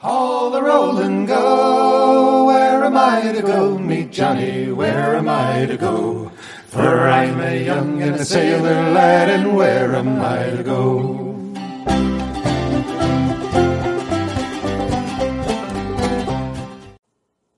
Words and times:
Haul 0.00 0.52
the 0.52 0.62
roll 0.62 0.98
and 0.98 1.26
go. 1.26 2.44
Where 2.46 2.84
am 2.84 2.96
I 2.96 3.32
to 3.32 3.42
go? 3.42 3.76
Meet 3.76 4.12
Johnny. 4.12 4.70
Where 4.70 5.16
am 5.16 5.28
I 5.28 5.66
to 5.66 5.76
go? 5.76 6.30
For 6.68 7.08
I'm 7.08 7.40
a 7.40 7.64
young 7.64 8.00
and 8.00 8.14
a 8.14 8.24
sailor 8.24 8.92
lad, 8.92 9.28
and 9.28 9.56
where 9.56 9.96
am 9.96 10.20
I 10.20 10.50
to 10.50 10.62
go? 10.62 11.24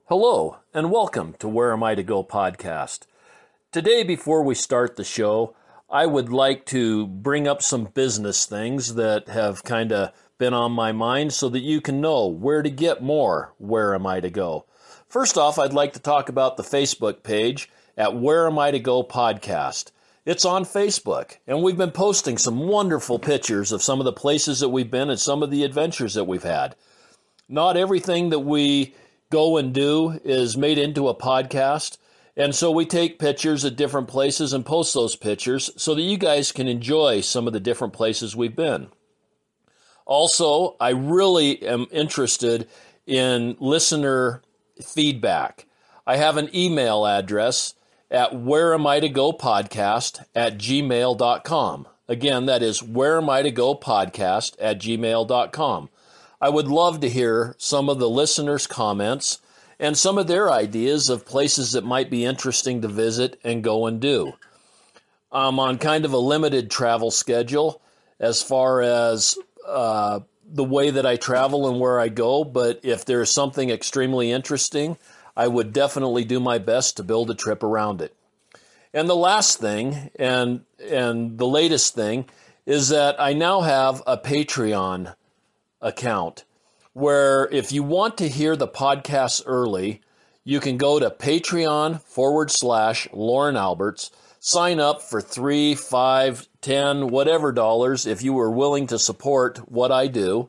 Hello, 0.08 0.56
and 0.72 0.90
welcome 0.90 1.34
to 1.40 1.46
Where 1.46 1.74
Am 1.74 1.82
I 1.82 1.94
to 1.94 2.02
Go 2.02 2.24
podcast. 2.24 3.00
Today, 3.70 4.02
before 4.02 4.42
we 4.42 4.54
start 4.54 4.96
the 4.96 5.04
show, 5.04 5.54
I 5.90 6.06
would 6.06 6.32
like 6.32 6.64
to 6.66 7.06
bring 7.06 7.46
up 7.46 7.60
some 7.60 7.84
business 7.84 8.46
things 8.46 8.94
that 8.94 9.28
have 9.28 9.62
kind 9.62 9.92
of 9.92 10.12
been 10.40 10.54
on 10.54 10.72
my 10.72 10.90
mind 10.90 11.32
so 11.32 11.48
that 11.50 11.60
you 11.60 11.80
can 11.80 12.00
know 12.00 12.26
where 12.26 12.62
to 12.62 12.70
get 12.70 13.02
more 13.02 13.52
Where 13.58 13.94
Am 13.94 14.06
I 14.06 14.20
to 14.20 14.30
Go. 14.30 14.64
First 15.06 15.36
off, 15.36 15.58
I'd 15.58 15.74
like 15.74 15.92
to 15.92 16.00
talk 16.00 16.30
about 16.30 16.56
the 16.56 16.62
Facebook 16.62 17.22
page 17.22 17.70
at 17.96 18.16
Where 18.16 18.46
Am 18.46 18.58
I 18.58 18.70
to 18.70 18.78
Go 18.78 19.04
podcast. 19.04 19.92
It's 20.24 20.46
on 20.46 20.64
Facebook, 20.64 21.36
and 21.46 21.62
we've 21.62 21.76
been 21.76 21.90
posting 21.90 22.38
some 22.38 22.58
wonderful 22.66 23.18
pictures 23.18 23.70
of 23.70 23.82
some 23.82 24.00
of 24.00 24.06
the 24.06 24.12
places 24.14 24.60
that 24.60 24.70
we've 24.70 24.90
been 24.90 25.10
and 25.10 25.20
some 25.20 25.42
of 25.42 25.50
the 25.50 25.62
adventures 25.62 26.14
that 26.14 26.24
we've 26.24 26.42
had. 26.42 26.74
Not 27.46 27.76
everything 27.76 28.30
that 28.30 28.38
we 28.38 28.94
go 29.30 29.58
and 29.58 29.74
do 29.74 30.18
is 30.24 30.56
made 30.56 30.78
into 30.78 31.08
a 31.08 31.14
podcast. 31.14 31.98
And 32.34 32.54
so 32.54 32.70
we 32.70 32.86
take 32.86 33.18
pictures 33.18 33.64
at 33.66 33.76
different 33.76 34.08
places 34.08 34.54
and 34.54 34.64
post 34.64 34.94
those 34.94 35.16
pictures 35.16 35.70
so 35.76 35.94
that 35.94 36.02
you 36.02 36.16
guys 36.16 36.50
can 36.50 36.66
enjoy 36.66 37.20
some 37.20 37.46
of 37.46 37.52
the 37.52 37.60
different 37.60 37.92
places 37.92 38.34
we've 38.34 38.56
been. 38.56 38.88
Also, 40.10 40.74
I 40.80 40.88
really 40.88 41.62
am 41.62 41.86
interested 41.92 42.66
in 43.06 43.56
listener 43.60 44.42
feedback. 44.82 45.66
I 46.04 46.16
have 46.16 46.36
an 46.36 46.50
email 46.52 47.06
address 47.06 47.74
at 48.10 48.34
where 48.34 48.74
am 48.74 48.88
I 48.88 48.98
to 48.98 49.08
go 49.08 49.32
podcast 49.32 50.24
at 50.34 50.58
gmail.com. 50.58 51.86
Again, 52.08 52.46
that 52.46 52.60
is 52.60 52.82
where 52.82 53.18
am 53.18 53.30
I 53.30 53.42
to 53.42 53.52
go 53.52 53.76
podcast 53.76 54.56
at 54.58 54.80
gmail.com. 54.80 55.90
I 56.40 56.48
would 56.48 56.66
love 56.66 56.98
to 56.98 57.08
hear 57.08 57.54
some 57.56 57.88
of 57.88 58.00
the 58.00 58.10
listeners' 58.10 58.66
comments 58.66 59.38
and 59.78 59.96
some 59.96 60.18
of 60.18 60.26
their 60.26 60.50
ideas 60.50 61.08
of 61.08 61.24
places 61.24 61.70
that 61.70 61.84
might 61.84 62.10
be 62.10 62.24
interesting 62.24 62.82
to 62.82 62.88
visit 62.88 63.38
and 63.44 63.62
go 63.62 63.86
and 63.86 64.00
do. 64.00 64.32
I'm 65.30 65.60
on 65.60 65.78
kind 65.78 66.04
of 66.04 66.12
a 66.12 66.18
limited 66.18 66.68
travel 66.68 67.12
schedule 67.12 67.80
as 68.18 68.42
far 68.42 68.82
as 68.82 69.38
uh, 69.70 70.20
the 70.52 70.64
way 70.64 70.90
that 70.90 71.06
I 71.06 71.16
travel 71.16 71.68
and 71.68 71.80
where 71.80 72.00
I 72.00 72.08
go, 72.08 72.44
but 72.44 72.80
if 72.82 73.04
there's 73.04 73.32
something 73.32 73.70
extremely 73.70 74.30
interesting, 74.30 74.98
I 75.36 75.48
would 75.48 75.72
definitely 75.72 76.24
do 76.24 76.40
my 76.40 76.58
best 76.58 76.96
to 76.96 77.02
build 77.02 77.30
a 77.30 77.34
trip 77.34 77.62
around 77.62 78.02
it. 78.02 78.14
And 78.92 79.08
the 79.08 79.16
last 79.16 79.58
thing, 79.58 80.10
and 80.16 80.62
and 80.80 81.38
the 81.38 81.46
latest 81.46 81.94
thing, 81.94 82.26
is 82.66 82.88
that 82.88 83.20
I 83.20 83.32
now 83.32 83.60
have 83.60 84.02
a 84.06 84.18
Patreon 84.18 85.14
account 85.80 86.44
where 86.92 87.48
if 87.52 87.70
you 87.70 87.82
want 87.82 88.18
to 88.18 88.28
hear 88.28 88.56
the 88.56 88.68
podcast 88.68 89.42
early, 89.46 90.00
you 90.44 90.58
can 90.58 90.76
go 90.76 90.98
to 90.98 91.10
Patreon 91.10 92.02
forward 92.02 92.50
slash 92.50 93.06
Lauren 93.12 93.56
Alberts, 93.56 94.10
sign 94.40 94.80
up 94.80 95.02
for 95.02 95.20
three, 95.20 95.74
five, 95.74 96.48
ten, 96.62 97.08
whatever 97.08 97.52
dollars 97.52 98.06
if 98.06 98.22
you 98.22 98.32
were 98.32 98.50
willing 98.50 98.86
to 98.88 98.98
support 98.98 99.58
what 99.70 99.92
I 99.92 100.08
do 100.08 100.48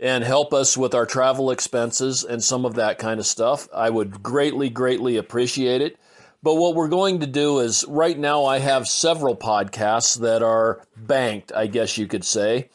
and 0.00 0.24
help 0.24 0.54
us 0.54 0.76
with 0.76 0.94
our 0.94 1.06
travel 1.06 1.50
expenses 1.50 2.24
and 2.24 2.42
some 2.42 2.64
of 2.64 2.74
that 2.76 2.98
kind 2.98 3.20
of 3.20 3.26
stuff. 3.26 3.68
I 3.74 3.90
would 3.90 4.22
greatly, 4.22 4.70
greatly 4.70 5.16
appreciate 5.16 5.82
it. 5.82 5.98
But 6.42 6.54
what 6.54 6.74
we're 6.76 6.88
going 6.88 7.20
to 7.20 7.26
do 7.26 7.58
is 7.58 7.84
right 7.88 8.16
now 8.16 8.44
I 8.46 8.58
have 8.60 8.86
several 8.86 9.36
podcasts 9.36 10.20
that 10.20 10.42
are 10.42 10.80
banked, 10.96 11.52
I 11.52 11.66
guess 11.66 11.98
you 11.98 12.06
could 12.06 12.24
say. 12.24 12.70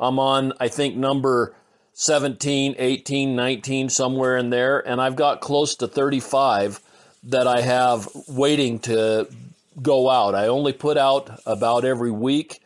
I'm 0.00 0.18
on, 0.18 0.54
I 0.58 0.68
think, 0.68 0.96
number 0.96 1.54
17, 1.92 2.74
18, 2.78 3.36
19, 3.36 3.90
somewhere 3.90 4.38
in 4.38 4.48
there. 4.50 4.80
And 4.80 5.00
I've 5.00 5.14
got 5.14 5.42
close 5.42 5.76
to 5.76 5.86
35 5.86 6.80
that 7.24 7.46
I 7.46 7.60
have 7.60 8.08
waiting 8.26 8.78
to 8.80 9.28
go 9.80 10.10
out. 10.10 10.34
I 10.34 10.48
only 10.48 10.72
put 10.72 10.98
out 10.98 11.40
about 11.46 11.84
every 11.84 12.10
week 12.10 12.60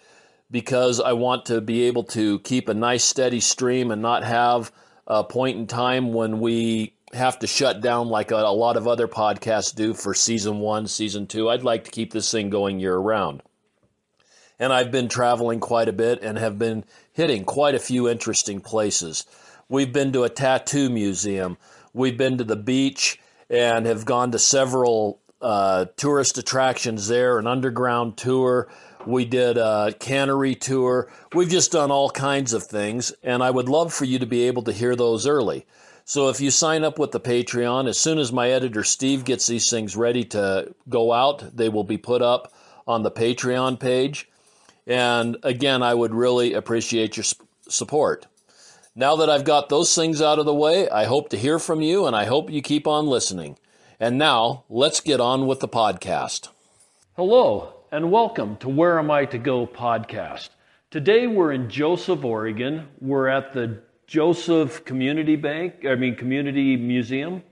because 0.51 1.01
I 1.01 1.13
want 1.13 1.47
to 1.47 1.61
be 1.61 1.85
able 1.85 2.05
to 2.05 2.39
keep 2.41 2.69
a 2.69 2.75
nice 2.75 3.05
steady 3.05 3.41
stream 3.41 3.91
and 3.91 4.03
not 4.03 4.25
have 4.25 4.73
a 5.07 5.25
point 5.25 5.59
in 5.59 5.67
time 5.67 6.13
when 6.13 6.41
we 6.41 6.95
have 7.13 7.39
to 7.39 7.47
shut 7.47 7.81
down 7.81 8.09
like 8.09 8.31
a, 8.31 8.37
a 8.37 8.53
lot 8.53 8.77
of 8.77 8.89
other 8.89 9.09
podcasts 9.09 9.75
do 9.75 9.95
for 9.95 10.15
season 10.15 10.59
one, 10.59 10.87
season 10.87 11.27
two. 11.27 11.49
I'd 11.49 11.63
like 11.63 11.85
to 11.85 11.91
keep 11.91 12.13
this 12.13 12.31
thing 12.31 12.51
going 12.51 12.81
year 12.81 12.97
round 12.97 13.43
and 14.59 14.73
I've 14.73 14.91
been 14.91 15.09
traveling 15.09 15.61
quite 15.61 15.89
a 15.89 15.93
bit 15.93 16.23
and 16.23 16.39
have 16.39 16.59
been 16.59 16.85
hitting 17.13 17.45
quite 17.45 17.75
a 17.75 17.81
few 17.81 18.09
interesting 18.09 18.61
places. 18.61 19.25
We've 19.69 19.93
been 19.93 20.13
to 20.13 20.25
a 20.25 20.31
tattoo 20.31 20.89
museum, 20.91 21.59
we've 21.93 22.17
been 22.17 22.39
to 22.39 22.45
the 22.45 22.57
beach, 22.57 23.19
and 23.51 23.87
have 23.87 24.05
gone 24.05 24.33
to 24.33 24.39
several 24.39 25.21
uh, 25.47 25.85
tourist 25.97 26.39
attractions 26.39 27.07
there, 27.07 27.39
an 27.39 27.47
underground 27.47 28.17
tour. 28.17 28.67
We 29.07 29.25
did 29.25 29.57
a 29.57 29.95
cannery 30.01 30.57
tour. 30.57 31.09
We've 31.35 31.49
just 31.49 31.71
done 31.71 31.93
all 31.93 32.11
kinds 32.11 32.53
of 32.53 32.65
things, 32.65 33.13
and 33.23 33.45
I 33.45 33.53
would 33.53 33.69
love 33.69 33.95
for 33.95 34.07
you 34.07 34.19
to 34.19 34.27
be 34.27 34.43
able 34.49 34.63
to 34.65 34.73
hear 34.73 34.97
those 34.97 35.25
early. 35.25 35.65
So 36.05 36.31
if 36.31 36.41
you 36.41 36.51
sign 36.51 36.83
up 36.83 36.99
with 36.99 37.13
the 37.13 37.21
Patreon, 37.21 37.89
as 37.89 37.97
soon 37.97 38.19
as 38.19 38.33
my 38.33 38.51
editor 38.51 38.83
Steve 38.83 39.25
gets 39.25 39.47
these 39.47 39.71
things 39.71 39.97
ready 39.97 40.25
to 40.25 40.75
go 40.89 41.13
out, 41.13 41.57
they 41.57 41.69
will 41.69 41.85
be 41.85 41.97
put 41.97 42.23
up 42.23 42.53
on 42.89 43.05
the 43.05 43.13
Patreon 43.13 43.79
page. 43.79 44.29
And 44.85 45.37
again, 45.45 45.81
I 45.81 45.95
would 45.95 46.13
really 46.13 46.55
appreciate 46.55 47.17
your 47.17 47.25
support. 47.69 48.27
Now 48.97 49.15
that 49.15 49.31
I've 49.31 49.45
got 49.45 49.69
those 49.69 49.95
things 49.95 50.21
out 50.21 50.41
of 50.41 50.45
the 50.45 50.55
way, 50.55 50.89
I 50.89 51.05
hope 51.05 51.29
to 51.29 51.39
hear 51.39 51.61
from 51.61 51.83
you 51.83 52.07
and 52.07 52.17
I 52.17 52.25
hope 52.25 52.51
you 52.51 52.63
keep 52.63 52.89
on 52.89 53.07
listening. 53.07 53.59
And 53.99 54.19
now, 54.19 54.65
let's 54.69 55.01
get 55.01 55.23
on 55.23 55.47
with 55.47 55.61
the 55.61 55.69
podcast. 55.69 56.49
Hello, 57.17 57.73
and 57.91 58.13
welcome 58.13 58.59
to 58.59 58.69
Where 58.69 58.99
Am 58.99 59.11
I 59.11 59.25
to 59.25 59.39
Go 59.39 59.67
podcast. 59.67 60.51
Today 60.91 61.27
we're 61.27 61.53
in 61.53 61.71
Joseph, 61.71 62.23
Oregon. 62.23 62.89
We're 63.01 63.29
at 63.29 63.55
the 63.55 63.81
Joseph 64.07 64.85
Community 64.85 65.35
Bank, 65.35 65.87
I 65.89 65.95
mean, 65.95 66.15
Community 66.15 66.77
Museum. 66.77 67.43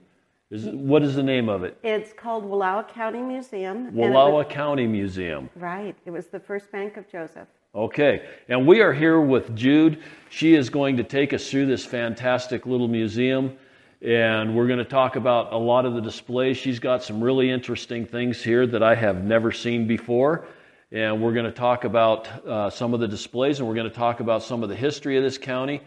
Is, 0.51 0.65
what 0.65 1.01
is 1.01 1.15
the 1.15 1.23
name 1.23 1.49
of 1.49 1.63
it? 1.63 1.79
It's 1.81 2.13
called 2.13 2.45
Wallowa 2.45 2.87
County 2.89 3.23
Museum. 3.23 3.91
Wallowa 3.91 4.45
was, 4.45 4.47
County 4.47 4.85
Museum. 4.85 5.49
Right. 5.55 5.95
It 6.05 6.11
was 6.11 6.27
the 6.27 6.39
first 6.39 6.71
bank 6.71 6.95
of 6.97 7.11
Joseph. 7.11 7.47
Okay. 7.73 8.23
And 8.49 8.67
we 8.67 8.81
are 8.81 8.93
here 8.93 9.19
with 9.19 9.55
Jude. 9.55 10.03
She 10.29 10.53
is 10.53 10.69
going 10.69 10.97
to 10.97 11.03
take 11.03 11.33
us 11.33 11.49
through 11.49 11.65
this 11.65 11.83
fantastic 11.83 12.67
little 12.67 12.87
museum. 12.87 13.57
And 14.01 14.55
we're 14.55 14.67
going 14.67 14.79
to 14.79 14.85
talk 14.85 15.15
about 15.15 15.53
a 15.53 15.57
lot 15.57 15.85
of 15.85 15.93
the 15.93 16.01
displays. 16.01 16.57
She's 16.57 16.79
got 16.79 17.03
some 17.03 17.23
really 17.23 17.49
interesting 17.49 18.05
things 18.05 18.43
here 18.43 18.67
that 18.67 18.83
I 18.83 18.95
have 18.95 19.23
never 19.23 19.51
seen 19.51 19.87
before. 19.87 20.47
And 20.91 21.21
we're 21.21 21.33
going 21.33 21.45
to 21.45 21.51
talk 21.51 21.83
about 21.83 22.27
uh, 22.45 22.69
some 22.69 22.93
of 22.93 22.99
the 22.99 23.07
displays 23.07 23.59
and 23.59 23.67
we're 23.67 23.75
going 23.75 23.89
to 23.89 23.95
talk 23.95 24.19
about 24.19 24.43
some 24.43 24.63
of 24.63 24.69
the 24.69 24.75
history 24.75 25.17
of 25.17 25.23
this 25.23 25.37
county. 25.37 25.81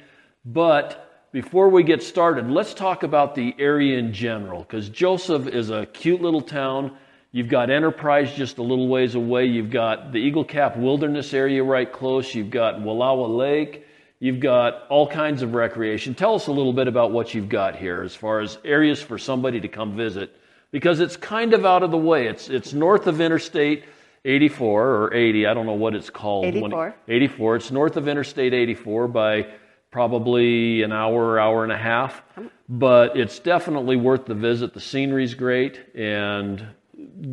But 0.44 1.28
before 1.32 1.68
we 1.68 1.82
get 1.82 2.02
started, 2.02 2.50
let's 2.50 2.72
talk 2.72 3.02
about 3.02 3.34
the 3.34 3.54
area 3.58 3.98
in 3.98 4.14
general, 4.14 4.60
because 4.60 4.88
Joseph 4.88 5.46
is 5.46 5.68
a 5.68 5.84
cute 5.86 6.22
little 6.22 6.40
town. 6.40 6.96
You've 7.32 7.50
got 7.50 7.68
Enterprise 7.68 8.32
just 8.34 8.56
a 8.56 8.62
little 8.62 8.88
ways 8.88 9.14
away. 9.14 9.44
You've 9.44 9.70
got 9.70 10.12
the 10.12 10.18
Eagle 10.18 10.44
Cap 10.44 10.78
Wilderness 10.78 11.34
area 11.34 11.62
right 11.62 11.92
close. 11.92 12.34
You've 12.34 12.50
got 12.50 12.76
Wallowa 12.76 13.28
Lake. 13.36 13.84
You've 14.20 14.40
got 14.40 14.86
all 14.88 15.06
kinds 15.06 15.42
of 15.42 15.54
recreation. 15.54 16.14
Tell 16.14 16.34
us 16.34 16.48
a 16.48 16.52
little 16.52 16.72
bit 16.72 16.88
about 16.88 17.12
what 17.12 17.34
you've 17.34 17.48
got 17.48 17.76
here 17.76 18.02
as 18.02 18.14
far 18.14 18.40
as 18.40 18.58
areas 18.64 19.00
for 19.00 19.16
somebody 19.16 19.60
to 19.60 19.68
come 19.68 19.96
visit, 19.96 20.36
because 20.72 20.98
it's 21.00 21.16
kind 21.16 21.54
of 21.54 21.64
out 21.64 21.82
of 21.82 21.90
the 21.90 21.98
way. 21.98 22.26
It's, 22.26 22.48
it's 22.48 22.72
north 22.72 23.06
of 23.06 23.20
Interstate 23.20 23.84
84 24.24 24.88
or 24.88 25.14
80. 25.14 25.46
I 25.46 25.54
don't 25.54 25.66
know 25.66 25.74
what 25.74 25.94
it's 25.94 26.10
called. 26.10 26.46
84. 26.46 26.96
84. 27.06 27.56
It's 27.56 27.70
north 27.70 27.96
of 27.96 28.08
Interstate 28.08 28.52
84 28.52 29.08
by 29.08 29.46
probably 29.90 30.82
an 30.82 30.92
hour, 30.92 31.38
hour 31.38 31.62
and 31.62 31.72
a 31.72 31.78
half. 31.78 32.22
But 32.68 33.16
it's 33.16 33.38
definitely 33.38 33.96
worth 33.96 34.26
the 34.26 34.34
visit. 34.34 34.74
The 34.74 34.80
scenery's 34.80 35.34
great, 35.34 35.80
and 35.94 36.66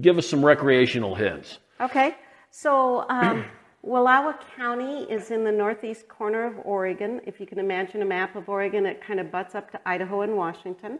give 0.01 0.17
us 0.17 0.27
some 0.27 0.45
recreational 0.45 1.15
hints. 1.15 1.57
Okay, 1.81 2.15
so 2.51 3.05
um, 3.09 3.45
Wallowa 3.85 4.35
County 4.57 5.03
is 5.03 5.29
in 5.29 5.43
the 5.43 5.51
northeast 5.51 6.07
corner 6.07 6.47
of 6.47 6.55
Oregon. 6.65 7.21
If 7.27 7.39
you 7.39 7.45
can 7.45 7.59
imagine 7.59 8.01
a 8.01 8.05
map 8.05 8.35
of 8.35 8.49
Oregon, 8.49 8.87
it 8.87 8.99
kind 8.99 9.19
of 9.19 9.31
butts 9.31 9.53
up 9.53 9.69
to 9.73 9.81
Idaho 9.85 10.21
and 10.21 10.35
Washington. 10.35 10.97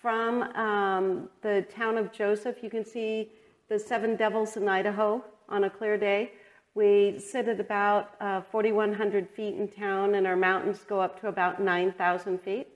From 0.00 0.42
um, 0.54 1.28
the 1.42 1.66
town 1.74 1.98
of 1.98 2.12
Joseph, 2.12 2.62
you 2.62 2.70
can 2.70 2.84
see 2.84 3.32
the 3.68 3.80
Seven 3.80 4.14
Devils 4.14 4.56
in 4.56 4.68
Idaho 4.68 5.24
on 5.48 5.64
a 5.64 5.70
clear 5.70 5.98
day. 5.98 6.30
We 6.74 7.18
sit 7.18 7.48
at 7.48 7.58
about 7.58 8.14
uh, 8.20 8.42
4,100 8.42 9.28
feet 9.28 9.56
in 9.56 9.66
town, 9.66 10.14
and 10.14 10.24
our 10.24 10.36
mountains 10.36 10.84
go 10.88 11.00
up 11.00 11.20
to 11.22 11.26
about 11.26 11.60
9,000 11.60 12.40
feet. 12.42 12.68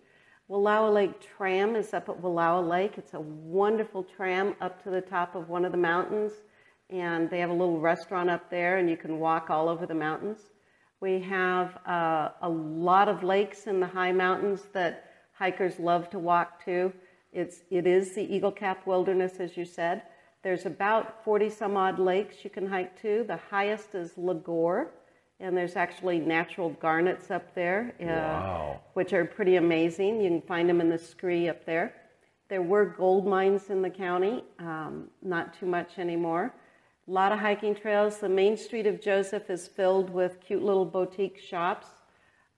Wallowa 0.50 0.92
Lake 0.92 1.20
Tram 1.20 1.76
is 1.76 1.94
up 1.94 2.08
at 2.08 2.20
Wallowa 2.20 2.68
Lake. 2.68 2.94
It's 2.98 3.14
a 3.14 3.20
wonderful 3.20 4.02
tram 4.02 4.56
up 4.60 4.82
to 4.82 4.90
the 4.90 5.00
top 5.00 5.36
of 5.36 5.48
one 5.48 5.64
of 5.64 5.70
the 5.70 5.78
mountains, 5.78 6.32
and 6.90 7.30
they 7.30 7.38
have 7.40 7.50
a 7.50 7.54
little 7.54 7.80
restaurant 7.80 8.30
up 8.30 8.50
there, 8.50 8.78
and 8.78 8.88
you 8.88 8.96
can 8.96 9.18
walk 9.18 9.50
all 9.50 9.68
over 9.68 9.86
the 9.86 9.94
mountains. 9.94 10.38
We 11.00 11.20
have 11.20 11.76
uh, 11.86 12.30
a 12.42 12.48
lot 12.48 13.08
of 13.08 13.22
lakes 13.22 13.66
in 13.66 13.80
the 13.80 13.86
high 13.86 14.12
mountains 14.12 14.62
that 14.72 15.10
hikers 15.32 15.78
love 15.78 16.08
to 16.10 16.18
walk 16.18 16.64
to. 16.64 16.92
It's, 17.32 17.62
it 17.70 17.86
is 17.86 18.14
the 18.14 18.22
Eagle 18.22 18.52
Cap 18.52 18.86
Wilderness, 18.86 19.34
as 19.40 19.56
you 19.56 19.64
said. 19.64 20.02
There's 20.42 20.66
about 20.66 21.24
40 21.24 21.50
some 21.50 21.76
odd 21.76 21.98
lakes 21.98 22.44
you 22.44 22.50
can 22.50 22.66
hike 22.66 23.00
to. 23.02 23.24
The 23.26 23.38
highest 23.50 23.94
is 23.94 24.12
Legore, 24.16 24.88
and 25.40 25.56
there's 25.56 25.74
actually 25.74 26.20
natural 26.20 26.70
garnets 26.80 27.30
up 27.30 27.54
there, 27.54 27.94
uh, 28.00 28.04
Wow. 28.04 28.80
which 28.92 29.12
are 29.12 29.24
pretty 29.24 29.56
amazing. 29.56 30.20
You 30.20 30.28
can 30.28 30.42
find 30.42 30.68
them 30.68 30.80
in 30.80 30.88
the 30.90 30.98
scree 30.98 31.48
up 31.48 31.64
there. 31.64 31.94
There 32.48 32.62
were 32.62 32.84
gold 32.84 33.26
mines 33.26 33.70
in 33.70 33.82
the 33.82 33.90
county, 33.90 34.44
um, 34.58 35.08
not 35.22 35.54
too 35.58 35.66
much 35.66 35.98
anymore. 35.98 36.54
A 37.06 37.10
lot 37.10 37.32
of 37.32 37.38
hiking 37.38 37.74
trails. 37.74 38.16
The 38.16 38.30
main 38.30 38.56
street 38.56 38.86
of 38.86 38.98
Joseph 38.98 39.50
is 39.50 39.68
filled 39.68 40.08
with 40.08 40.40
cute 40.40 40.62
little 40.62 40.86
boutique 40.86 41.38
shops. 41.38 41.86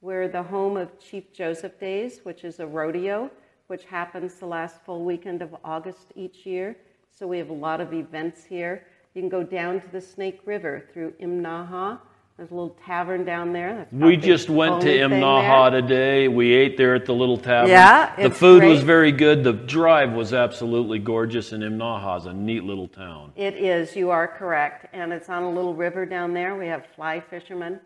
We're 0.01 0.29
the 0.29 0.45
home 0.45 0.77
of 0.77 1.01
Chief 1.01 1.33
Joseph 1.33 1.81
Days, 1.81 2.21
which 2.23 2.45
is 2.45 2.61
a 2.61 2.67
rodeo, 2.67 3.29
which 3.67 3.87
happens 3.87 4.37
the 4.37 4.47
last 4.47 4.85
full 4.85 5.05
weekend 5.05 5.43
of 5.43 5.57
August 5.65 6.13
each 6.15 6.47
year. 6.47 6.77
So 7.11 7.27
we 7.27 7.39
have 7.39 7.51
a 7.51 7.55
lot 7.55 7.81
of 7.81 7.93
events 7.93 8.45
here. 8.45 8.87
You 9.15 9.23
can 9.23 9.29
go 9.29 9.43
down 9.43 9.81
to 9.81 9.89
the 9.91 10.01
Snake 10.01 10.39
River 10.45 10.85
through 10.93 11.15
Imnaha. 11.21 11.99
There's 12.37 12.51
a 12.51 12.55
little 12.55 12.77
tavern 12.85 13.25
down 13.25 13.55
there. 13.55 13.75
That's 13.75 13.93
We 13.93 14.19
just 14.19 14.51
went 14.51 14.83
to 14.83 14.89
Imnaha 14.89 15.71
today. 15.71 16.29
We 16.29 16.53
ate 16.53 16.77
there 16.77 16.95
at 16.95 17.07
the 17.07 17.15
little 17.15 17.39
tavern. 17.39 17.71
Yeah, 17.71 18.15
the 18.15 18.31
food 18.31 18.63
was 18.63 18.83
very 18.83 19.11
good. 19.11 19.43
The 19.43 19.55
drive 19.55 20.13
was 20.13 20.35
absolutely 20.35 20.99
gorgeous, 20.99 21.53
and 21.53 21.63
Imnaha 21.63 22.19
is 22.19 22.27
a 22.27 22.35
neat 22.35 22.63
little 22.63 22.89
town. 22.89 23.33
It 23.37 23.55
is, 23.55 23.97
you 23.97 24.11
are 24.11 24.29
correct. 24.29 24.85
And 24.93 25.15
it's 25.15 25.31
on 25.31 25.45
a 25.45 25.51
little 25.51 25.75
river 25.75 26.05
down 26.05 26.35
there. 26.35 26.55
We 26.57 26.67
have 26.67 26.85
fly 26.95 27.21
fishermen. 27.21 27.81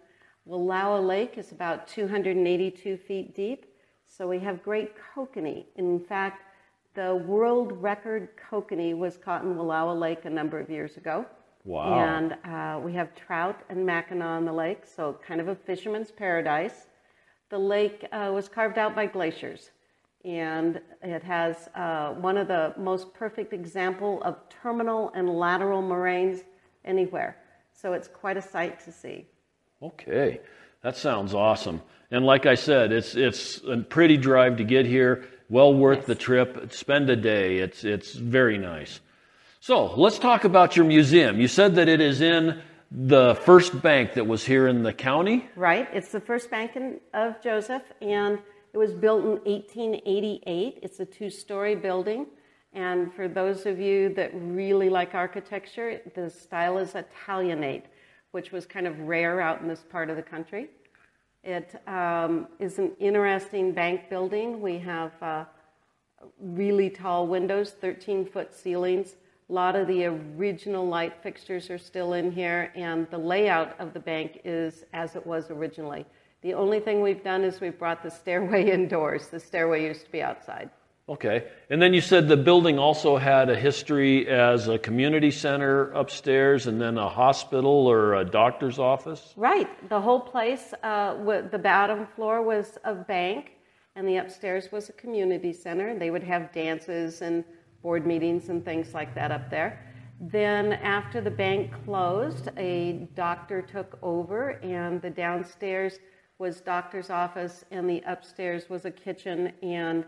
Wallowa 0.49 1.07
Lake 1.07 1.39
is 1.39 1.53
about 1.53 1.87
282 1.87 2.97
feet 2.97 3.37
deep. 3.37 3.67
So 4.09 4.27
we 4.27 4.41
have 4.41 4.65
great 4.65 4.95
kokanee. 5.15 5.67
In 5.77 6.01
fact, 6.01 6.43
the 6.95 7.15
world 7.15 7.81
record 7.81 8.31
kokanee 8.51 8.99
was 8.99 9.17
caught 9.17 9.45
in 9.45 9.55
Wallowa 9.55 9.97
Lake 9.97 10.25
a 10.25 10.31
number 10.31 10.59
of 10.59 10.69
years 10.69 10.97
ago. 10.97 11.25
Wow. 11.65 12.01
And 12.01 12.37
uh, 12.45 12.81
we 12.83 12.93
have 12.95 13.15
trout 13.15 13.61
and 13.69 13.87
mackinaw 13.87 14.37
on 14.37 14.45
the 14.45 14.53
lake, 14.53 14.85
so 14.87 15.19
kind 15.27 15.41
of 15.41 15.49
a 15.49 15.55
fisherman's 15.55 16.11
paradise. 16.11 16.87
The 17.51 17.59
lake 17.59 18.07
uh, 18.13 18.31
was 18.33 18.49
carved 18.49 18.79
out 18.79 18.95
by 18.95 19.07
glaciers, 19.07 19.71
and 20.25 20.81
it 21.03 21.23
has 21.23 21.69
uh, 21.75 22.15
one 22.15 22.37
of 22.37 22.49
the 22.49 22.73
most 22.79 23.13
perfect 23.13 23.53
example 23.53 24.23
of 24.23 24.37
terminal 24.49 25.13
and 25.15 25.29
lateral 25.29 25.83
moraines 25.83 26.41
anywhere. 26.85 27.37
So 27.73 27.93
it's 27.93 28.09
quite 28.09 28.37
a 28.37 28.43
sight 28.43 28.81
to 28.85 28.93
see. 28.93 29.27
Okay, 29.83 30.41
that 30.83 30.97
sounds 30.97 31.35
awesome. 31.35 31.83
And 32.11 32.25
like 32.25 32.47
I 32.47 32.55
said, 32.55 32.93
it's 32.93 33.15
it's 33.15 33.61
a 33.69 33.79
pretty 33.79 34.17
drive 34.17 34.57
to 34.59 34.65
get 34.65 34.87
here. 34.87 35.25
Well 35.49 35.75
worth 35.75 36.07
the 36.07 36.15
trip. 36.15 36.73
Spend 36.73 37.11
a 37.11 37.17
day. 37.17 37.59
It's 37.59 37.85
it's 37.85 38.15
very 38.15 38.59
nice. 38.59 39.01
So 39.63 39.95
let's 39.95 40.19
talk 40.19 40.45
about 40.45 40.75
your 40.75 40.87
museum. 40.87 41.39
You 41.39 41.47
said 41.47 41.75
that 41.75 41.87
it 41.87 42.01
is 42.01 42.23
in 42.23 42.63
the 42.91 43.35
first 43.45 43.83
bank 43.83 44.15
that 44.15 44.27
was 44.27 44.43
here 44.43 44.69
in 44.69 44.83
the 44.83 44.95
county. 44.95 45.51
Right? 45.55 45.87
It's 45.93 46.11
the 46.11 46.21
first 46.21 46.51
bank 46.51 46.77
in, 46.77 46.99
of 47.13 47.43
Joseph, 47.43 47.83
and 48.01 48.39
it 48.73 48.79
was 48.79 48.95
built 48.95 49.23
in 49.23 49.33
1888. 49.33 50.79
It's 50.81 50.99
a 51.01 51.05
two 51.05 51.29
story 51.29 51.75
building. 51.75 52.25
And 52.73 53.13
for 53.13 53.29
those 53.29 53.67
of 53.67 53.79
you 53.79 54.15
that 54.15 54.31
really 54.33 54.89
like 54.89 55.15
architecture, 55.15 56.01
the 56.15 56.31
style 56.31 56.79
is 56.79 56.95
Italianate, 56.95 57.85
which 58.31 58.53
was 58.53 58.65
kind 58.65 58.87
of 58.87 58.99
rare 59.01 59.43
out 59.43 59.61
in 59.61 59.69
this 59.69 59.85
part 59.91 60.09
of 60.09 60.17
the 60.17 60.23
country. 60.23 60.71
It 61.45 61.79
um, 61.87 62.49
is 62.61 62.79
an 62.79 62.93
interesting 62.99 63.73
bank 63.73 64.09
building. 64.09 64.63
We 64.63 64.79
have 64.79 65.13
uh, 65.23 65.45
really 66.41 66.89
tall 66.89 67.27
windows, 67.27 67.73
13 67.73 68.25
foot 68.25 68.55
ceilings. 68.55 69.17
A 69.51 69.53
lot 69.53 69.75
of 69.75 69.89
the 69.89 70.05
original 70.05 70.87
light 70.87 71.13
fixtures 71.25 71.71
are 71.71 71.79
still 71.79 72.13
in 72.13 72.31
here, 72.31 72.71
and 72.77 73.11
the 73.11 73.19
layout 73.19 73.75
of 73.81 73.93
the 73.93 73.99
bank 73.99 74.43
is 74.45 74.85
as 74.93 75.17
it 75.17 75.27
was 75.27 75.51
originally. 75.51 76.07
The 76.43 76.55
only 76.55 76.79
thing 76.79 77.03
we've 77.03 77.25
done 77.25 77.43
is 77.43 77.61
we've 77.61 77.77
brought 77.77 78.01
the 78.05 78.13
stairway 78.13 78.71
indoors. 78.73 79.27
The 79.27 79.41
stairway 79.41 79.87
used 79.87 80.05
to 80.05 80.13
be 80.13 80.23
outside. 80.23 80.71
Okay. 81.09 81.49
And 81.69 81.83
then 81.83 81.93
you 81.93 82.01
said 82.01 82.29
the 82.29 82.37
building 82.37 82.79
also 82.79 83.17
had 83.17 83.51
a 83.51 83.57
history 83.57 84.29
as 84.29 84.69
a 84.69 84.79
community 84.79 85.33
center 85.33 85.91
upstairs 85.95 86.69
and 86.69 86.81
then 86.81 86.97
a 86.97 87.09
hospital 87.09 87.89
or 87.89 88.15
a 88.15 88.25
doctor's 88.25 88.79
office. 88.79 89.35
Right. 89.37 89.89
The 89.89 90.01
whole 90.01 90.21
place, 90.21 90.73
uh, 90.85 91.15
the 91.51 91.59
bottom 91.59 92.07
floor 92.07 92.41
was 92.41 92.79
a 92.85 92.95
bank, 92.95 93.51
and 93.97 94.07
the 94.07 94.19
upstairs 94.19 94.71
was 94.71 94.89
a 94.91 94.93
community 94.93 95.53
center. 95.53 95.99
They 95.99 96.13
would 96.13 96.23
have 96.23 96.53
dances 96.53 97.21
and 97.21 97.43
board 97.83 98.07
meetings 98.07 98.49
and 98.49 98.65
things 98.65 98.95
like 98.95 99.15
that 99.15 99.31
up 99.31 99.51
there. 99.51 99.87
Then, 100.21 100.75
after 100.75 101.21
the 101.21 101.31
bank 101.31 101.73
closed, 101.85 102.51
a 102.59 103.09
doctor 103.15 103.63
took 103.63 103.99
over, 104.03 104.51
and 104.63 105.01
the 105.01 105.09
downstairs 105.09 105.99
was 106.39 106.61
doctor's 106.61 107.09
office, 107.09 107.65
and 107.71 107.89
the 107.89 108.03
upstairs 108.07 108.69
was 108.69 108.85
a 108.85 108.91
kitchen 108.91 109.53
and 109.63 110.05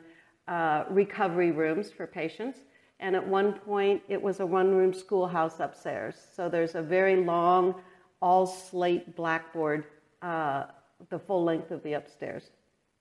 uh, 0.48 0.84
recovery 0.90 1.50
rooms 1.50 1.90
for 1.90 2.06
patients. 2.06 2.58
And 3.00 3.16
at 3.16 3.26
one 3.26 3.54
point, 3.54 4.02
it 4.08 4.20
was 4.20 4.40
a 4.40 4.46
one 4.46 4.74
room 4.74 4.92
schoolhouse 4.92 5.60
upstairs. 5.60 6.16
So 6.36 6.48
there's 6.48 6.74
a 6.74 6.82
very 6.82 7.16
long, 7.16 7.74
all 8.20 8.46
slate 8.46 9.16
blackboard, 9.16 9.86
uh, 10.20 10.64
the 11.08 11.18
full 11.18 11.42
length 11.42 11.70
of 11.70 11.82
the 11.82 11.94
upstairs. 11.94 12.50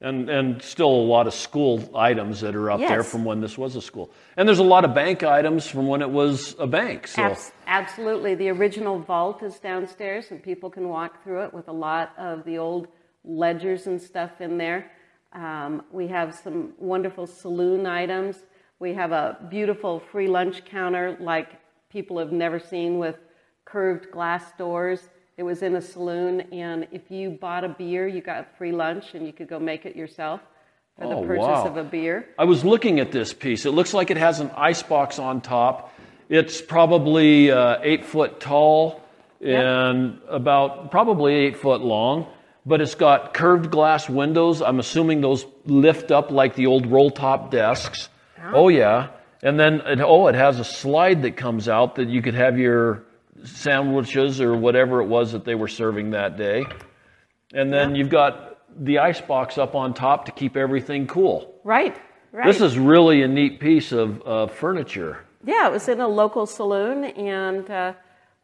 And, 0.02 0.30
and 0.30 0.62
still 0.64 0.90
a 0.90 1.06
lot 1.06 1.28
of 1.28 1.34
school 1.34 1.92
items 1.96 2.42
that 2.42 2.56
are 2.56 2.72
up 2.72 2.80
there 2.80 3.04
from 3.04 3.24
when 3.24 3.40
this 3.40 3.56
was 3.56 3.76
a 3.76 3.82
school. 3.82 4.10
And 4.36 4.48
there's 4.48 4.58
a 4.58 4.64
lot 4.64 4.84
of 4.84 4.96
bank 4.96 5.22
items 5.22 5.68
from 5.68 5.86
when 5.86 6.02
it 6.02 6.10
was 6.10 6.56
a 6.58 6.66
bank. 6.66 7.08
So 7.08 7.22
Abs- 7.22 7.52
absolutely. 7.68 8.34
The 8.34 8.50
original 8.50 8.98
vault 8.98 9.44
is 9.44 9.60
downstairs, 9.60 10.32
and 10.32 10.42
people 10.42 10.72
can 10.72 10.90
walk 10.90 11.24
through 11.24 11.44
it 11.44 11.54
with 11.54 11.68
a 11.68 11.72
lot 11.72 12.14
of 12.18 12.44
the 12.46 12.58
old 12.58 12.88
ledgers 13.24 13.86
and 13.86 14.02
stuff 14.02 14.42
in 14.42 14.58
there. 14.58 14.92
Um, 15.34 15.84
we 15.92 16.08
have 16.08 16.36
some 16.36 16.74
wonderful 16.80 17.28
saloon 17.28 17.86
items. 17.86 18.38
We 18.80 18.96
have 18.96 19.12
a 19.12 19.38
beautiful 19.50 20.00
free 20.12 20.28
lunch 20.28 20.66
counter 20.66 21.16
like 21.20 21.60
people 21.92 22.18
have 22.18 22.32
never 22.32 22.60
seen 22.60 22.98
with 22.98 23.18
curved 23.66 24.12
glass 24.12 24.52
doors. 24.58 25.10
It 25.42 25.46
was 25.46 25.64
in 25.64 25.76
a 25.76 25.82
saloon, 25.82 26.42
and 26.52 26.88
if 26.92 27.10
you 27.10 27.32
bought 27.32 27.64
a 27.64 27.70
beer, 27.70 28.08
you 28.08 28.22
got 28.22 28.56
free 28.60 28.72
lunch, 28.72 29.16
and 29.16 29.26
you 29.26 29.34
could 29.34 29.48
go 29.48 29.58
make 29.58 29.88
it 29.88 29.96
yourself 29.96 30.40
for 31.00 31.06
Oh, 31.06 31.22
the 31.22 31.28
purchase 31.28 31.48
wow. 31.48 31.66
of 31.66 31.78
a 31.78 31.84
beer. 31.84 32.28
I 32.38 32.44
was 32.44 32.64
looking 32.64 33.00
at 33.00 33.12
this 33.12 33.34
piece. 33.34 33.66
It 33.66 33.72
looks 33.72 33.92
like 33.92 34.12
it 34.12 34.18
has 34.18 34.40
an 34.40 34.52
ice 34.56 34.84
box 34.84 35.18
on 35.18 35.42
top. 35.42 35.92
It's 36.30 36.62
probably 36.62 37.50
uh, 37.50 37.80
eight 37.82 38.06
foot 38.06 38.40
tall 38.40 39.02
and 39.44 40.20
about 40.30 40.92
probably 40.92 41.34
eight 41.34 41.58
foot 41.58 41.82
long, 41.82 42.28
but 42.64 42.80
it's 42.80 42.94
got 42.94 43.34
curved 43.34 43.72
glass 43.72 44.08
windows. 44.08 44.62
I'm 44.62 44.80
assuming 44.80 45.22
those 45.22 45.48
lift 45.66 46.12
up 46.12 46.30
like 46.30 46.54
the 46.54 46.68
old 46.68 46.86
roll 46.86 47.10
top 47.10 47.50
desks. 47.50 48.10
Oh, 48.54 48.68
yeah. 48.68 49.08
And 49.42 49.60
then, 49.60 49.82
it, 49.88 50.02
oh, 50.02 50.28
it 50.28 50.36
has 50.36 50.60
a 50.60 50.64
slide 50.64 51.24
that 51.24 51.36
comes 51.36 51.68
out 51.68 51.96
that 51.96 52.10
you 52.10 52.22
could 52.22 52.36
have 52.36 52.60
your 52.60 53.06
sandwiches 53.44 54.42
or 54.42 54.56
whatever 54.56 55.02
it 55.02 55.08
was 55.08 55.32
that 55.32 55.46
they 55.46 55.56
were 55.56 55.68
serving 55.68 56.12
that 56.12 56.38
day. 56.38 56.66
And 57.54 57.72
then 57.72 57.96
you've 57.96 58.10
got 58.10 58.60
the 58.86 59.00
ice 59.00 59.22
box 59.22 59.58
up 59.58 59.76
on 59.76 59.94
top 59.94 60.26
to 60.26 60.32
keep 60.32 60.56
everything 60.56 61.08
cool. 61.08 61.60
Right, 61.64 62.00
right. 62.32 62.46
This 62.46 62.62
is 62.62 62.78
really 62.78 63.24
a 63.24 63.28
neat 63.28 63.60
piece 63.60 63.92
of, 63.92 64.22
of 64.22 64.54
furniture. 64.54 65.26
Yeah, 65.44 65.68
it 65.68 65.72
was 65.72 65.90
in 65.90 66.00
a 66.00 66.08
local 66.08 66.46
saloon, 66.46 67.06
and 67.06 67.70
uh, 67.70 67.94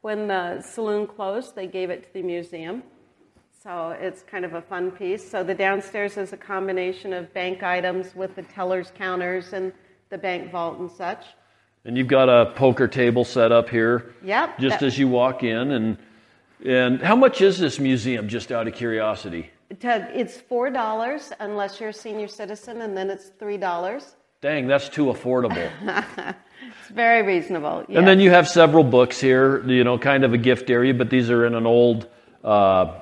when 0.02 0.28
the 0.28 0.62
saloon 0.62 1.08
closed, 1.08 1.56
they 1.56 1.68
gave 1.68 1.90
it 1.90 2.04
to 2.04 2.14
the 2.14 2.24
museum. 2.24 2.84
So 3.64 3.90
it's 4.00 4.24
kind 4.24 4.46
of 4.46 4.54
a 4.54 4.62
fun 4.62 4.92
piece. 4.92 5.30
So 5.30 5.44
the 5.44 5.54
downstairs 5.54 6.18
is 6.18 6.34
a 6.34 6.38
combination 6.38 7.14
of 7.14 7.34
bank 7.34 7.64
items 7.64 8.16
with 8.16 8.36
the 8.36 8.44
teller's 8.44 8.92
counters 8.98 9.54
and 9.54 9.74
the 10.10 10.18
bank 10.18 10.52
vault 10.52 10.80
and 10.80 10.90
such. 10.90 11.26
And 11.86 11.98
you've 11.98 12.08
got 12.08 12.28
a 12.30 12.52
poker 12.52 12.88
table 12.88 13.24
set 13.24 13.52
up 13.52 13.70
here 13.70 14.14
Yep. 14.24 14.60
just 14.60 14.80
that- 14.80 14.86
as 14.86 14.98
you 15.00 15.08
walk 15.08 15.44
in. 15.44 15.72
And, 15.72 15.98
and 16.66 17.02
how 17.02 17.16
much 17.16 17.42
is 17.42 17.58
this 17.60 17.80
museum, 17.80 18.28
just 18.28 18.52
out 18.52 18.68
of 18.68 18.74
curiosity? 18.74 19.52
to- 19.82 20.08
it's 20.14 20.38
four 20.38 20.70
dollars 20.70 21.32
unless 21.40 21.80
you're 21.80 21.90
a 21.90 21.94
senior 21.94 22.28
citizen, 22.28 22.82
and 22.82 22.96
then 22.98 23.10
it's 23.10 23.30
three 23.38 23.58
dollars. 23.58 24.16
Dang, 24.42 24.68
that's 24.68 24.90
too 24.90 25.06
affordable. 25.06 25.70
It's 26.82 26.90
very 26.90 27.22
reasonable. 27.22 27.86
Yes. 27.88 28.00
And 28.00 28.08
then 28.08 28.20
you 28.20 28.32
have 28.32 28.48
several 28.48 28.84
books 28.84 29.20
here, 29.22 29.64
you 29.70 29.84
know, 29.84 30.00
kind 30.00 30.24
of 30.24 30.34
a 30.34 30.38
gift 30.40 30.70
area, 30.72 30.92
but 30.94 31.10
these 31.10 31.30
are 31.30 31.46
in 31.46 31.54
an 31.54 31.68
old 31.68 32.08
uh, 32.44 32.96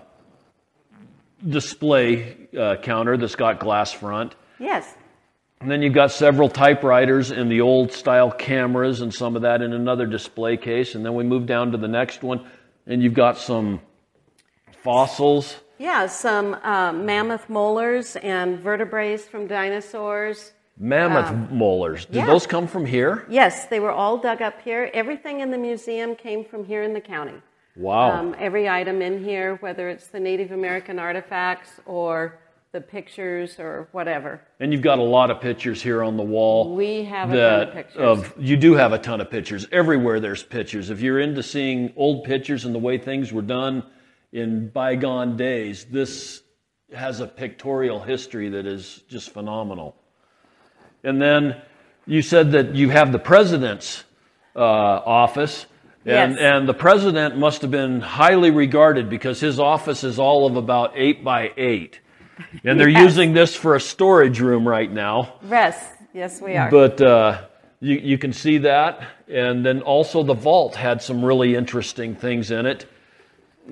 display 1.48 2.36
uh, 2.58 2.76
counter 2.78 3.16
that's 3.18 3.36
got 3.36 3.60
glass 3.60 3.92
front. 3.94 4.36
yes. 4.60 4.96
And 5.66 5.72
then 5.72 5.82
you've 5.82 5.94
got 5.94 6.12
several 6.12 6.48
typewriters 6.48 7.32
and 7.32 7.50
the 7.50 7.62
old 7.62 7.92
style 7.92 8.30
cameras 8.30 9.02
and 9.02 9.12
some 9.12 9.36
of 9.36 9.42
that 9.42 9.64
in 9.64 9.74
another 9.74 10.06
display 10.06 10.58
case. 10.58 10.94
And 10.94 11.04
then 11.04 11.16
we 11.16 11.24
move 11.24 11.48
down 11.48 11.72
to 11.72 11.78
the 11.80 11.88
next 11.88 12.22
one, 12.22 12.46
and 12.86 13.02
you've 13.02 13.16
got 13.16 13.40
some 13.40 13.82
fossils. 14.84 15.56
Yeah, 15.80 16.06
some 16.06 16.54
uh, 16.54 16.94
mammoth 16.94 17.50
molars 17.50 18.16
and 18.18 18.60
vertebrae 18.60 19.18
from 19.18 19.48
dinosaurs. 19.48 20.54
Mammoth 20.78 21.50
molars. 21.50 22.06
Did 22.06 22.18
yeah. 22.18 22.26
those 22.28 22.46
come 22.46 22.68
from 22.68 22.86
here? 22.86 23.26
Yes, 23.28 23.66
they 23.66 23.80
were 23.80 23.92
all 23.92 24.20
dug 24.20 24.44
up 24.44 24.62
here. 24.62 24.92
Everything 24.94 25.40
in 25.40 25.50
the 25.50 25.58
museum 25.58 26.16
came 26.16 26.46
from 26.46 26.64
here 26.64 26.84
in 26.84 26.94
the 26.94 27.02
county. 27.02 27.42
Wow. 27.76 28.12
Um, 28.12 28.36
every 28.38 28.70
item 28.70 29.02
in 29.02 29.24
here, 29.24 29.56
whether 29.62 29.90
it's 29.90 30.10
the 30.10 30.20
Native 30.20 30.52
American 30.52 31.00
artifacts 31.00 31.72
or 31.88 32.38
the 32.76 32.82
pictures 32.82 33.58
or 33.58 33.88
whatever. 33.94 34.42
and 34.60 34.74
you've 34.74 34.82
got 34.82 35.00
a 35.00 35.02
lot 35.18 35.32
of 35.32 35.40
pictures 35.40 35.82
here 35.82 36.04
on 36.04 36.18
the 36.18 36.24
wall. 36.24 36.76
We 36.76 37.06
have 37.06 37.32
a 37.32 37.36
ton 37.38 37.68
of 37.70 37.74
pictures. 37.74 38.02
of 38.02 38.34
you 38.38 38.58
do 38.58 38.74
have 38.74 38.92
a 38.92 38.98
ton 39.00 39.22
of 39.22 39.30
pictures 39.32 39.66
everywhere 39.72 40.20
there's 40.20 40.44
pictures 40.44 40.90
if 40.90 41.00
you're 41.00 41.22
into 41.22 41.42
seeing 41.42 41.94
old 41.96 42.26
pictures 42.26 42.66
and 42.66 42.76
the 42.76 42.80
way 42.80 42.98
things 42.98 43.32
were 43.32 43.42
done 43.42 43.82
in 44.34 44.68
bygone 44.68 45.38
days 45.38 45.86
this 45.86 46.42
has 46.94 47.22
a 47.22 47.28
pictorial 47.28 48.02
history 48.02 48.50
that 48.50 48.66
is 48.66 49.04
just 49.08 49.30
phenomenal 49.32 49.96
and 51.06 51.22
then 51.22 51.56
you 52.06 52.22
said 52.22 52.52
that 52.52 52.76
you 52.76 52.90
have 52.90 53.14
the 53.14 53.20
president's 53.20 54.04
uh, 54.54 54.60
office 54.60 55.66
and, 56.06 56.34
Yes. 56.34 56.40
and 56.42 56.68
the 56.68 56.74
president 56.74 57.38
must 57.38 57.62
have 57.62 57.72
been 57.72 58.02
highly 58.02 58.52
regarded 58.52 59.10
because 59.10 59.40
his 59.40 59.62
office 59.62 60.04
is 60.04 60.20
all 60.20 60.46
of 60.46 60.58
about 60.58 60.92
eight 60.96 61.24
by 61.24 61.52
eight 61.58 62.02
and 62.64 62.80
they're 62.80 62.88
Yes. 62.90 63.04
using 63.04 63.34
this 63.34 63.56
for 63.56 63.76
a 63.76 63.80
storage 63.80 64.40
room 64.40 64.68
right 64.68 64.92
now 64.92 65.36
Yes, 65.50 65.90
yes, 66.14 66.42
we 66.42 66.56
are. 66.58 66.70
but 66.72 67.02
uh, 67.02 67.42
you, 67.80 67.96
you 67.98 68.18
can 68.18 68.34
see 68.34 68.58
that. 68.60 69.02
And 69.28 69.66
then 69.66 69.82
also 69.82 70.24
the 70.24 70.34
vault 70.34 70.76
had 70.76 71.02
some 71.02 71.24
really 71.24 71.56
interesting 71.56 72.16
things 72.16 72.52
in 72.52 72.66
it. 72.66 72.86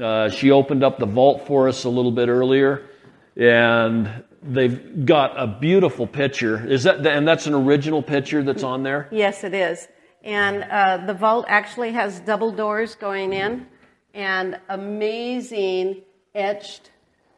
Uh, 0.02 0.30
she 0.30 0.50
opened 0.52 0.84
up 0.84 0.98
the 0.98 1.06
vault 1.06 1.46
for 1.48 1.68
us 1.68 1.84
a 1.84 1.90
little 1.90 2.12
bit 2.12 2.28
earlier, 2.28 2.90
and 3.38 4.24
they've 4.42 5.06
got 5.06 5.40
a 5.40 5.46
beautiful 5.46 6.08
picture. 6.08 6.66
Is 6.68 6.84
that 6.84 7.06
and 7.06 7.28
that's 7.28 7.46
an 7.46 7.54
original 7.54 8.02
picture 8.02 8.42
that's 8.44 8.64
on 8.64 8.82
there? 8.84 9.08
Yes, 9.12 9.44
it 9.44 9.54
is. 9.54 9.88
And 10.24 10.64
uh, 10.64 11.06
the 11.06 11.14
vault 11.14 11.46
actually 11.48 11.92
has 11.92 12.20
double 12.22 12.52
doors 12.52 12.96
going 12.96 13.34
in 13.34 13.68
and 14.16 14.60
amazing 14.70 16.02
etched 16.34 16.90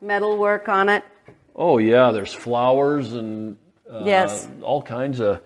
metalwork 0.02 0.70
on 0.70 0.88
it. 0.90 1.04
Oh 1.56 1.78
yeah, 1.78 2.12
there's 2.12 2.34
flowers 2.34 3.14
and 3.14 3.58
uh, 3.90 4.04
Yes. 4.06 4.48
all 4.62 4.82
kinds 4.82 5.20
of 5.22 5.42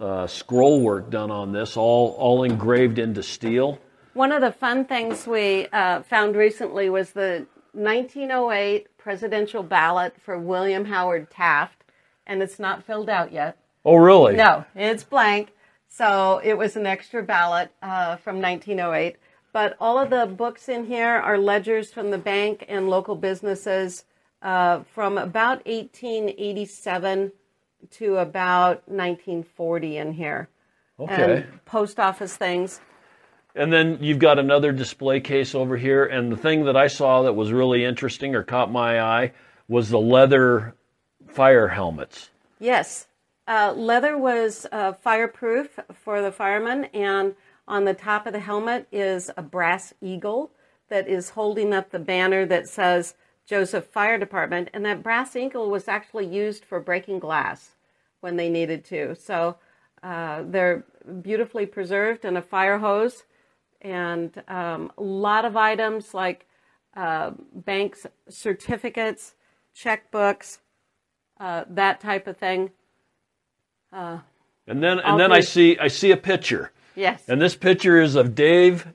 uh, 0.00 0.26
scroll 0.26 0.80
work 0.80 1.10
done 1.10 1.30
on 1.30 1.52
this, 1.52 1.76
all 1.76 2.14
all 2.18 2.44
engraved 2.44 2.98
into 2.98 3.22
steel. 3.22 3.78
One 4.14 4.30
of 4.32 4.40
the 4.40 4.52
fun 4.52 4.84
things 4.84 5.26
we 5.26 5.66
uh, 5.72 6.02
found 6.02 6.36
recently 6.36 6.90
was 6.90 7.10
the 7.12 7.46
1908 7.72 8.98
presidential 8.98 9.62
ballot 9.62 10.14
for 10.22 10.38
William 10.38 10.84
Howard 10.84 11.30
Taft, 11.30 11.82
and 12.26 12.42
it's 12.42 12.58
not 12.58 12.84
filled 12.84 13.08
out 13.08 13.32
yet. 13.32 13.56
Oh 13.84 13.96
really? 13.96 14.36
No, 14.36 14.64
it's 14.76 15.02
blank. 15.04 15.52
So 15.88 16.40
it 16.42 16.56
was 16.56 16.76
an 16.76 16.86
extra 16.86 17.22
ballot 17.22 17.70
uh, 17.82 18.16
from 18.16 18.40
1908. 18.40 19.16
But 19.52 19.76
all 19.80 19.98
of 19.98 20.08
the 20.08 20.24
books 20.26 20.68
in 20.68 20.86
here 20.86 21.08
are 21.16 21.36
ledgers 21.36 21.92
from 21.92 22.10
the 22.10 22.16
bank 22.18 22.64
and 22.68 22.88
local 22.88 23.14
businesses 23.16 24.04
uh, 24.42 24.82
from 24.94 25.18
about 25.18 25.64
1887 25.66 27.32
to 27.90 28.16
about 28.16 28.88
1940 28.88 29.96
in 29.96 30.12
here. 30.12 30.48
Okay. 30.98 31.44
And 31.44 31.64
post 31.64 31.98
office 31.98 32.36
things. 32.36 32.80
And 33.54 33.72
then 33.72 33.98
you've 34.00 34.18
got 34.18 34.38
another 34.38 34.72
display 34.72 35.20
case 35.20 35.54
over 35.54 35.76
here. 35.76 36.04
And 36.04 36.32
the 36.32 36.36
thing 36.36 36.64
that 36.64 36.76
I 36.76 36.86
saw 36.86 37.22
that 37.22 37.34
was 37.34 37.52
really 37.52 37.84
interesting 37.84 38.34
or 38.34 38.42
caught 38.42 38.70
my 38.70 39.00
eye 39.00 39.32
was 39.68 39.90
the 39.90 40.00
leather 40.00 40.74
fire 41.28 41.68
helmets. 41.68 42.30
Yes. 42.58 43.08
Uh, 43.46 43.72
leather 43.76 44.16
was 44.16 44.66
uh, 44.70 44.92
fireproof 44.92 45.78
for 45.92 46.22
the 46.22 46.30
firemen, 46.30 46.84
and 46.94 47.34
on 47.66 47.84
the 47.84 47.94
top 47.94 48.26
of 48.26 48.32
the 48.32 48.40
helmet 48.40 48.86
is 48.92 49.30
a 49.36 49.42
brass 49.42 49.92
eagle 50.00 50.52
that 50.88 51.08
is 51.08 51.30
holding 51.30 51.72
up 51.74 51.90
the 51.90 51.98
banner 51.98 52.46
that 52.46 52.68
says 52.68 53.14
Joseph 53.46 53.86
Fire 53.86 54.18
Department. 54.18 54.70
And 54.72 54.84
that 54.84 55.02
brass 55.02 55.36
eagle 55.36 55.70
was 55.70 55.88
actually 55.88 56.26
used 56.26 56.64
for 56.64 56.80
breaking 56.80 57.18
glass 57.18 57.72
when 58.20 58.36
they 58.36 58.48
needed 58.48 58.84
to. 58.86 59.14
So 59.14 59.56
uh, 60.02 60.42
they're 60.46 60.84
beautifully 61.22 61.66
preserved, 61.66 62.24
and 62.24 62.36
a 62.36 62.42
fire 62.42 62.78
hose, 62.78 63.24
and 63.80 64.42
um, 64.48 64.92
a 64.98 65.02
lot 65.02 65.44
of 65.44 65.56
items 65.56 66.14
like 66.14 66.46
uh, 66.96 67.32
banks 67.54 68.06
certificates, 68.28 69.34
checkbooks, 69.76 70.58
uh, 71.40 71.64
that 71.68 72.00
type 72.00 72.26
of 72.26 72.36
thing. 72.36 72.70
And 74.66 74.82
then 74.82 75.00
and 75.00 75.18
then 75.18 75.32
I 75.32 75.40
see 75.40 75.78
I 75.78 75.88
see 75.88 76.12
a 76.12 76.16
picture. 76.16 76.70
Yes. 76.94 77.22
And 77.28 77.40
this 77.40 77.56
picture 77.56 78.00
is 78.00 78.14
of 78.14 78.34
Dave 78.34 78.86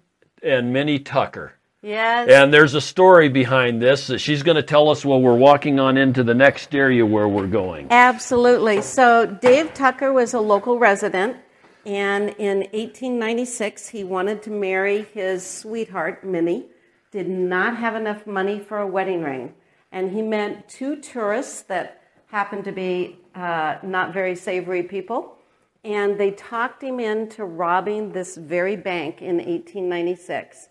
and 0.42 0.72
Minnie 0.72 1.00
Tucker. 1.00 1.57
Yes. 1.82 2.30
And 2.30 2.54
there's 2.54 2.74
a 2.74 2.82
story 2.82 3.30
behind 3.30 3.82
this 3.82 4.08
that 4.08 4.20
she's 4.20 4.44
going 4.44 4.56
to 4.56 4.64
tell 4.64 4.90
us 4.90 5.06
while 5.06 5.22
we're 5.22 5.36
walking 5.36 5.80
on 5.80 5.98
into 5.98 6.24
the 6.24 6.34
next 6.34 6.74
area 6.76 7.06
where 7.06 7.28
we're 7.28 7.48
going. 7.48 7.88
Absolutely. 7.92 8.82
So 8.82 9.26
Dave 9.26 9.74
Tucker 9.74 10.14
was 10.14 10.34
a 10.34 10.40
local 10.40 10.80
resident, 10.80 11.38
and 11.86 12.30
in 12.38 12.60
1896 12.60 13.90
he 13.90 14.04
wanted 14.04 14.42
to 14.44 14.50
marry 14.50 15.04
his 15.14 15.46
sweetheart 15.46 16.24
Minnie. 16.24 16.68
Did 17.12 17.30
not 17.30 17.78
have 17.78 17.96
enough 17.96 18.28
money 18.28 18.60
for 18.60 18.80
a 18.80 18.88
wedding 18.88 19.24
ring, 19.24 19.54
and 19.92 20.12
he 20.12 20.22
met 20.22 20.68
two 20.68 20.98
tourists 20.98 21.62
that 21.64 22.02
happened 22.28 22.66
to 22.66 22.72
be 22.72 23.18
uh, 23.34 23.78
not 23.82 24.14
very 24.14 24.36
savory 24.36 24.84
people, 24.84 25.38
and 25.84 26.20
they 26.20 26.32
talked 26.32 26.84
him 26.84 27.00
into 27.00 27.46
robbing 27.46 28.12
this 28.12 28.36
very 28.36 28.76
bank 28.76 29.22
in 29.22 29.38
1896. 29.38 30.68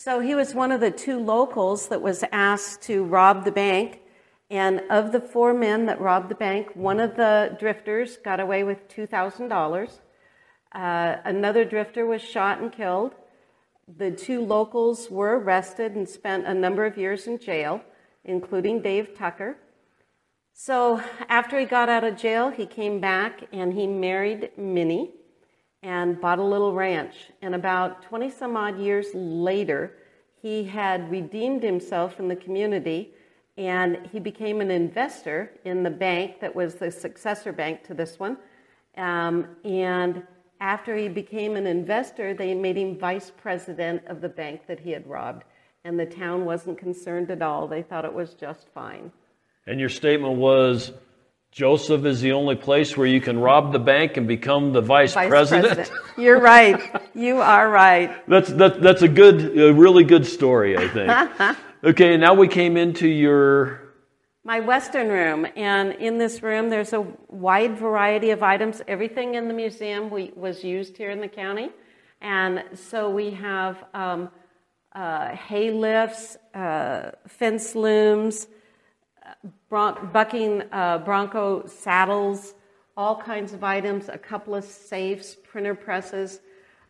So 0.00 0.20
he 0.20 0.36
was 0.36 0.54
one 0.54 0.70
of 0.70 0.80
the 0.80 0.92
two 0.92 1.18
locals 1.18 1.88
that 1.88 2.00
was 2.00 2.22
asked 2.30 2.82
to 2.82 3.02
rob 3.02 3.44
the 3.44 3.50
bank. 3.50 4.00
And 4.48 4.80
of 4.90 5.10
the 5.10 5.20
four 5.20 5.52
men 5.52 5.86
that 5.86 6.00
robbed 6.00 6.28
the 6.28 6.36
bank, 6.36 6.68
one 6.74 7.00
of 7.00 7.16
the 7.16 7.56
drifters 7.58 8.16
got 8.18 8.38
away 8.38 8.62
with 8.62 8.86
$2,000. 8.88 9.98
Uh, 10.72 11.16
another 11.24 11.64
drifter 11.64 12.06
was 12.06 12.22
shot 12.22 12.60
and 12.60 12.70
killed. 12.70 13.16
The 13.96 14.12
two 14.12 14.40
locals 14.44 15.10
were 15.10 15.36
arrested 15.36 15.96
and 15.96 16.08
spent 16.08 16.46
a 16.46 16.54
number 16.54 16.86
of 16.86 16.96
years 16.96 17.26
in 17.26 17.40
jail, 17.40 17.80
including 18.24 18.82
Dave 18.82 19.16
Tucker. 19.18 19.56
So 20.52 21.02
after 21.28 21.58
he 21.58 21.66
got 21.66 21.88
out 21.88 22.04
of 22.04 22.16
jail, 22.16 22.50
he 22.50 22.66
came 22.66 23.00
back 23.00 23.48
and 23.52 23.72
he 23.72 23.88
married 23.88 24.52
Minnie 24.56 25.10
and 25.82 26.20
bought 26.20 26.38
a 26.38 26.44
little 26.44 26.72
ranch. 26.72 27.30
And 27.42 27.54
about 27.54 28.02
20 28.02 28.30
some 28.30 28.56
odd 28.56 28.78
years 28.78 29.06
later, 29.14 29.94
he 30.40 30.64
had 30.64 31.10
redeemed 31.10 31.62
himself 31.62 32.18
in 32.18 32.28
the 32.28 32.36
community 32.36 33.12
and 33.56 34.06
he 34.12 34.20
became 34.20 34.60
an 34.60 34.70
investor 34.70 35.50
in 35.64 35.82
the 35.82 35.90
bank 35.90 36.40
that 36.40 36.54
was 36.54 36.76
the 36.76 36.90
successor 36.90 37.52
bank 37.52 37.82
to 37.84 37.94
this 37.94 38.18
one. 38.18 38.36
Um, 38.96 39.48
and 39.64 40.22
after 40.60 40.96
he 40.96 41.08
became 41.08 41.56
an 41.56 41.66
investor, 41.66 42.34
they 42.34 42.54
made 42.54 42.76
him 42.76 42.96
vice 42.96 43.32
president 43.36 44.04
of 44.06 44.20
the 44.20 44.28
bank 44.28 44.62
that 44.68 44.78
he 44.78 44.90
had 44.92 45.06
robbed. 45.08 45.44
And 45.84 45.98
the 45.98 46.06
town 46.06 46.44
wasn't 46.44 46.78
concerned 46.78 47.30
at 47.30 47.42
all. 47.42 47.66
They 47.66 47.82
thought 47.82 48.04
it 48.04 48.12
was 48.12 48.34
just 48.34 48.68
fine. 48.68 49.10
And 49.66 49.80
your 49.80 49.88
statement 49.88 50.36
was 50.36 50.92
Joseph 51.50 52.04
is 52.04 52.20
the 52.20 52.32
only 52.32 52.54
place 52.54 52.96
where 52.96 53.06
you 53.06 53.20
can 53.20 53.38
rob 53.38 53.72
the 53.72 53.78
bank 53.78 54.16
and 54.16 54.28
become 54.28 54.72
the 54.72 54.80
vice, 54.80 55.14
Vice 55.14 55.28
president. 55.28 55.90
You're 56.16 56.40
right. 56.40 56.80
You 57.14 57.40
are 57.40 57.68
right. 57.68 58.10
That's 58.28 58.50
that, 58.50 58.82
that's 58.82 59.02
a 59.02 59.08
good, 59.08 59.58
a 59.58 59.72
really 59.72 60.04
good 60.04 60.26
story, 60.26 60.76
I 60.76 60.88
think. 60.88 61.58
okay, 61.84 62.16
now 62.16 62.34
we 62.34 62.48
came 62.48 62.76
into 62.76 63.08
your. 63.08 63.80
My 64.44 64.60
Western 64.60 65.08
room, 65.08 65.46
and 65.56 65.92
in 65.94 66.18
this 66.18 66.42
room, 66.42 66.70
there's 66.70 66.92
a 66.92 67.06
wide 67.28 67.76
variety 67.76 68.30
of 68.30 68.42
items. 68.42 68.80
Everything 68.86 69.34
in 69.34 69.48
the 69.48 69.54
museum 69.54 70.10
we, 70.10 70.32
was 70.36 70.62
used 70.64 70.96
here 70.96 71.10
in 71.10 71.20
the 71.20 71.28
county, 71.28 71.70
and 72.20 72.64
so 72.74 73.10
we 73.10 73.30
have 73.32 73.84
um, 73.92 74.30
uh, 74.92 75.34
hay 75.34 75.70
lifts, 75.70 76.36
uh, 76.54 77.10
fence 77.26 77.74
looms, 77.74 78.46
bron- 79.68 80.10
bucking 80.12 80.62
uh, 80.72 80.98
bronco 80.98 81.66
saddles, 81.66 82.54
all 82.96 83.16
kinds 83.20 83.52
of 83.52 83.62
items, 83.62 84.08
a 84.08 84.18
couple 84.18 84.54
of 84.54 84.64
safes, 84.64 85.34
printer 85.34 85.74
presses, 85.74 86.40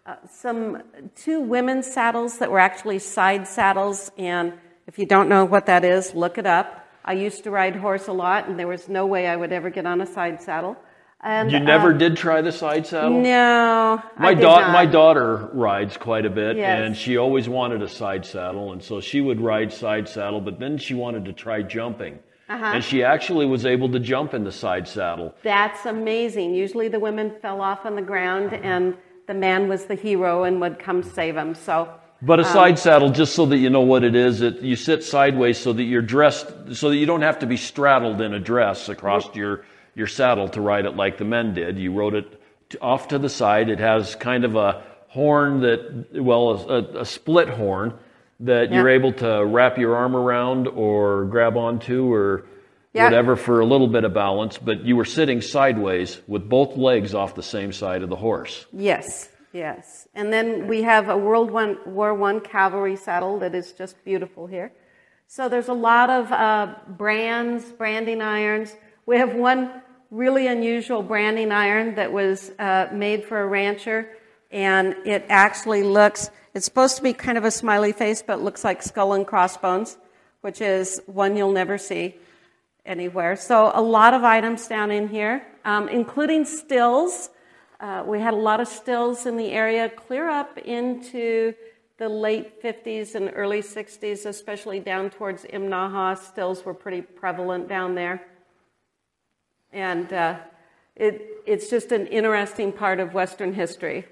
uh, 0.07 0.17
some 0.31 0.83
two 1.15 1.41
women's 1.41 1.87
saddles 1.91 2.39
that 2.39 2.51
were 2.51 2.59
actually 2.59 2.99
side 2.99 3.47
saddles. 3.47 4.11
And 4.17 4.55
if 4.87 4.99
you 4.99 5.05
don't 5.07 5.29
know 5.29 5.45
what 5.45 5.67
that 5.67 5.85
is, 5.85 6.15
look 6.15 6.39
it 6.39 6.47
up. 6.47 6.87
I 7.05 7.13
used 7.13 7.45
to 7.45 7.51
ride 7.51 7.77
horse 7.77 8.09
a 8.09 8.13
lot, 8.13 8.49
and 8.49 8.59
there 8.59 8.67
was 8.69 8.89
no 8.89 9.07
way 9.07 9.27
I 9.27 9.37
would 9.37 9.53
ever 9.53 9.71
get 9.71 9.87
on 9.87 10.01
a 10.01 10.07
side 10.07 10.43
saddle. 10.43 10.77
And, 11.21 11.51
you 11.51 11.59
never 11.59 11.93
um, 11.93 11.99
did 11.99 12.17
try 12.17 12.43
the 12.43 12.53
side 12.53 12.87
saddle? 12.87 13.21
No, 13.21 14.01
My, 14.19 14.35
da- 14.35 14.73
my 14.73 14.87
daughter 14.87 15.49
rides 15.53 15.97
quite 15.97 16.25
a 16.25 16.31
bit, 16.31 16.57
Yes. 16.57 16.81
and 16.87 16.97
she 16.97 17.17
always 17.17 17.49
wanted 17.49 17.83
a 17.83 17.89
side 17.89 18.25
saddle, 18.25 18.73
and 18.73 18.83
so 18.83 19.01
she 19.01 19.21
would 19.21 19.41
ride 19.41 19.73
side 19.73 20.09
saddle, 20.09 20.41
but 20.41 20.61
then 20.61 20.79
she 20.79 20.95
wanted 20.95 21.25
to 21.25 21.33
try 21.33 21.63
jumping. 21.63 22.21
Uh-huh. 22.49 22.65
And 22.65 22.83
she 22.83 23.03
actually 23.05 23.47
was 23.47 23.67
able 23.67 23.91
to 23.93 24.01
jump 24.01 24.33
in 24.33 24.45
the 24.45 24.53
side 24.53 24.89
saddle. 24.89 25.35
That's 25.43 25.85
amazing. 25.87 26.55
Usually 26.55 26.89
the 26.89 27.01
women 27.01 27.33
fell 27.43 27.61
off 27.61 27.85
on 27.85 27.95
the 27.95 28.03
ground, 28.03 28.55
and 28.55 28.97
the 29.27 29.35
man 29.35 29.69
was 29.69 29.85
the 29.85 29.95
hero 29.95 30.45
and 30.45 30.61
would 30.61 30.79
come 30.79 31.03
save 31.03 31.35
them. 31.35 31.55
So 31.55 31.89
But 32.23 32.41
a 32.41 32.47
Um, 32.47 32.53
side 32.53 32.79
saddle, 32.79 33.11
just 33.11 33.35
so 33.35 33.47
that 33.47 33.59
you 33.59 33.71
know 33.71 33.83
what 33.83 34.03
it 34.03 34.17
is, 34.17 34.41
it, 34.41 34.61
you 34.61 34.77
sit 34.77 35.05
sideways 35.05 35.59
so 35.59 35.73
that 35.75 35.85
you're 35.85 36.03
dressed, 36.03 36.47
so 36.73 36.89
that 36.89 36.97
you 36.97 37.07
don't 37.07 37.23
have 37.23 37.39
to 37.41 37.47
be 37.47 37.57
straddled 37.57 38.21
in 38.21 38.33
a 38.35 38.41
dress 38.41 38.89
across 38.89 39.35
your, 39.37 39.65
your 39.95 40.07
saddle 40.07 40.49
to 40.49 40.61
ride 40.61 40.87
it 40.87 40.97
like 40.97 41.19
the 41.19 41.25
men 41.25 41.55
did. 41.55 41.79
You 41.79 41.93
rode 41.93 42.15
it 42.15 42.41
off 42.81 43.09
to 43.09 43.19
the 43.19 43.29
side. 43.29 43.69
It 43.69 43.79
has 43.79 44.15
kind 44.17 44.45
of 44.45 44.57
a 44.57 44.83
horn 45.09 45.61
that, 45.61 46.07
well, 46.15 46.71
a, 46.71 47.01
a 47.01 47.05
split 47.05 47.49
horn 47.49 47.95
that 48.41 48.73
you're 48.73 48.89
able 48.89 49.13
to 49.13 49.45
wrap 49.45 49.79
your 49.79 49.97
arm 49.97 50.15
around 50.15 50.69
or 50.69 51.25
grab 51.25 51.57
onto 51.57 52.13
or 52.13 52.45
Yeah. 52.93 53.05
whatever 53.05 53.37
for 53.37 53.61
a 53.61 53.67
little 53.67 53.89
bit 53.89 54.05
of 54.05 54.15
balance. 54.15 54.59
But 54.59 54.85
you 54.85 54.97
were 54.97 55.05
sitting 55.05 55.41
sideways 55.41 56.21
with 56.29 56.49
both 56.49 56.77
legs 56.77 57.15
off 57.15 57.35
the 57.35 57.43
same 57.43 57.73
side 57.73 58.03
of 58.03 58.09
the 58.09 58.17
horse. 58.17 58.67
Yes, 58.73 59.29
yes. 59.53 60.09
And 60.15 60.33
then 60.33 60.69
we 60.69 60.83
have 60.83 61.09
a 61.09 61.17
World 61.17 61.51
One, 61.51 61.79
War 61.85 62.15
One 62.15 62.41
cavalry 62.41 62.97
saddle 62.97 63.39
that 63.41 63.55
is 63.55 63.73
just 63.73 64.03
beautiful 64.05 64.47
here. 64.47 64.73
So 65.27 65.49
there's 65.49 65.69
a 65.69 65.75
lot 65.75 66.09
of 66.09 66.33
uh, 66.33 66.75
brands, 66.89 67.65
branding 67.73 68.23
irons. 68.23 68.75
We 69.05 69.19
have 69.19 69.35
one 69.35 69.83
really 70.11 70.47
unusual 70.47 71.03
branding 71.03 71.53
iron 71.53 71.97
that 71.97 72.11
was 72.13 72.51
uh, 72.59 72.87
made 72.93 73.25
for 73.25 73.43
a 73.43 73.47
rancher, 73.47 74.09
and 74.51 74.97
it 75.05 75.27
actually 75.29 75.83
looks, 75.83 76.31
it's 76.55 76.65
supposed 76.65 76.97
to 76.97 77.03
be 77.03 77.13
kind 77.13 77.39
of 77.39 77.45
a 77.45 77.51
smiley 77.51 77.93
face, 77.93 78.23
but 78.23 78.41
looks 78.41 78.65
like 78.65 78.83
skull 78.83 79.13
and 79.13 79.27
crossbones, 79.27 79.97
which 80.41 80.61
is 80.61 81.01
one 81.07 81.37
you'll 81.37 81.53
never 81.53 81.79
see 81.79 82.17
anywhere. 82.87 83.37
So 83.37 83.71
a 83.75 83.83
lot 83.83 84.15
of 84.15 84.25
items 84.25 84.67
down 84.67 84.91
in 84.91 85.09
here, 85.09 85.47
um, 85.65 85.89
including 85.89 86.45
stills. 86.45 87.31
Uh, 87.81 88.03
we 88.07 88.19
had 88.19 88.35
a 88.35 88.39
lot 88.39 88.61
of 88.61 88.67
stills 88.67 89.27
in 89.27 89.37
the 89.37 89.53
area, 89.53 89.89
clear 89.89 90.29
up 90.29 90.59
into 90.59 91.55
the 91.99 92.09
late 92.09 92.63
50s 92.63 93.15
and 93.15 93.31
early 93.35 93.61
60s, 93.61 94.25
especially 94.25 94.81
down 94.81 95.11
towards 95.11 95.45
Imnaha. 95.45 96.17
Stills 96.17 96.65
were 96.65 96.75
pretty 96.75 97.03
prevalent 97.03 97.69
down 97.69 97.95
there. 97.95 98.27
And 99.73 100.13
uh, 100.13 100.39
it, 100.97 101.43
it's 101.47 101.69
just 101.69 101.93
an 101.93 102.07
interesting 102.07 102.73
part 102.73 103.01
of 103.01 103.15
Western 103.15 103.53
history. 103.53 104.07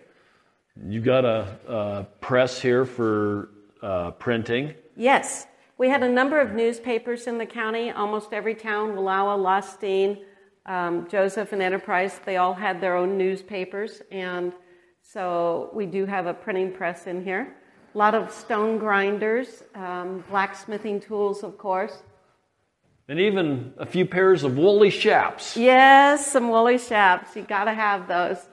You've 0.84 1.04
got 1.04 1.24
a, 1.24 1.46
a 1.68 2.06
press 2.20 2.60
here 2.60 2.84
for 2.84 3.50
uh, 3.82 4.10
printing. 4.12 4.74
Yes, 4.96 5.46
we 5.78 5.88
had 5.88 6.02
a 6.02 6.08
number 6.08 6.40
of 6.40 6.52
newspapers 6.52 7.26
in 7.26 7.38
the 7.38 7.46
county. 7.46 7.90
Almost 7.90 8.32
every 8.32 8.54
town, 8.54 8.90
Wallowa, 8.94 9.38
Lostine, 9.38 10.18
um, 10.66 11.08
Joseph, 11.08 11.52
and 11.52 11.62
Enterprise, 11.62 12.20
they 12.24 12.36
all 12.36 12.54
had 12.54 12.80
their 12.80 12.96
own 12.96 13.16
newspapers. 13.16 14.02
And 14.10 14.52
so 15.02 15.70
we 15.72 15.86
do 15.86 16.04
have 16.04 16.26
a 16.26 16.34
printing 16.34 16.72
press 16.72 17.06
in 17.06 17.24
here. 17.24 17.56
A 17.94 17.98
lot 17.98 18.14
of 18.14 18.30
stone 18.30 18.78
grinders, 18.78 19.62
um, 19.74 20.24
blacksmithing 20.28 21.00
tools, 21.00 21.42
of 21.42 21.56
course. 21.56 22.02
And 23.08 23.20
even 23.20 23.72
a 23.78 23.86
few 23.86 24.04
pairs 24.04 24.42
of 24.42 24.58
woolly 24.58 24.90
chaps. 24.90 25.56
Yes, 25.56 26.30
some 26.30 26.50
woolly 26.50 26.78
chaps. 26.78 27.36
You 27.36 27.42
got 27.42 27.64
to 27.64 27.72
have 27.72 28.08
those. 28.08 28.48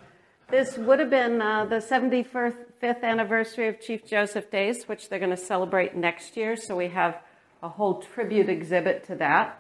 This 0.54 0.78
would 0.78 1.00
have 1.00 1.10
been 1.10 1.42
uh, 1.42 1.66
the 1.66 1.78
75th 1.78 3.02
anniversary 3.02 3.68
of 3.70 3.82
Chief 3.82 4.06
Joseph 4.06 4.52
Days, 4.52 4.84
which 4.84 5.10
they're 5.10 5.18
going 5.18 5.32
to 5.32 5.36
celebrate 5.36 5.96
next 5.96 6.38
year. 6.38 6.56
So 6.56 6.76
we 6.76 6.90
have 6.90 7.18
a 7.64 7.70
whole 7.70 8.04
tribute 8.04 8.50
exhibit 8.50 9.04
to 9.08 9.16
that. 9.16 9.60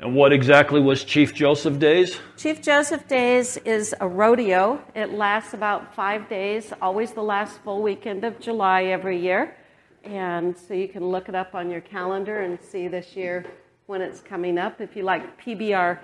And 0.00 0.16
what 0.16 0.32
exactly 0.32 0.80
was 0.80 1.04
Chief 1.04 1.32
Joseph 1.32 1.78
Days? 1.78 2.18
Chief 2.36 2.60
Joseph 2.60 3.06
Days 3.06 3.58
is 3.58 3.94
a 4.00 4.08
rodeo. 4.08 4.82
It 4.96 5.12
lasts 5.12 5.54
about 5.54 5.94
five 5.94 6.28
days, 6.28 6.72
always 6.82 7.12
the 7.12 7.22
last 7.22 7.60
full 7.60 7.80
weekend 7.80 8.24
of 8.24 8.40
July 8.40 8.86
every 8.86 9.20
year. 9.20 9.56
And 10.02 10.58
so 10.58 10.74
you 10.74 10.88
can 10.88 11.04
look 11.10 11.28
it 11.28 11.36
up 11.36 11.54
on 11.54 11.70
your 11.70 11.80
calendar 11.80 12.40
and 12.40 12.60
see 12.60 12.88
this 12.88 13.14
year 13.14 13.46
when 13.86 14.02
it's 14.02 14.20
coming 14.20 14.58
up. 14.58 14.80
If 14.80 14.96
you 14.96 15.04
like 15.04 15.40
PBR 15.40 16.00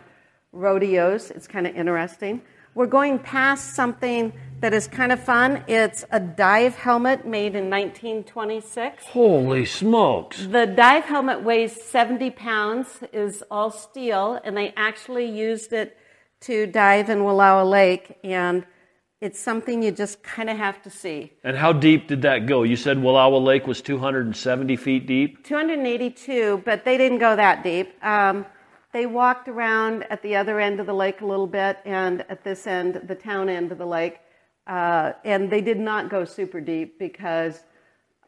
rodeos, 0.53 1.33
it's 1.33 1.49
kind 1.49 1.67
of 1.67 1.75
interesting. 1.75 2.43
We're 2.75 2.87
going 2.87 3.19
past 3.19 3.75
something 3.75 4.33
that 4.61 4.73
is 4.73 4.89
kind 4.89 5.13
of 5.13 5.23
fun. 5.23 5.63
It's 5.67 6.07
a 6.11 6.19
dive 6.19 6.75
helmet 6.75 7.27
made 7.27 7.55
in 7.55 7.69
1926. 7.69 9.05
Holy 9.09 9.67
smokes. 9.67 10.47
The 10.47 10.67
dive 10.67 11.05
helmet 11.05 11.43
weighs 11.43 11.79
70 11.83 12.31
pounds, 12.31 13.01
is 13.13 13.45
all 13.51 13.71
steel, 13.71 14.41
and 14.43 14.57
they 14.57 14.73
actually 14.75 15.27
used 15.27 15.75
it 15.75 15.99
to 16.43 16.67
dive 16.67 17.11
in 17.11 17.19
Wallowa 17.19 17.69
Lake, 17.69 18.19
and 18.25 18.65
it's 19.21 19.39
something 19.39 19.83
you 19.83 19.93
just 19.93 20.23
kind 20.23 20.49
of 20.49 20.57
have 20.57 20.81
to 20.83 20.91
see. 20.91 21.33
And 21.45 21.59
how 21.59 21.75
deep 21.75 22.09
did 22.09 22.23
that 22.23 22.47
go? 22.47 22.63
You 22.63 22.77
said 22.77 22.97
Wallowa 22.97 23.45
Lake 23.45 23.67
was 23.67 23.83
270 23.83 24.77
feet 24.77 25.07
deep? 25.07 25.45
282, 25.45 26.63
but 26.65 26.87
they 26.87 26.97
didn't 26.97 27.19
go 27.19 27.37
that 27.37 27.63
deep. 27.63 28.03
Um, 28.03 28.47
they 28.93 29.07
walked 29.07 29.49
around 29.49 30.05
at 30.11 30.23
the 30.23 30.37
other 30.37 30.61
end 30.61 30.79
of 30.79 30.87
the 30.87 30.95
lake 30.95 31.23
a 31.23 31.27
little 31.27 31.47
bit, 31.47 31.79
and 31.85 32.21
at 32.29 32.45
this 32.45 32.67
end, 32.67 33.03
the 33.07 33.15
town 33.15 33.49
end 33.49 33.73
of 33.73 33.79
the 33.79 33.87
lake, 33.87 34.21
uh, 34.67 35.13
and 35.25 35.51
they 35.51 35.61
did 35.61 35.79
not 35.79 36.11
go 36.11 36.25
super 36.25 36.61
deep 36.61 36.99
because 36.99 37.65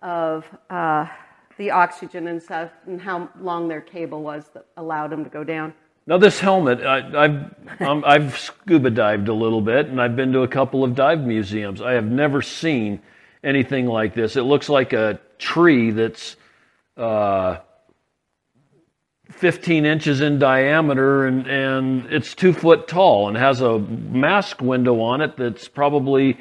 of 0.02 0.46
uh, 0.70 1.06
the 1.58 1.70
oxygen 1.70 2.28
and 2.28 2.42
stuff, 2.42 2.70
and 2.86 3.00
how 3.00 3.28
long 3.40 3.68
their 3.68 3.80
cable 3.80 4.22
was 4.22 4.48
that 4.54 4.66
allowed 4.76 5.10
them 5.10 5.22
to 5.22 5.30
go 5.30 5.44
down. 5.44 5.72
Now, 6.06 6.18
this 6.18 6.38
helmet, 6.38 6.80
I, 6.84 7.24
I've, 7.24 8.04
I've 8.04 8.38
scuba 8.38 8.90
dived 8.90 9.28
a 9.28 9.34
little 9.34 9.62
bit, 9.62 9.86
and 9.86 10.00
I've 10.00 10.16
been 10.16 10.32
to 10.32 10.42
a 10.42 10.48
couple 10.48 10.84
of 10.84 10.94
dive 10.94 11.20
museums. 11.20 11.80
I 11.80 11.92
have 11.92 12.04
never 12.04 12.42
seen 12.42 13.00
anything 13.42 13.86
like 13.86 14.14
this. 14.14 14.36
It 14.36 14.42
looks 14.42 14.68
like 14.68 14.92
a 14.92 15.18
tree 15.38 15.90
that's 15.90 16.36
uh, 16.96 17.58
15 19.44 19.84
inches 19.84 20.22
in 20.22 20.38
diameter, 20.38 21.26
and, 21.26 21.46
and 21.46 22.06
it's 22.10 22.34
two 22.34 22.54
foot 22.54 22.88
tall, 22.88 23.28
and 23.28 23.36
has 23.36 23.60
a 23.60 23.78
mask 23.78 24.62
window 24.62 25.02
on 25.02 25.20
it 25.20 25.36
that's 25.36 25.68
probably 25.68 26.38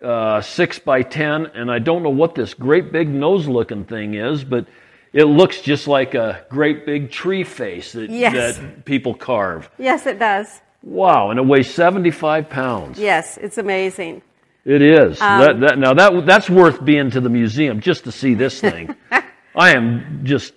uh, 0.00 0.40
six 0.40 0.78
by 0.78 1.02
10. 1.02 1.46
And 1.46 1.72
I 1.72 1.80
don't 1.80 2.04
know 2.04 2.10
what 2.10 2.36
this 2.36 2.54
great 2.54 2.92
big 2.92 3.08
nose 3.08 3.48
looking 3.48 3.84
thing 3.84 4.14
is, 4.14 4.44
but 4.44 4.68
it 5.12 5.24
looks 5.24 5.60
just 5.60 5.88
like 5.88 6.14
a 6.14 6.46
great 6.48 6.86
big 6.86 7.10
tree 7.10 7.42
face 7.42 7.90
that, 7.94 8.10
Yes. 8.10 8.58
that 8.58 8.84
people 8.84 9.12
carve. 9.12 9.68
Yes, 9.76 10.06
it 10.06 10.20
does. 10.20 10.60
Wow, 10.84 11.30
and 11.32 11.40
it 11.40 11.46
weighs 11.46 11.74
75 11.74 12.48
pounds. 12.48 12.96
Yes, 12.96 13.38
it's 13.42 13.58
amazing. 13.58 14.22
It 14.64 14.82
is. 14.82 15.18
that, 15.18 15.58
that, 15.62 15.78
now 15.80 15.94
that 15.94 16.26
that's 16.26 16.48
worth 16.48 16.84
being 16.84 17.10
to 17.10 17.20
the 17.20 17.28
museum 17.28 17.80
just 17.80 18.04
to 18.04 18.12
see 18.12 18.34
this 18.34 18.60
thing. 18.60 18.94
I 19.56 19.74
am 19.74 20.20
just 20.22 20.52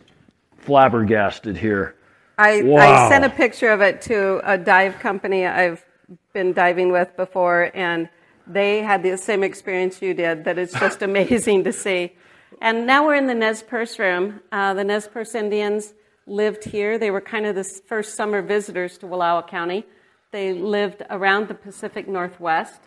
flabbergasted 0.69 1.57
here. 1.57 1.95
I, 2.37 2.61
Wow. 2.61 2.77
I 2.79 3.09
sent 3.09 3.25
a 3.25 3.29
picture 3.29 3.71
of 3.71 3.81
it 3.81 4.03
to 4.03 4.39
a 4.43 4.55
dive 4.55 4.99
company 4.99 5.47
I've 5.47 5.83
been 6.31 6.53
diving 6.53 6.91
with 6.91 7.17
before, 7.17 7.71
and 7.73 8.07
they 8.45 8.83
had 8.83 9.01
the 9.01 9.17
same 9.17 9.43
experience 9.43 9.99
you 9.99 10.13
did, 10.13 10.45
that 10.45 10.59
it's 10.59 10.79
just 10.85 11.01
amazing 11.01 11.63
to 11.63 11.73
see. 11.73 12.13
And 12.61 12.85
now 12.85 13.07
we're 13.07 13.15
in 13.15 13.25
the 13.25 13.33
Nez 13.33 13.63
Perce 13.63 13.97
room. 13.97 14.41
Uh, 14.51 14.75
the 14.75 14.83
Nez 14.83 15.07
Perce 15.07 15.33
Indians 15.33 15.95
lived 16.27 16.63
here. 16.65 16.99
They 16.99 17.09
were 17.09 17.21
kind 17.21 17.47
of 17.47 17.55
the 17.55 17.63
first 17.63 18.13
summer 18.13 18.43
visitors 18.43 18.99
to 18.99 19.07
Wallowa 19.07 19.47
County. 19.47 19.85
They 20.31 20.53
lived 20.53 21.01
around 21.09 21.47
the 21.47 21.55
Pacific 21.55 22.07
Northwest, 22.07 22.79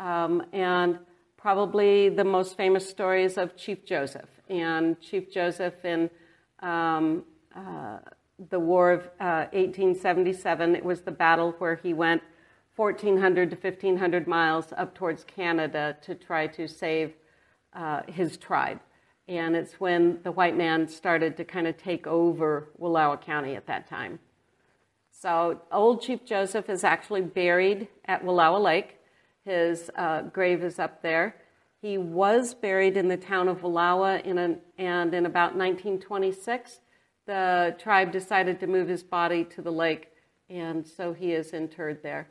um, 0.00 0.42
and 0.52 0.98
probably 1.36 2.08
the 2.08 2.24
most 2.24 2.56
famous 2.56 2.90
stories 2.90 3.38
of 3.38 3.56
Chief 3.56 3.86
Joseph. 3.86 4.28
And 4.48 5.00
Chief 5.00 5.30
Joseph 5.30 5.84
in 5.84 6.10
um, 6.60 7.24
uh, 7.54 7.98
the 8.50 8.58
War 8.58 8.92
of 8.92 9.00
uh, 9.20 9.46
1877, 9.52 10.76
it 10.76 10.84
was 10.84 11.02
the 11.02 11.10
battle 11.10 11.54
where 11.58 11.76
he 11.76 11.92
went 11.92 12.22
1,400 12.76 13.50
to 13.50 13.56
1,500 13.56 14.26
miles 14.26 14.72
up 14.76 14.94
towards 14.94 15.24
Canada 15.24 15.96
to 16.02 16.14
try 16.14 16.46
to 16.46 16.66
save 16.66 17.12
uh, 17.74 18.02
his 18.06 18.36
tribe. 18.36 18.80
And 19.28 19.54
it's 19.54 19.74
when 19.74 20.18
the 20.22 20.32
white 20.32 20.56
man 20.56 20.88
started 20.88 21.36
to 21.36 21.44
kind 21.44 21.66
of 21.66 21.76
take 21.76 22.06
over 22.06 22.68
Wallowa 22.80 23.20
County 23.20 23.54
at 23.54 23.66
that 23.66 23.86
time. 23.86 24.18
So 25.12 25.60
old 25.70 26.00
Chief 26.02 26.24
Joseph 26.24 26.70
is 26.70 26.82
actually 26.82 27.20
buried 27.20 27.88
at 28.06 28.24
Wallowa 28.24 28.60
Lake. 28.60 28.96
His 29.44 29.90
uh, 29.94 30.22
grave 30.22 30.64
is 30.64 30.78
up 30.78 31.02
there. 31.02 31.36
He 31.82 31.96
was 31.96 32.52
buried 32.52 32.96
in 32.98 33.08
the 33.08 33.16
town 33.16 33.48
of 33.48 33.62
Wallowa, 33.62 34.22
in 34.24 34.36
an, 34.36 34.58
and 34.76 35.14
in 35.14 35.24
about 35.24 35.56
1926, 35.56 36.80
the 37.26 37.74
tribe 37.78 38.12
decided 38.12 38.60
to 38.60 38.66
move 38.66 38.86
his 38.86 39.02
body 39.02 39.44
to 39.44 39.62
the 39.62 39.72
lake, 39.72 40.08
and 40.50 40.86
so 40.86 41.14
he 41.14 41.32
is 41.32 41.54
interred 41.54 42.02
there. 42.02 42.28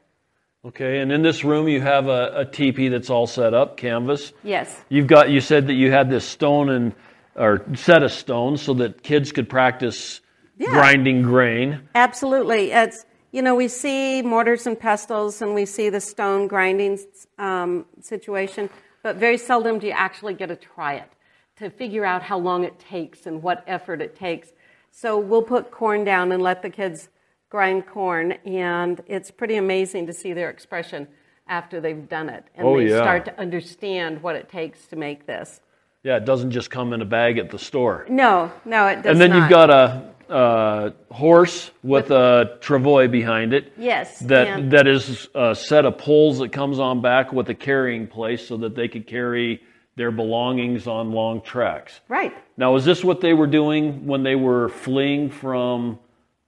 Okay, 0.66 1.00
and 1.00 1.12
in 1.12 1.24
this 1.24 1.44
room 1.44 1.68
you 1.68 1.82
have 1.82 2.08
a, 2.08 2.32
a 2.36 2.46
teepee 2.46 2.90
that's 2.90 3.10
all 3.10 3.26
set 3.26 3.54
up, 3.56 3.76
canvas. 3.78 4.34
Yes. 4.44 4.84
You've 4.90 5.08
got. 5.08 5.30
You 5.30 5.40
said 5.40 5.68
that 5.68 5.74
you 5.74 5.90
had 5.92 6.10
this 6.10 6.26
stone 6.26 6.70
and 6.70 6.94
or 7.36 7.66
set 7.76 8.04
of 8.04 8.12
stones 8.12 8.62
so 8.62 8.74
that 8.76 9.02
kids 9.02 9.32
could 9.32 9.48
practice 9.50 10.20
Yeah. 10.58 10.72
grinding 10.72 11.22
grain. 11.22 11.88
Absolutely. 11.96 12.72
It's 12.72 13.06
you 13.32 13.42
know 13.42 13.56
we 13.56 13.70
see 13.70 14.22
mortars 14.22 14.68
and 14.68 14.78
pestles 14.78 15.42
and 15.42 15.56
we 15.56 15.66
see 15.66 15.90
the 15.90 16.02
stone 16.02 16.48
grinding 16.48 17.00
um, 17.38 17.86
situation, 18.02 18.70
but 19.10 19.16
very 19.16 19.40
seldom 19.40 19.80
do 19.80 19.88
you 19.88 19.94
actually 19.94 20.36
get 20.36 20.50
to 20.50 20.56
try 20.56 20.94
it 20.94 21.12
to 21.58 21.68
figure 21.72 22.06
out 22.06 22.22
how 22.22 22.38
long 22.38 22.64
it 22.64 22.78
takes 22.78 23.26
and 23.26 23.42
what 23.42 23.64
effort 23.66 24.04
it 24.04 24.16
takes. 24.16 24.50
So 24.92 25.18
we'll 25.18 25.42
put 25.42 25.72
corn 25.72 26.04
down 26.04 26.32
and 26.32 26.44
let 26.44 26.62
the 26.62 26.70
kids 26.70 27.10
grind 27.50 27.88
corn, 27.88 28.34
and 28.46 29.02
it's 29.08 29.32
pretty 29.32 29.56
amazing 29.56 30.06
to 30.06 30.14
see 30.14 30.32
their 30.34 30.52
expression 30.52 31.08
after 31.48 31.82
they've 31.82 32.08
done 32.08 32.30
it 32.30 32.44
and 32.54 32.68
Oh, 32.68 32.78
they 32.78 32.88
yeah. 32.88 33.02
start 33.02 33.26
to 33.26 33.40
understand 33.40 34.22
what 34.22 34.36
it 34.36 34.48
takes 34.48 34.86
to 34.90 34.96
make 34.96 35.26
this. 35.26 35.62
Yeah, 36.04 36.18
it 36.18 36.26
doesn't 36.26 36.52
just 36.52 36.70
come 36.70 36.94
in 36.94 37.02
a 37.02 37.06
bag 37.06 37.40
at 37.40 37.50
the 37.50 37.58
store. 37.58 38.06
No, 38.10 38.52
no, 38.64 38.86
it 38.86 38.98
does 38.98 39.14
and 39.14 39.20
then 39.20 39.32
not. 39.32 39.40
you've 39.40 39.50
got 39.50 39.72
a, 39.72 40.04
a 40.30 40.94
horse 41.12 41.72
with 41.84 42.12
a 42.12 42.58
travois 42.62 43.10
behind 43.12 43.54
it. 43.54 43.74
yes, 43.78 44.20
That 44.20 44.48
and- 44.48 44.72
that 44.72 44.88
is 44.88 45.28
a 45.36 45.56
set 45.56 45.86
of 45.86 45.98
poles 45.98 46.40
that 46.40 46.52
comes 46.52 46.80
on 46.80 47.02
back 47.02 47.34
with 47.34 47.50
a 47.50 47.56
carrying 47.56 48.08
place 48.08 48.48
so 48.48 48.58
that 48.58 48.76
they 48.76 48.88
could 48.88 49.08
carry 49.08 49.62
their 49.96 50.12
belongings 50.12 50.88
on 50.88 51.12
long 51.12 51.42
tracks. 51.42 52.00
right. 52.08 52.34
Now, 52.58 52.76
is 52.76 52.86
this 52.86 53.04
what 53.04 53.22
they 53.22 53.34
were 53.34 53.48
doing 53.48 54.06
when 54.06 54.24
they 54.24 54.36
were 54.36 54.70
fleeing 54.70 55.30
from? 55.30 56.00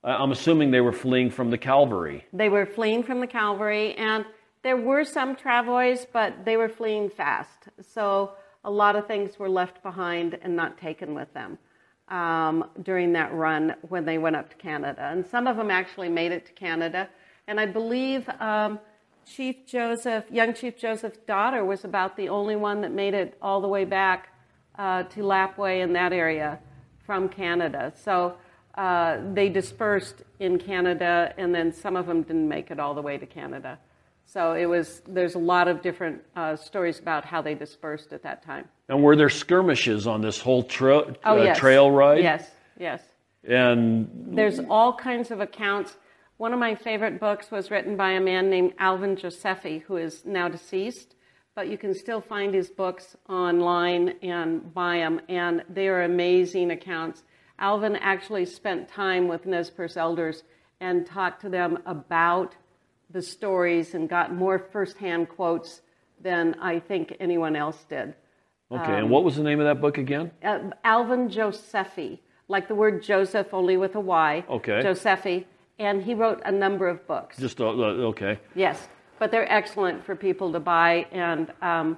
I'm 0.03 0.31
assuming 0.31 0.71
they 0.71 0.81
were 0.81 0.93
fleeing 0.93 1.29
from 1.29 1.51
the 1.51 1.57
Calvary. 1.57 2.25
They 2.33 2.49
were 2.49 2.65
fleeing 2.65 3.03
from 3.03 3.19
the 3.19 3.27
Calvary, 3.27 3.93
and 3.95 4.25
there 4.63 4.77
were 4.77 5.03
some 5.03 5.35
travois, 5.35 6.05
but 6.11 6.43
they 6.45 6.57
were 6.57 6.69
fleeing 6.69 7.09
fast. 7.09 7.67
So 7.81 8.31
a 8.63 8.71
lot 8.71 8.95
of 8.95 9.05
things 9.07 9.37
were 9.37 9.49
left 9.49 9.83
behind 9.83 10.37
and 10.41 10.55
not 10.55 10.77
taken 10.77 11.13
with 11.13 11.31
them 11.33 11.57
um, 12.11 12.65
during 12.83 13.13
that 13.13 13.33
run 13.33 13.73
when 13.87 14.05
they 14.05 14.17
went 14.17 14.35
up 14.35 14.49
to 14.49 14.55
Canada. 14.57 15.09
And 15.11 15.25
some 15.25 15.47
of 15.47 15.57
them 15.57 15.71
actually 15.71 16.09
made 16.09 16.31
it 16.31 16.45
to 16.45 16.51
Canada. 16.51 17.09
And 17.47 17.59
I 17.59 17.65
believe 17.65 18.29
um, 18.39 18.79
Chief 19.25 19.65
Joseph, 19.65 20.25
young 20.29 20.53
Chief 20.53 20.77
Joseph's 20.77 21.19
daughter, 21.25 21.63
was 21.63 21.85
about 21.85 22.17
the 22.17 22.29
only 22.29 22.55
one 22.55 22.81
that 22.81 22.91
made 22.91 23.13
it 23.13 23.37
all 23.41 23.61
the 23.61 23.67
way 23.67 23.85
back 23.85 24.29
uh, 24.77 25.03
to 25.03 25.21
Lapwai 25.21 25.81
in 25.81 25.93
that 25.93 26.11
area 26.11 26.59
from 27.05 27.29
Canada. 27.29 27.93
So 27.95 28.35
uh, 28.75 29.17
they 29.33 29.49
dispersed 29.49 30.23
in 30.39 30.59
Canada, 30.59 31.33
and 31.37 31.55
then 31.55 31.71
some 31.71 31.95
of 31.95 32.07
them 32.07 32.23
didn't 32.23 32.47
make 32.47 32.71
it 32.71 32.79
all 32.79 32.93
the 32.93 33.01
way 33.01 33.17
to 33.17 33.25
Canada. 33.25 33.79
So 34.31 34.53
it 34.53 34.65
was. 34.65 35.01
There's 35.07 35.35
a 35.35 35.39
lot 35.39 35.67
of 35.67 35.81
different 35.81 36.21
uh, 36.37 36.55
stories 36.55 36.99
about 36.99 37.25
how 37.25 37.41
they 37.41 37.53
dispersed 37.53 38.13
at 38.13 38.23
that 38.23 38.43
time. 38.43 38.65
And 38.87 39.03
were 39.03 39.17
there 39.17 39.29
skirmishes 39.29 40.07
on 40.07 40.21
this 40.21 40.39
whole 40.39 40.63
tra- 40.63 41.15
Oh 41.25 41.39
uh, 41.39 41.43
yes, 41.43 41.57
trail 41.57 41.91
ride? 41.91 42.23
Yes, 42.23 42.49
yes. 42.79 43.01
And 43.43 44.09
There's 44.37 44.59
all 44.69 44.93
kinds 44.93 45.31
of 45.31 45.41
accounts. 45.41 45.97
One 46.37 46.53
of 46.53 46.59
my 46.59 46.75
favorite 46.75 47.19
books 47.19 47.51
was 47.51 47.69
written 47.71 47.97
by 47.97 48.11
a 48.11 48.21
man 48.21 48.49
named 48.49 48.73
Alvin 48.79 49.17
Josephy, 49.17 49.81
who 49.81 49.97
is 49.97 50.25
now 50.25 50.47
deceased, 50.47 51.15
but 51.53 51.67
you 51.67 51.77
can 51.77 51.93
still 51.93 52.21
find 52.21 52.53
his 52.53 52.69
books 52.69 53.17
online 53.27 54.15
and 54.23 54.73
buy 54.73 54.99
them, 54.99 55.19
and 55.27 55.63
they 55.69 55.89
are 55.89 56.03
amazing 56.03 56.71
accounts. 56.71 57.23
Alvin 57.59 57.97
actually 57.97 58.45
spent 58.45 58.87
time 58.87 59.27
with 59.27 59.45
Nez 59.45 59.69
Perce 59.69 59.97
elders 59.97 60.43
and 60.79 61.05
talked 61.05 61.41
to 61.41 61.49
them 61.49 61.79
about 61.85 62.55
the 63.11 63.21
stories 63.21 63.93
and 63.93 64.09
got 64.09 64.33
more 64.33 64.59
firsthand 64.59 65.29
quotes 65.29 65.81
than 66.21 66.55
I 66.61 66.79
think 66.79 67.15
anyone 67.19 67.55
else 67.55 67.83
did. 67.89 68.13
okay, 68.71 68.97
and 68.97 69.09
what 69.09 69.23
was 69.23 69.35
the 69.35 69.43
name 69.43 69.59
of 69.59 69.65
that 69.65 69.81
book 69.81 69.97
again? 69.97 70.31
Uh, 70.43 70.69
Alvin 70.83 71.29
Josephy, 71.29 72.19
like 72.47 72.67
the 72.67 72.75
word 72.75 73.03
Joseph, 73.03 73.53
only 73.53 73.77
with 73.77 73.95
a 73.95 73.99
Y. 73.99 74.45
Okay. 74.49 74.81
Josephy, 74.83 75.45
and 75.79 76.03
he 76.03 76.13
wrote 76.13 76.41
a 76.45 76.51
number 76.51 76.87
of 76.87 77.05
books. 77.07 77.37
Just 77.37 77.59
uh, 77.59 77.69
uh, 77.69 78.11
okay. 78.11 78.39
Yes, 78.55 78.87
but 79.19 79.31
they're 79.31 79.51
excellent 79.51 80.05
for 80.05 80.15
people 80.15 80.51
to 80.51 80.59
buy 80.59 81.07
and 81.11 81.51
um, 81.61 81.97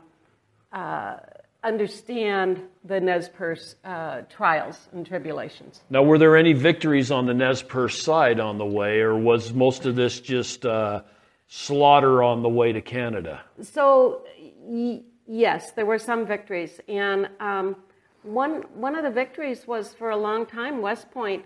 uh, 0.71 1.17
understand 1.63 2.61
the 2.83 2.99
Nez 2.99 3.29
Perce 3.29 3.75
uh, 3.83 4.21
trials 4.29 4.89
and 4.91 5.05
tribulations. 5.05 5.81
Now, 5.89 6.03
were 6.03 6.17
there 6.17 6.35
any 6.37 6.53
victories 6.53 7.11
on 7.11 7.25
the 7.25 7.33
Nez 7.33 7.63
Perce 7.63 8.01
side 8.01 8.39
on 8.39 8.57
the 8.57 8.65
way, 8.65 8.99
or 8.99 9.15
was 9.15 9.53
most 9.53 9.85
of 9.85 9.95
this 9.95 10.19
just 10.19 10.65
uh, 10.65 11.01
slaughter 11.47 12.21
on 12.23 12.41
the 12.43 12.49
way 12.49 12.71
to 12.73 12.81
Canada? 12.81 13.41
So, 13.61 14.23
y- 14.59 15.01
yes, 15.27 15.71
there 15.71 15.85
were 15.85 15.99
some 15.99 16.25
victories, 16.25 16.79
and 16.87 17.29
um, 17.39 17.75
one 18.23 18.63
one 18.73 18.95
of 18.95 19.03
the 19.03 19.11
victories 19.11 19.65
was 19.67 19.93
for 19.93 20.09
a 20.11 20.17
long 20.17 20.45
time. 20.45 20.81
West 20.81 21.09
Point 21.11 21.45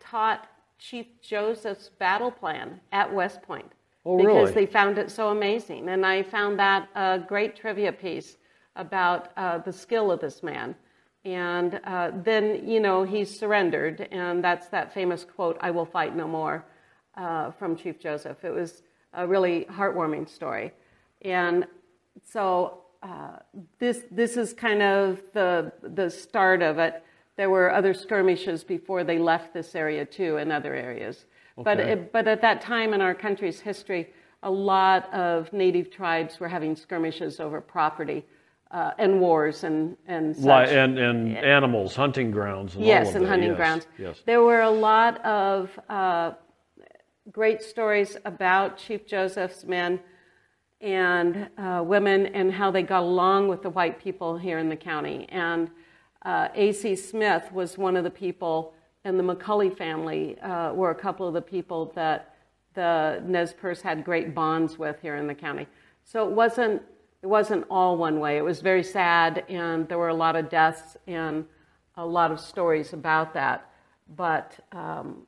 taught 0.00 0.46
Chief 0.78 1.06
Joseph's 1.20 1.90
battle 1.98 2.30
plan 2.30 2.80
at 2.92 3.12
West 3.12 3.42
Point 3.42 3.70
Oh, 4.06 4.16
because 4.16 4.50
really? 4.50 4.52
they 4.52 4.66
found 4.66 4.96
it 4.96 5.10
so 5.10 5.28
amazing, 5.28 5.88
and 5.88 6.06
I 6.06 6.22
found 6.22 6.58
that 6.58 6.88
a 6.94 7.18
great 7.18 7.56
trivia 7.56 7.92
piece 7.92 8.36
about 8.78 9.32
uh, 9.36 9.58
the 9.58 9.72
skill 9.72 10.10
of 10.10 10.20
this 10.20 10.42
man. 10.42 10.74
And 11.24 11.80
uh, 11.84 12.12
then, 12.24 12.66
you 12.66 12.80
know, 12.80 13.02
he 13.02 13.24
surrendered, 13.24 14.08
and 14.10 14.42
that's 14.42 14.68
that 14.68 14.94
famous 14.94 15.24
quote, 15.24 15.58
I 15.60 15.70
will 15.70 15.84
fight 15.84 16.16
no 16.16 16.26
more, 16.26 16.64
uh, 17.16 17.50
from 17.50 17.76
Chief 17.76 17.98
Joseph. 18.00 18.44
It 18.44 18.54
was 18.54 18.82
a 19.12 19.26
really 19.26 19.66
heartwarming 19.70 20.28
story. 20.28 20.72
And 21.22 21.66
so 22.24 22.82
uh, 23.02 23.38
this, 23.78 24.04
this 24.10 24.36
is 24.36 24.54
kind 24.54 24.80
of 24.80 25.20
the, 25.34 25.72
the 25.82 26.08
start 26.08 26.62
of 26.62 26.78
it. 26.78 27.02
There 27.36 27.50
were 27.50 27.72
other 27.72 27.94
skirmishes 27.94 28.64
before 28.64 29.04
they 29.04 29.18
left 29.18 29.52
this 29.52 29.74
area, 29.74 30.04
too, 30.04 30.38
in 30.38 30.50
other 30.50 30.74
areas. 30.74 31.26
But, 31.56 31.80
Okay. 31.80 31.92
it, 31.92 32.12
but 32.12 32.28
at 32.28 32.40
that 32.42 32.60
time 32.60 32.94
in 32.94 33.00
our 33.00 33.14
country's 33.14 33.60
history, 33.60 34.12
a 34.44 34.50
lot 34.50 35.12
of 35.12 35.52
native 35.52 35.90
tribes 35.90 36.38
were 36.38 36.48
having 36.48 36.76
skirmishes 36.76 37.40
over 37.40 37.60
property 37.60 38.24
uh, 38.70 38.92
and 38.98 39.20
wars 39.20 39.64
and, 39.64 39.96
and 40.06 40.36
such. 40.36 40.68
And 40.68 40.98
and 40.98 41.36
animals, 41.36 41.94
hunting 41.94 42.30
grounds, 42.30 42.74
and 42.74 42.82
all 42.82 42.88
yes, 42.88 43.14
and 43.14 43.24
that, 43.24 43.28
hunting 43.28 43.50
yes, 43.50 43.56
grounds. 43.56 43.86
Yes. 43.98 44.22
There 44.26 44.42
were 44.42 44.62
a 44.62 44.70
lot 44.70 45.24
of 45.24 45.70
uh, 45.88 46.32
great 47.32 47.62
stories 47.62 48.16
about 48.24 48.76
Chief 48.76 49.06
Joseph's 49.06 49.64
men 49.64 50.00
and 50.80 51.48
uh, 51.58 51.82
women 51.84 52.26
and 52.26 52.52
how 52.52 52.70
they 52.70 52.82
got 52.82 53.02
along 53.02 53.48
with 53.48 53.62
the 53.62 53.70
white 53.70 54.00
people 54.00 54.36
here 54.38 54.58
in 54.58 54.68
the 54.68 54.76
county. 54.76 55.26
And 55.30 55.70
uh, 56.24 56.48
A.C. 56.54 56.94
Smith 56.94 57.50
was 57.52 57.78
one 57.78 57.96
of 57.96 58.04
the 58.04 58.10
people, 58.10 58.74
and 59.04 59.18
the 59.18 59.22
McCully 59.22 59.76
family 59.76 60.38
uh, 60.40 60.72
were 60.72 60.90
a 60.90 60.94
couple 60.94 61.26
of 61.26 61.34
the 61.34 61.42
people 61.42 61.92
that 61.94 62.34
the 62.74 63.22
Nez 63.26 63.52
Perce 63.52 63.80
had 63.80 64.04
great 64.04 64.34
bonds 64.34 64.78
with 64.78 65.00
here 65.00 65.16
in 65.16 65.26
the 65.26 65.34
county. 65.34 65.66
So 66.04 66.28
it 66.28 66.32
wasn't 66.32 66.82
it 67.22 67.26
wasn't 67.26 67.64
all 67.70 67.96
one 67.96 68.20
way. 68.20 68.36
It 68.36 68.44
was 68.44 68.60
very 68.60 68.84
sad, 68.84 69.44
and 69.48 69.88
there 69.88 69.98
were 69.98 70.08
a 70.08 70.14
lot 70.14 70.36
of 70.36 70.48
deaths 70.48 70.96
and 71.06 71.44
a 71.96 72.06
lot 72.06 72.30
of 72.30 72.38
stories 72.38 72.92
about 72.92 73.34
that. 73.34 73.70
But 74.16 74.54
um, 74.72 75.26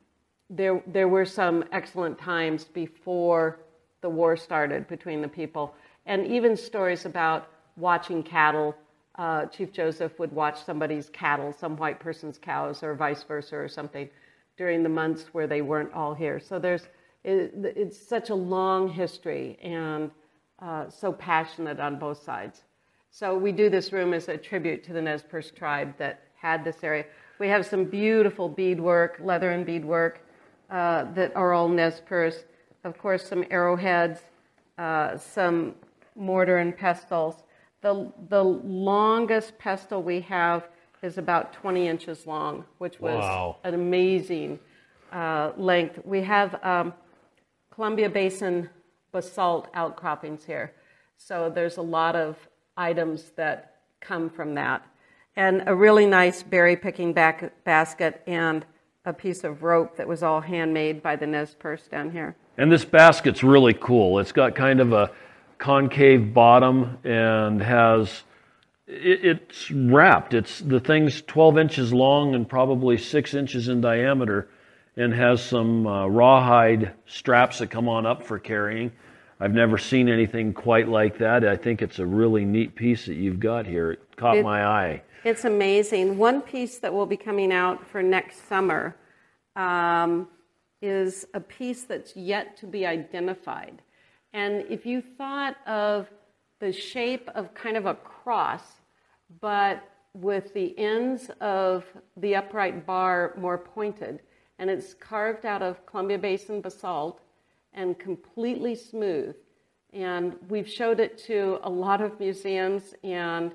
there, 0.48 0.82
there 0.86 1.08
were 1.08 1.24
some 1.24 1.64
excellent 1.72 2.18
times 2.18 2.64
before 2.64 3.60
the 4.02 4.08
war 4.08 4.36
started 4.36 4.86
between 4.88 5.20
the 5.20 5.28
people, 5.28 5.74
and 6.06 6.26
even 6.26 6.56
stories 6.56 7.06
about 7.06 7.48
watching 7.76 8.22
cattle. 8.22 8.74
Uh, 9.16 9.46
Chief 9.46 9.72
Joseph 9.72 10.18
would 10.18 10.32
watch 10.32 10.64
somebody's 10.64 11.10
cattle, 11.10 11.52
some 11.52 11.76
white 11.76 11.98
person's 11.98 12.38
cows, 12.38 12.82
or 12.82 12.94
vice 12.94 13.24
versa, 13.24 13.56
or 13.56 13.68
something, 13.68 14.08
during 14.56 14.82
the 14.82 14.88
months 14.88 15.26
where 15.32 15.46
they 15.46 15.60
weren't 15.60 15.92
all 15.92 16.14
here. 16.14 16.38
So 16.40 16.58
there's, 16.58 16.84
it, 17.24 17.52
it's 17.76 17.98
such 17.98 18.30
a 18.30 18.34
long 18.34 18.88
history 18.88 19.58
and 19.62 20.10
uh, 20.60 20.88
so 20.88 21.12
passionate 21.12 21.80
on 21.80 21.98
both 21.98 22.22
sides. 22.22 22.62
So 23.10 23.36
we 23.36 23.52
do 23.52 23.68
this 23.70 23.92
room 23.92 24.14
as 24.14 24.28
a 24.28 24.36
tribute 24.36 24.84
to 24.84 24.92
the 24.92 25.02
Nez 25.02 25.22
Perce 25.22 25.50
tribe 25.50 25.94
that 25.98 26.22
had 26.36 26.64
this 26.64 26.82
area. 26.82 27.04
We 27.38 27.48
have 27.48 27.66
some 27.66 27.84
beautiful 27.84 28.48
beadwork, 28.48 29.18
leather 29.22 29.50
and 29.50 29.66
beadwork, 29.66 30.20
uh, 30.70 31.04
that 31.14 31.34
are 31.34 31.52
all 31.52 31.68
Nez 31.68 32.00
Perce. 32.06 32.44
Of 32.84 32.96
course, 32.98 33.26
some 33.26 33.44
arrowheads, 33.50 34.20
uh, 34.78 35.16
some 35.16 35.74
mortar 36.14 36.58
and 36.58 36.76
pestles. 36.76 37.42
The, 37.82 38.12
the 38.28 38.42
longest 38.44 39.58
pestle 39.58 40.02
we 40.02 40.20
have 40.22 40.68
is 41.02 41.18
about 41.18 41.52
20 41.54 41.88
inches 41.88 42.26
long, 42.26 42.64
which 42.78 43.00
was 43.00 43.22
Wow. 43.22 43.56
an 43.64 43.74
amazing 43.74 44.58
uh, 45.12 45.52
length. 45.56 45.98
We 46.04 46.22
have 46.22 46.62
um, 46.64 46.92
Columbia 47.70 48.08
Basin 48.10 48.68
basalt 49.12 49.68
outcroppings 49.74 50.44
here. 50.44 50.72
So 51.16 51.50
there's 51.54 51.76
a 51.76 51.82
lot 51.82 52.16
of 52.16 52.36
items 52.76 53.30
that 53.36 53.76
come 54.00 54.30
from 54.30 54.54
that. 54.54 54.86
And 55.36 55.62
a 55.66 55.74
really 55.74 56.06
nice 56.06 56.42
berry 56.42 56.76
picking 56.76 57.12
back, 57.12 57.64
basket 57.64 58.22
and 58.26 58.64
a 59.04 59.12
piece 59.12 59.44
of 59.44 59.62
rope 59.62 59.96
that 59.96 60.06
was 60.06 60.22
all 60.22 60.40
handmade 60.40 61.02
by 61.02 61.16
the 61.16 61.26
Nez 61.26 61.54
Perce 61.58 61.86
down 61.86 62.10
here. 62.10 62.36
And 62.58 62.70
this 62.70 62.84
basket's 62.84 63.42
really 63.42 63.74
cool. 63.74 64.18
It's 64.18 64.32
got 64.32 64.54
kind 64.54 64.80
of 64.80 64.92
a 64.92 65.10
concave 65.58 66.34
bottom 66.34 66.98
and 67.04 67.62
has 67.62 68.22
it, 68.86 69.24
it's 69.24 69.70
wrapped. 69.70 70.34
It's 70.34 70.60
the 70.60 70.80
thing's 70.80 71.22
12 71.22 71.58
inches 71.58 71.92
long 71.92 72.34
and 72.34 72.48
probably 72.48 72.98
six 72.98 73.34
inches 73.34 73.68
in 73.68 73.80
diameter, 73.80 74.48
and 75.00 75.14
has 75.14 75.42
some 75.42 75.86
uh, 75.86 76.06
rawhide 76.06 76.92
straps 77.06 77.58
that 77.58 77.68
come 77.70 77.88
on 77.88 78.04
up 78.04 78.22
for 78.22 78.38
carrying. 78.38 78.92
I've 79.40 79.54
never 79.54 79.78
seen 79.78 80.10
anything 80.10 80.52
quite 80.52 80.88
like 80.88 81.16
that. 81.18 81.42
I 81.42 81.56
think 81.56 81.80
it's 81.80 81.98
a 81.98 82.04
really 82.04 82.44
neat 82.44 82.74
piece 82.74 83.06
that 83.06 83.14
you've 83.14 83.40
got 83.40 83.66
here. 83.66 83.92
It 83.92 84.16
caught 84.16 84.36
It- 84.36 84.44
my 84.44 84.64
eye. 84.64 85.02
It's 85.24 85.44
amazing. 85.44 86.18
One 86.18 86.40
piece 86.42 86.78
that 86.78 86.92
will 86.92 87.06
be 87.06 87.16
coming 87.16 87.52
out 87.52 87.86
for 87.86 88.02
next 88.02 88.46
summer 88.46 88.96
um, 89.56 90.28
is 90.80 91.26
a 91.34 91.40
piece 91.40 91.84
that's 91.84 92.14
yet 92.16 92.56
to 92.58 92.66
be 92.66 92.86
identified. 92.86 93.82
And 94.32 94.64
if 94.70 94.86
you 94.86 95.02
thought 95.02 95.56
of 95.66 96.10
the 96.58 96.72
shape 96.72 97.28
of 97.34 97.52
kind 97.54 97.76
of 97.76 97.86
a 97.86 97.94
cross, 97.94 98.62
but 99.40 99.82
with 100.14 100.54
the 100.54 100.78
ends 100.78 101.30
of 101.40 101.84
the 102.16 102.36
upright 102.36 102.86
bar 102.86 103.34
more 103.36 103.58
pointed, 103.58 104.20
and 104.60 104.68
it's 104.68 104.92
carved 104.92 105.46
out 105.46 105.62
of 105.62 105.84
Columbia 105.86 106.18
Basin 106.18 106.60
basalt 106.60 107.22
and 107.72 107.98
completely 107.98 108.74
smooth. 108.74 109.34
And 109.94 110.36
we've 110.48 110.68
showed 110.68 111.00
it 111.00 111.16
to 111.24 111.58
a 111.62 111.70
lot 111.70 112.02
of 112.02 112.20
museums, 112.20 112.94
and 113.02 113.52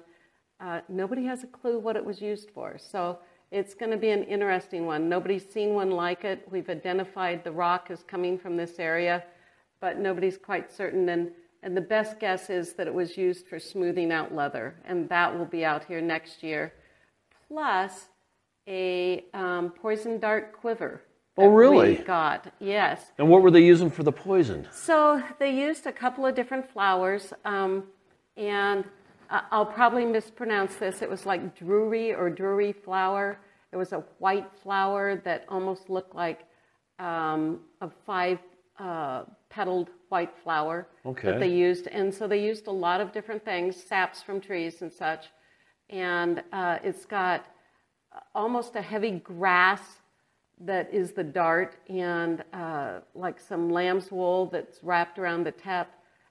uh, 0.60 0.82
nobody 0.90 1.24
has 1.26 1.44
a 1.44 1.48
clue 1.48 1.78
what 1.78 1.96
it 1.96 2.04
was 2.04 2.22
used 2.22 2.50
for. 2.50 2.78
So 2.80 3.20
it's 3.52 3.76
going 3.76 3.92
to 3.92 3.98
be 3.98 4.10
an 4.10 4.24
interesting 4.24 4.88
one. 4.88 5.08
Nobody's 5.08 5.48
seen 5.48 5.76
one 5.76 5.92
like 5.92 6.26
it. 6.26 6.46
We've 6.52 6.70
identified 6.70 7.44
the 7.44 7.52
rock 7.52 7.88
as 7.92 8.02
coming 8.02 8.38
from 8.40 8.58
this 8.58 8.80
area, 8.80 9.24
but 9.80 10.00
nobody's 10.00 10.38
quite 10.38 10.72
certain. 10.72 11.08
And, 11.10 11.32
and 11.62 11.78
the 11.78 11.82
best 11.82 12.20
guess 12.20 12.50
is 12.50 12.74
that 12.74 12.88
it 12.88 12.94
was 12.94 13.16
used 13.16 13.48
for 13.48 13.60
smoothing 13.60 14.12
out 14.12 14.34
leather, 14.34 14.76
and 14.86 15.08
that 15.10 15.38
will 15.38 15.46
be 15.46 15.64
out 15.64 15.86
here 15.86 16.02
next 16.02 16.42
year. 16.42 16.74
Plus 17.48 18.08
a 18.68 19.26
um, 19.34 19.72
poison 19.72 20.20
dart 20.20 20.54
quiver. 20.54 21.02
Oh, 21.38 21.48
really? 21.48 21.98
We 21.98 22.04
got 22.04 22.54
yes. 22.60 23.12
And 23.18 23.30
what 23.30 23.42
were 23.42 23.52
they 23.52 23.64
using 23.64 23.90
for 23.90 24.04
the 24.04 24.12
poison? 24.12 24.68
So 24.72 25.22
they 25.38 25.52
used 25.52 25.86
a 25.86 25.92
couple 25.92 26.26
of 26.26 26.34
different 26.34 26.72
flowers, 26.72 27.34
um, 27.44 27.84
and 28.38 28.86
I'll 29.30 29.66
probably 29.66 30.06
mispronounce 30.06 30.76
this. 30.76 31.02
It 31.02 31.10
was 31.10 31.26
like 31.26 31.58
drury 31.58 32.14
or 32.14 32.30
drury 32.30 32.72
flower. 32.72 33.40
It 33.74 33.78
was 33.78 33.92
a 33.92 34.04
white 34.20 34.50
flower 34.64 35.18
that 35.26 35.46
almost 35.50 35.90
looked 35.90 36.16
like 36.16 36.46
um, 37.00 37.60
a 37.82 37.90
five 38.06 38.40
uh, 38.80 39.24
petaled 39.50 39.90
white 40.10 40.34
flower 40.44 40.88
Okay. 41.06 41.32
that 41.32 41.40
they 41.40 41.50
used. 41.50 41.88
And 41.88 42.14
so 42.14 42.28
they 42.28 42.42
used 42.42 42.68
a 42.68 42.72
lot 42.72 43.02
of 43.02 43.12
different 43.12 43.44
things, 43.44 43.76
saps 43.76 44.22
from 44.22 44.40
trees 44.40 44.82
and 44.82 44.92
such. 44.92 45.26
And 45.90 46.44
uh, 46.54 46.80
it's 46.84 47.06
got 47.06 47.46
almost 48.34 48.76
a 48.76 48.82
heavy 48.82 49.12
grass 49.12 49.82
that 50.62 50.94
is 50.94 51.12
the 51.12 51.24
dart 51.24 51.76
and 51.90 52.44
uh, 52.54 53.00
like 53.14 53.40
some 53.40 53.70
lamb's 53.70 54.12
wool 54.12 54.48
that's 54.48 54.80
wrapped 54.84 55.20
around 55.20 55.44
the 55.44 55.52
tip 55.52 55.88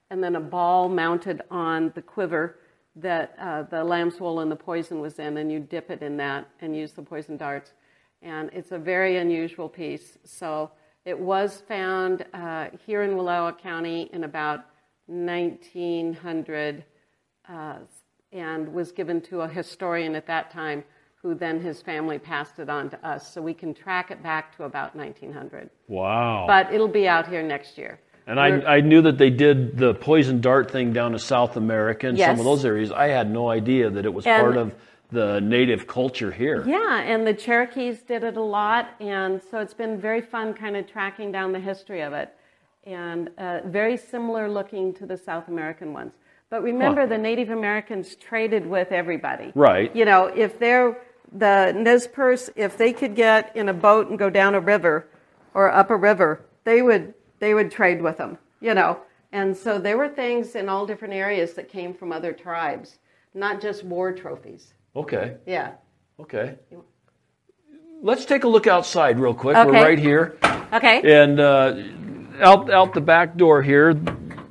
and 0.09 0.23
then 0.23 0.35
a 0.35 0.39
ball 0.39 0.89
mounted 0.89 1.41
on 1.51 1.91
the 1.95 2.01
quiver 2.01 2.57
that 2.95 3.35
uh, 3.39 3.63
the 3.63 3.83
lamb's 3.83 4.19
wool 4.19 4.39
and 4.39 4.51
the 4.51 4.55
poison 4.55 4.99
was 4.99 5.19
in 5.19 5.37
and 5.37 5.51
you 5.51 5.59
dip 5.59 5.91
it 5.91 6.01
in 6.01 6.17
that 6.17 6.47
and 6.61 6.75
use 6.75 6.93
the 6.93 7.01
poison 7.01 7.37
darts. 7.37 7.73
And 8.21 8.49
it's 8.53 8.71
a 8.71 8.77
very 8.77 9.17
unusual 9.17 9.67
piece. 9.67 10.17
So 10.23 10.71
it 11.03 11.19
was 11.19 11.61
found 11.67 12.25
uh, 12.33 12.67
here 12.85 13.03
in 13.03 13.11
Wallowa 13.11 13.57
County 13.59 14.09
in 14.13 14.23
about 14.23 14.65
1900 15.07 16.83
uh, 17.47 17.75
and 18.31 18.73
was 18.73 18.91
given 18.91 19.21
to 19.21 19.41
a 19.41 19.47
historian 19.47 20.15
at 20.15 20.25
that 20.27 20.49
time 20.49 20.83
who 21.25 21.33
then 21.33 21.59
his 21.59 21.81
family 21.81 22.19
passed 22.19 22.59
it 22.59 22.69
on 22.69 22.87
to 22.87 23.03
us. 23.07 23.33
So 23.33 23.41
we 23.41 23.51
can 23.55 23.73
track 23.73 24.11
it 24.11 24.21
back 24.21 24.55
to 24.57 24.63
about 24.65 24.95
1900. 24.95 25.71
Wow. 25.87 26.43
But 26.45 26.71
it'll 26.71 26.87
be 26.87 27.07
out 27.07 27.27
here 27.27 27.41
next 27.41 27.79
year. 27.79 27.99
and 28.27 28.39
I, 28.39 28.75
I 28.77 28.81
knew 28.81 29.01
that 29.01 29.17
they 29.17 29.31
did 29.31 29.75
the 29.75 29.95
poison 29.95 30.39
dart 30.39 30.69
thing 30.69 30.93
down 30.93 31.13
to 31.13 31.19
South 31.19 31.57
America 31.57 32.07
and 32.07 32.19
some 32.19 32.37
of 32.37 32.45
those 32.45 32.63
areas. 32.63 32.91
I 32.91 33.07
had 33.07 33.31
no 33.31 33.49
idea 33.49 33.89
that 33.89 34.05
it 34.05 34.13
was 34.13 34.27
And- 34.27 34.39
part 34.39 34.55
of 34.57 34.75
the 35.11 35.39
native 35.41 35.87
culture 35.87 36.31
here. 36.31 36.63
Yeah, 36.67 37.01
and 37.01 37.25
the 37.25 37.33
Cherokees 37.33 38.01
did 38.03 38.23
it 38.23 38.37
a 38.37 38.41
lot, 38.41 38.89
and 38.99 39.41
so 39.49 39.59
it's 39.59 39.73
been 39.73 39.99
very 39.99 40.21
fun 40.21 40.53
kind 40.53 40.75
of 40.75 40.87
tracking 40.87 41.31
down 41.31 41.51
the 41.53 41.59
history 41.59 42.01
of 42.01 42.13
it, 42.13 42.33
and 42.85 43.29
uh, 43.39 43.61
very 43.65 43.97
similar 43.97 44.47
looking 44.49 44.93
to 44.95 45.05
the 45.07 45.17
South 45.17 45.47
American 45.47 45.91
ones. 45.93 46.13
But 46.49 46.63
remember, 46.63 47.01
Huh. 47.01 47.07
the 47.07 47.17
Native 47.19 47.49
Americans 47.49 48.15
traded 48.15 48.65
with 48.67 48.91
everybody. 48.91 49.51
Right. 49.55 49.95
You 49.95 50.05
know, 50.05 50.25
if 50.25 50.57
they're 50.59 50.97
the 51.31 51.73
Nez 51.75 52.07
Perce, 52.07 52.49
if 52.55 52.77
they 52.77 52.93
could 52.93 53.15
get 53.15 53.55
in 53.55 53.69
a 53.69 53.73
boat 53.73 54.09
and 54.09 54.17
go 54.17 54.29
down 54.29 54.55
a 54.55 54.59
river 54.59 55.07
or 55.53 55.71
up 55.71 55.89
a 55.89 55.95
river, 55.95 56.41
they 56.63 56.81
would 56.81 57.13
they 57.39 57.53
would 57.53 57.71
trade 57.71 58.01
with 58.01 58.17
them. 58.17 58.37
You 58.61 58.73
know, 58.73 58.99
and 59.31 59.55
so 59.55 59.77
there 59.77 59.97
were 59.97 60.09
things 60.09 60.55
in 60.55 60.69
all 60.69 60.85
different 60.85 61.13
areas 61.13 61.53
that 61.53 61.69
came 61.69 61.93
from 61.93 62.11
other 62.11 62.33
tribes, 62.33 62.99
not 63.33 63.61
just 63.61 63.83
war 63.83 64.11
trophies. 64.13 64.73
Okay. 64.95 65.35
Yeah. 65.45 65.73
Okay. 66.19 66.55
Let's 68.01 68.25
take 68.25 68.43
a 68.43 68.47
look 68.47 68.67
outside 68.67 69.19
real 69.19 69.33
quick. 69.33 69.57
Okay. 69.57 69.69
We're 69.69 69.83
right 69.83 69.99
here. 69.99 70.37
Okay. 70.73 71.21
And 71.21 71.39
uh, 71.39 71.75
out 72.39 72.69
out 72.69 72.93
the 72.93 73.01
back 73.01 73.35
door 73.35 73.61
here, 73.61 73.99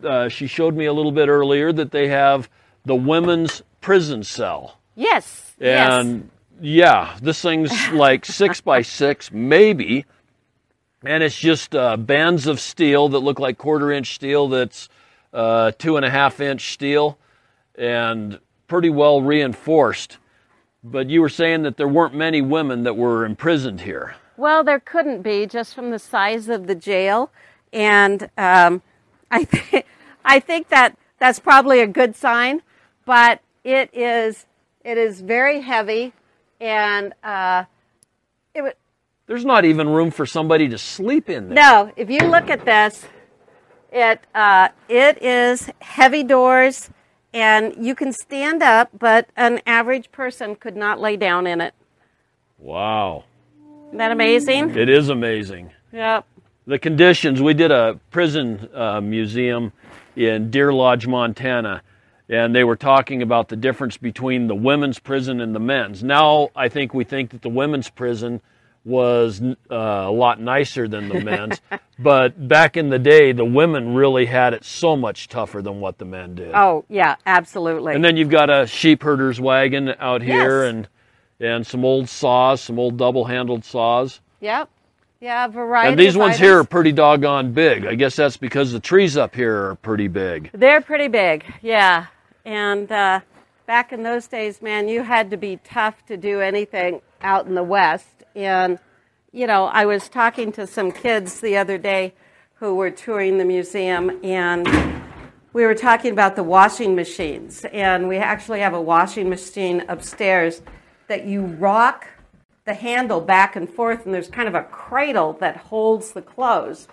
uh, 0.05 0.29
she 0.29 0.47
showed 0.47 0.77
me 0.77 0.87
a 0.87 0.93
little 0.93 1.13
bit 1.13 1.29
earlier 1.29 1.73
that 1.73 1.91
they 1.91 2.09
have 2.09 2.49
the 2.85 2.95
women's 2.95 3.63
prison 3.81 4.23
cell. 4.23 4.79
Yes. 4.95 5.55
yes. 5.59 6.23
Yeah, 6.61 7.17
this 7.21 7.40
thing's 7.40 7.73
like 7.93 8.25
six 8.25 8.61
by 8.61 8.83
six, 8.83 9.31
maybe. 9.33 10.05
And 11.05 11.23
it's 11.23 11.38
just 11.38 11.75
uh, 11.75 11.97
bands 11.97 12.47
of 12.47 12.61
steel 12.61 13.09
that 13.11 13.19
look 13.19 13.38
like 13.38 13.59
quarter 13.59 13.93
inch 13.93 14.14
steel 14.14 14.49
that's 14.49 14.88
uh, 15.33 15.73
two 15.73 15.97
and 15.97 16.05
a 16.05 16.11
half 16.11 16.40
inch 16.40 16.73
steel 16.73 17.19
and 17.75 18.38
pretty 18.69 18.90
well 18.90 19.21
reinforced. 19.21 20.19
But 20.83 21.09
you 21.09 21.21
were 21.21 21.29
saying 21.29 21.62
that 21.62 21.77
there 21.77 21.88
weren't 21.88 22.14
many 22.14 22.43
women 22.43 22.85
that 22.85 22.95
were 22.95 23.25
imprisoned 23.25 23.83
here. 23.83 24.17
Well, 24.37 24.64
there 24.64 24.81
couldn't 24.81 25.23
be 25.23 25.47
just 25.47 25.75
from 25.75 25.90
the 25.90 25.99
size 25.99 26.49
of 26.49 26.67
the 26.67 26.75
jail, 26.75 27.31
and 27.73 28.29
um, 28.37 28.83
I 29.31 29.45
think 29.45 29.87
I 30.25 30.40
think 30.40 30.69
that 30.69 30.97
that's 31.19 31.38
probably 31.38 31.81
a 31.81 31.87
good 31.87 32.17
sign. 32.17 32.62
But 33.07 33.40
it 33.62 33.90
is 33.95 34.47
it 34.85 34.99
is 34.99 35.21
very 35.21 35.62
heavy, 35.62 36.12
and 36.61 37.12
uh, 37.23 37.64
it 38.55 38.62
would. 38.62 38.75
There's 39.27 39.45
not 39.45 39.64
even 39.64 39.88
room 39.88 40.11
for 40.11 40.27
somebody 40.27 40.69
to 40.69 40.77
sleep 40.79 41.31
in 41.31 41.49
there. 41.49 41.55
no. 41.55 41.93
If 41.97 42.11
you 42.11 42.19
look 42.29 42.51
at 42.51 42.64
this, 42.64 43.07
it 43.90 44.21
uh, 44.35 44.69
it 44.88 45.23
is 45.23 45.71
heavy 45.81 46.23
doors, 46.23 46.90
and 47.33 47.75
you 47.85 47.95
can 47.95 48.12
stand 48.12 48.62
up, 48.62 48.90
but 48.99 49.29
an 49.37 49.61
average 49.67 50.12
person 50.12 50.57
could 50.57 50.77
not 50.77 51.01
lay 51.01 51.17
down 51.17 51.47
in 51.47 51.61
it. 51.61 51.75
Wow. 52.59 53.25
Isn't 53.88 53.99
that 53.99 54.11
amazing? 54.12 54.77
It 54.77 54.88
is 54.88 55.09
amazing. 55.09 55.71
Yep. 55.93 56.27
the 56.67 56.79
conditions. 56.79 57.40
We 57.40 57.55
did 57.55 57.71
a 57.71 58.01
prison 58.11 58.69
uh, 58.75 59.01
museum 59.01 59.73
in 60.17 60.51
Deer 60.51 60.73
Lodge, 60.73 61.07
Montana, 61.07 61.83
and 62.29 62.55
they 62.55 62.65
were 62.65 62.77
talking 62.77 63.23
about 63.23 63.49
the 63.49 63.57
difference 63.57 63.97
between 63.97 64.47
the 64.47 64.55
women's 64.55 64.99
prison 64.99 65.41
and 65.41 65.55
the 65.55 65.61
men's. 65.61 66.03
Now, 66.03 66.49
I 66.57 66.69
think 66.69 66.95
we 66.95 67.05
think 67.05 67.31
that 67.31 67.43
the 67.43 67.49
women's 67.49 67.91
prison 67.91 68.41
was 68.85 69.41
uh, 69.41 69.75
a 69.75 70.11
lot 70.13 70.41
nicer 70.41 70.87
than 70.87 71.09
the 71.09 71.21
men's, 71.21 71.61
but 71.99 72.49
back 72.49 72.77
in 72.77 72.91
the 72.91 72.99
day, 72.99 73.33
the 73.33 73.45
women 73.45 73.95
really 73.95 74.27
had 74.27 74.53
it 74.53 74.63
so 74.65 74.95
much 74.95 75.29
tougher 75.29 75.63
than 75.63 75.81
what 75.81 75.97
the 75.99 76.05
men 76.05 76.35
did. 76.35 76.53
Oh 76.55 76.85
yeah, 76.91 77.17
absolutely. 77.25 77.95
And 77.95 78.05
then 78.05 78.17
you've 78.19 78.29
got 78.29 78.51
a 78.51 78.67
sheep 78.67 79.03
herder's 79.03 79.41
wagon 79.41 79.95
out 79.99 80.21
here, 80.23 80.65
Yes. 80.65 80.75
and 80.75 80.89
and 81.41 81.67
some 81.67 81.85
old 81.85 82.09
saws, 82.09 82.61
some 82.61 82.79
old 82.79 82.97
double-handled 82.97 83.65
saws. 83.65 84.21
Yep. 84.41 84.69
Yeah, 85.21 85.47
variety. 85.49 85.91
And 85.93 85.99
these 85.99 86.17
ones 86.17 86.37
here 86.37 86.59
are 86.59 86.65
pretty 86.65 86.93
doggone 86.93 87.53
big. 87.53 87.87
I 87.87 87.95
guess 87.95 88.15
that's 88.15 88.37
because 88.37 88.73
the 88.73 88.81
trees 88.81 89.17
up 89.17 89.35
here 89.35 89.71
are 89.71 89.75
pretty 89.77 90.07
big. 90.09 90.51
They're 90.53 90.83
pretty 90.83 91.09
big. 91.09 91.45
Yeah. 91.63 92.07
And 92.44 92.90
uh, 92.92 93.20
back 93.66 93.92
in 93.92 94.02
those 94.02 94.26
days, 94.26 94.61
man, 94.61 94.88
you 94.88 95.02
had 95.02 95.30
to 95.30 95.37
be 95.37 95.59
tough 95.64 96.04
to 96.07 96.16
do 96.16 96.40
anything 96.40 97.00
out 97.22 97.46
in 97.46 97.54
the 97.54 97.62
West. 97.62 98.22
And, 98.35 98.78
you 99.33 99.46
know, 99.46 99.64
I 99.64 99.87
was 99.87 100.09
talking 100.09 100.52
to 100.52 100.66
some 100.66 100.92
kids 100.92 101.40
the 101.40 101.57
other 101.57 101.78
day 101.78 102.12
who 102.54 102.74
were 102.74 102.90
touring 102.90 103.38
the 103.38 103.44
museum, 103.44 104.20
and 104.22 104.68
we 105.52 105.64
were 105.64 105.74
talking 105.74 106.12
about 106.12 106.37
the 106.37 106.42
washing 106.42 106.94
machines. 106.94 107.64
And 107.72 108.09
we 108.09 108.18
actually 108.18 108.61
have 108.61 108.74
a 108.74 108.80
washing 108.80 109.28
machine 109.28 109.85
upstairs 109.88 110.62
that 111.09 111.26
you 111.26 111.42
rock 111.42 112.07
the 112.64 112.74
handle 112.74 113.20
back 113.20 113.57
and 113.57 113.68
forth, 113.68 114.04
and 114.04 114.14
there's 114.14 114.28
kind 114.28 114.48
of 114.48 114.54
a 114.54 114.62
cradle 114.62 115.35
that 115.35 115.57
holds 115.57 116.12
the 116.12 116.22
clothes. 116.22 116.88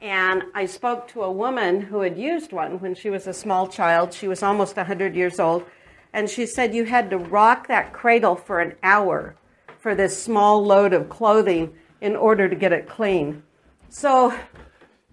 And 0.00 0.44
I 0.54 0.66
spoke 0.66 1.08
to 1.08 1.22
a 1.22 1.32
woman 1.32 1.80
who 1.80 2.00
had 2.00 2.18
used 2.18 2.52
one 2.52 2.80
when 2.80 2.94
she 2.94 3.08
was 3.08 3.26
a 3.26 3.32
small 3.32 3.66
child. 3.66 4.12
She 4.12 4.28
was 4.28 4.42
almost 4.42 4.76
100 4.76 5.14
years 5.14 5.40
old. 5.40 5.64
And 6.12 6.28
she 6.28 6.46
said 6.46 6.74
you 6.74 6.84
had 6.84 7.10
to 7.10 7.18
rock 7.18 7.68
that 7.68 7.92
cradle 7.92 8.36
for 8.36 8.60
an 8.60 8.74
hour 8.82 9.36
for 9.78 9.94
this 9.94 10.20
small 10.20 10.64
load 10.64 10.92
of 10.92 11.08
clothing 11.08 11.74
in 12.00 12.14
order 12.14 12.48
to 12.48 12.56
get 12.56 12.72
it 12.72 12.88
clean. 12.88 13.42
So, 13.88 14.34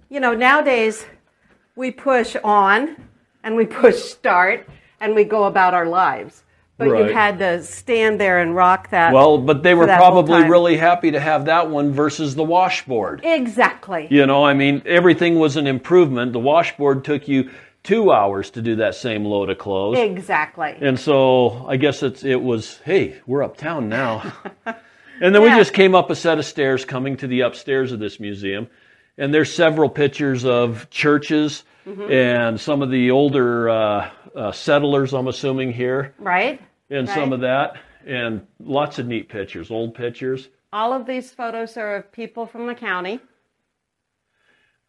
you 0.10 0.19
know, 0.19 0.34
nowadays 0.34 1.06
we 1.76 1.91
push 1.91 2.36
on 2.43 2.96
and 3.43 3.56
we 3.56 3.65
push 3.65 4.02
start 4.02 4.67
and 5.00 5.15
we 5.15 5.24
go 5.24 5.46
about 5.46 5.74
our 5.74 5.86
lives. 5.86 6.43
But 6.77 6.89
Right. 6.89 7.07
you 7.07 7.13
had 7.13 7.38
to 7.39 7.62
stand 7.63 8.19
there 8.19 8.39
and 8.39 8.55
rock 8.55 8.89
that. 8.89 9.13
Well, 9.13 9.38
but 9.38 9.62
they 9.62 9.75
were 9.75 9.86
probably 9.86 10.43
really 10.49 10.75
happy 10.75 11.12
to 11.12 11.19
have 11.19 11.45
that 11.45 11.69
one 11.69 11.91
versus 11.91 12.33
the 12.33 12.43
washboard. 12.43 13.21
Exactly. 13.23 14.07
You 14.09 14.25
know, 14.25 14.43
I 14.43 14.53
mean, 14.55 14.81
everything 14.86 15.38
was 15.39 15.55
an 15.55 15.67
improvement. 15.67 16.33
The 16.33 16.39
washboard 16.39 17.05
took 17.05 17.27
you 17.27 17.51
two 17.83 18.12
hours 18.12 18.49
to 18.51 18.62
do 18.62 18.77
that 18.77 18.95
same 18.95 19.23
load 19.23 19.49
of 19.51 19.59
clothes. 19.59 19.99
Exactly. 19.99 20.75
And 20.81 20.99
so 20.99 21.65
I 21.67 21.77
guess 21.77 22.01
it's, 22.01 22.23
it 22.23 22.41
was, 22.41 22.79
hey, 22.86 23.21
we're 23.27 23.43
uptown 23.43 23.88
now. 23.88 24.33
and 25.21 25.36
then 25.36 25.41
we 25.43 25.49
just 25.49 25.73
came 25.73 25.93
up 25.93 26.09
a 26.09 26.15
set 26.15 26.39
of 26.39 26.45
stairs 26.45 26.86
coming 26.86 27.17
to 27.17 27.27
the 27.27 27.41
upstairs 27.41 27.91
of 27.91 27.99
this 27.99 28.19
museum. 28.19 28.67
And 29.17 29.31
there's 29.31 29.53
several 29.53 29.89
pictures 29.89 30.43
of 30.43 30.89
churches 30.89 31.63
Mm-hmm. 31.86 32.13
and 32.13 32.62
some 32.62 32.81
of 32.81 32.89
the 32.91 33.12
older 33.12 33.69
uh, 33.69 34.09
uh, 34.36 34.52
settlers, 34.52 35.13
I'm 35.13 35.28
assuming, 35.28 35.72
here, 35.74 36.13
Right? 36.19 36.62
and 36.89 37.08
Right. 37.08 37.15
some 37.15 37.34
of 37.34 37.41
that. 37.41 37.78
And 38.06 38.46
lots 38.60 39.00
of 39.00 39.08
neat 39.08 39.30
pictures, 39.30 39.72
old 39.72 39.96
pictures. 39.96 40.50
All 40.74 40.91
of 40.93 41.06
these 41.06 41.32
photos 41.32 41.78
are 41.78 41.96
of 41.98 42.12
people 42.12 42.46
from 42.46 42.67
the 42.67 42.76
county. 42.76 43.19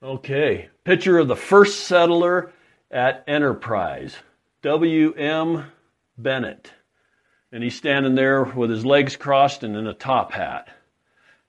Okay. 0.02 0.68
Picture 0.84 1.18
of 1.18 1.28
the 1.28 1.36
first 1.36 1.84
settler 1.86 2.52
at 2.90 3.24
Enterprise, 3.26 4.16
W.M. 4.62 5.64
Bennett. 6.18 6.72
And 7.52 7.62
he's 7.62 7.76
standing 7.76 8.14
there 8.14 8.42
with 8.44 8.70
his 8.70 8.84
legs 8.84 9.16
crossed 9.16 9.62
and 9.62 9.76
in 9.76 9.86
a 9.86 9.94
top 9.94 10.32
hat. 10.32 10.68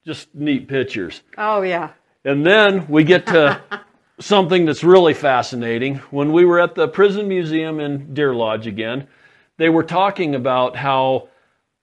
Just 0.06 0.34
neat 0.36 0.68
pictures. 0.68 1.22
Oh, 1.38 1.64
yeah. 1.64 1.92
And 2.24 2.46
then 2.46 2.88
we 2.88 3.04
get 3.04 3.26
to 3.28 3.60
something 4.20 4.66
that's 4.66 4.84
really 4.84 5.14
fascinating. 5.14 5.96
When 6.12 6.32
we 6.32 6.46
were 6.46 6.60
at 6.60 6.76
the 6.76 6.88
prison 6.88 7.28
museum 7.28 7.80
in 7.80 8.14
Deer 8.14 8.34
Lodge 8.34 8.68
again, 8.68 9.08
they 9.58 9.70
were 9.70 9.84
talking 9.84 10.36
about 10.36 10.76
how 10.76 11.30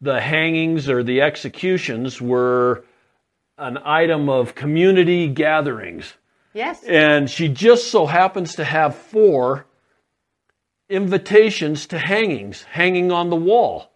the 0.01 0.21
hangings 0.21 0.89
or 0.89 1.03
the 1.03 1.23
executions 1.23 2.21
were 2.21 2.85
an 3.59 3.79
item 3.85 4.29
of 4.29 4.55
community 4.55 5.29
gatherings. 5.29 6.15
Yes. 6.55 6.83
And 6.85 7.31
she 7.31 7.49
just 7.49 7.91
so 7.91 8.07
happens 8.07 8.57
to 8.57 8.65
have 8.65 8.97
four 8.97 9.67
invitations 10.89 11.87
to 11.87 11.99
hangings 11.99 12.63
hanging 12.63 13.13
on 13.13 13.31
the 13.31 13.37
wall. 13.37 13.91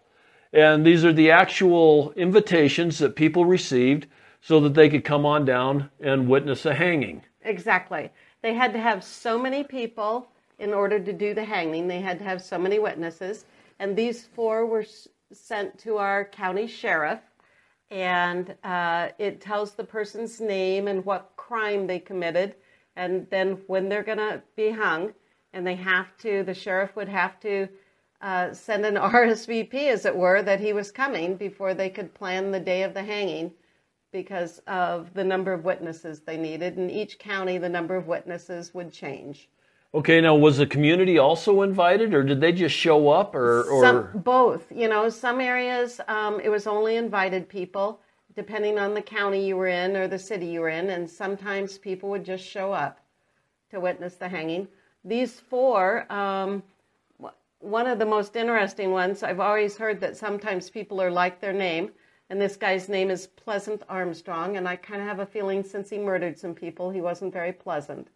And 0.53 0.85
these 0.85 1.03
are 1.05 1.13
the 1.13 1.31
actual 1.31 2.13
invitations 2.13 2.99
that 2.99 3.15
people 3.15 3.45
received 3.45 4.07
so 4.41 4.59
that 4.61 4.73
they 4.73 4.89
could 4.89 5.03
come 5.03 5.25
on 5.25 5.45
down 5.45 5.89
and 5.99 6.29
witness 6.29 6.65
a 6.65 6.73
hanging. 6.73 7.23
Exactly. 7.43 8.09
They 8.41 8.53
had 8.53 8.73
to 8.73 8.79
have 8.79 9.03
so 9.03 9.39
many 9.39 9.63
people 9.63 10.27
in 10.59 10.73
order 10.73 10.99
to 10.99 11.13
do 11.13 11.33
the 11.33 11.43
hanging. 11.43 11.87
They 11.87 12.01
had 12.01 12.19
to 12.19 12.25
have 12.25 12.41
so 12.41 12.57
many 12.57 12.79
witnesses. 12.79 13.45
And 13.79 13.95
these 13.95 14.25
four 14.25 14.65
were 14.65 14.85
sent 15.31 15.77
to 15.79 15.97
our 15.97 16.25
county 16.25 16.67
sheriff. 16.67 17.19
And 17.89 18.55
uh, 18.63 19.09
it 19.17 19.41
tells 19.41 19.73
the 19.73 19.83
person's 19.83 20.41
name 20.41 20.87
and 20.87 21.05
what 21.05 21.31
crime 21.37 21.87
they 21.87 21.99
committed, 21.99 22.55
and 22.97 23.25
then 23.29 23.61
when 23.67 23.87
they're 23.87 24.03
going 24.03 24.17
to 24.17 24.41
be 24.57 24.71
hung. 24.71 25.13
And 25.53 25.65
they 25.65 25.75
have 25.75 26.17
to, 26.19 26.43
the 26.43 26.53
sheriff 26.53 26.95
would 26.95 27.07
have 27.07 27.39
to 27.41 27.69
uh, 28.21 28.53
send 28.53 28.85
an 28.85 28.95
RSVP, 28.97 29.73
as 29.73 30.05
it 30.05 30.15
were, 30.15 30.41
that 30.41 30.59
he 30.59 30.73
was 30.73 30.91
coming 30.91 31.37
before 31.37 31.73
they 31.73 31.89
could 31.89 32.13
plan 32.13 32.51
the 32.51 32.59
day 32.59 32.83
of 32.83 32.93
the 32.93 33.03
hanging 33.03 33.53
because 34.11 34.59
of 34.67 35.13
the 35.13 35.23
number 35.23 35.53
of 35.53 35.63
witnesses 35.63 36.21
they 36.21 36.37
needed. 36.37 36.77
In 36.77 36.89
each 36.89 37.19
county, 37.19 37.57
the 37.57 37.69
number 37.69 37.95
of 37.95 38.07
witnesses 38.07 38.73
would 38.73 38.91
change. 38.91 39.49
Okay, 39.93 40.19
now 40.21 40.35
was 40.35 40.57
the 40.57 40.65
community 40.65 41.17
also 41.17 41.61
invited, 41.61 42.13
or 42.13 42.21
did 42.21 42.41
they 42.41 42.51
just 42.51 42.75
show 42.75 43.09
up, 43.09 43.33
or, 43.33 43.63
or 43.63 43.81
Some, 43.81 44.09
both, 44.15 44.71
you 44.71 44.87
know, 44.87 45.09
some 45.09 45.39
areas 45.39 46.01
um, 46.07 46.39
it 46.41 46.49
was 46.49 46.67
only 46.67 46.97
invited 46.97 47.47
people, 47.47 47.99
depending 48.35 48.77
on 48.77 48.93
the 48.93 49.01
county 49.01 49.47
you 49.47 49.55
were 49.55 49.67
in 49.67 49.95
or 49.95 50.07
the 50.07 50.19
city 50.19 50.45
you 50.45 50.59
were 50.59 50.69
in, 50.69 50.89
and 50.89 51.09
sometimes 51.09 51.77
people 51.77 52.09
would 52.09 52.25
just 52.25 52.45
show 52.45 52.73
up 52.73 52.99
to 53.71 53.79
witness 53.79 54.15
the 54.15 54.27
hanging. 54.27 54.67
These 55.05 55.39
four, 55.39 56.11
um, 56.11 56.63
one 57.59 57.87
of 57.87 57.97
the 57.97 58.05
most 58.05 58.35
interesting 58.35 58.91
ones, 58.91 59.23
I've 59.23 59.39
always 59.39 59.77
heard 59.77 59.99
that 60.01 60.17
sometimes 60.17 60.69
people 60.69 61.01
are 61.01 61.11
like 61.11 61.39
their 61.39 61.53
name, 61.53 61.91
and 62.29 62.41
this 62.41 62.55
guy's 62.55 62.89
name 62.89 63.09
is 63.09 63.27
Pleasant 63.27 63.83
Armstrong, 63.87 64.57
and 64.57 64.67
I 64.67 64.75
kind 64.75 65.01
of 65.01 65.07
have 65.07 65.19
a 65.19 65.25
feeling 65.25 65.63
since 65.63 65.89
he 65.89 65.97
murdered 65.97 66.37
some 66.37 66.53
people, 66.53 66.89
he 66.89 67.01
wasn't 67.01 67.33
very 67.33 67.53
pleasant. 67.53 68.07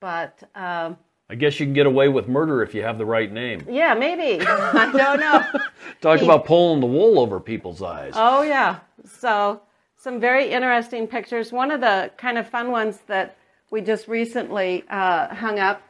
But 0.00 0.42
um, 0.54 0.96
I 1.28 1.34
guess 1.34 1.58
you 1.58 1.66
can 1.66 1.74
get 1.74 1.86
away 1.86 2.08
with 2.08 2.28
murder 2.28 2.62
if 2.62 2.74
you 2.74 2.82
have 2.82 2.98
the 2.98 3.04
right 3.04 3.30
name. 3.30 3.64
yeah, 3.68 3.94
maybe. 3.94 4.42
I 4.46 4.92
don't 4.92 5.20
know. 5.20 5.44
Talk 6.00 6.22
about 6.22 6.44
pulling 6.46 6.80
the 6.80 6.86
wool 6.86 7.18
over 7.18 7.40
people's 7.40 7.82
eyes. 7.82 8.12
Oh, 8.16 8.42
yeah. 8.42 8.78
So, 9.04 9.60
some 9.96 10.20
very 10.20 10.50
interesting 10.50 11.06
pictures. 11.06 11.52
One 11.52 11.70
of 11.70 11.80
the 11.80 12.10
kind 12.16 12.38
of 12.38 12.48
fun 12.48 12.70
ones 12.70 13.00
that 13.08 13.36
we 13.70 13.80
just 13.80 14.08
recently 14.08 14.84
uh, 14.88 15.34
hung 15.34 15.58
up 15.58 15.82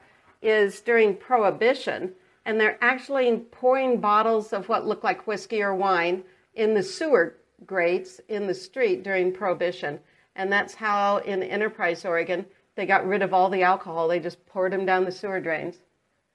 is 0.42 0.80
during 0.80 1.14
Prohibition, 1.14 2.12
and 2.44 2.58
they're 2.58 2.78
actually 2.80 3.36
pouring 3.52 4.00
bottles 4.00 4.52
of 4.52 4.68
what 4.68 4.86
look 4.86 5.04
like 5.04 5.26
whiskey 5.26 5.62
or 5.62 5.74
wine 5.74 6.24
in 6.54 6.74
the 6.74 6.82
sewer 6.82 7.36
grates 7.66 8.20
in 8.28 8.46
the 8.46 8.54
street 8.54 9.02
during 9.02 9.32
Prohibition. 9.32 9.98
And 10.36 10.52
that's 10.52 10.74
how 10.74 11.18
in 11.18 11.42
Enterprise, 11.42 12.04
Oregon, 12.04 12.46
they 12.76 12.86
got 12.86 13.06
rid 13.06 13.22
of 13.22 13.34
all 13.34 13.50
the 13.50 13.62
alcohol. 13.62 14.08
They 14.08 14.20
just 14.20 14.44
poured 14.46 14.72
them 14.72 14.86
down 14.86 15.04
the 15.04 15.12
sewer 15.12 15.40
drains. 15.40 15.76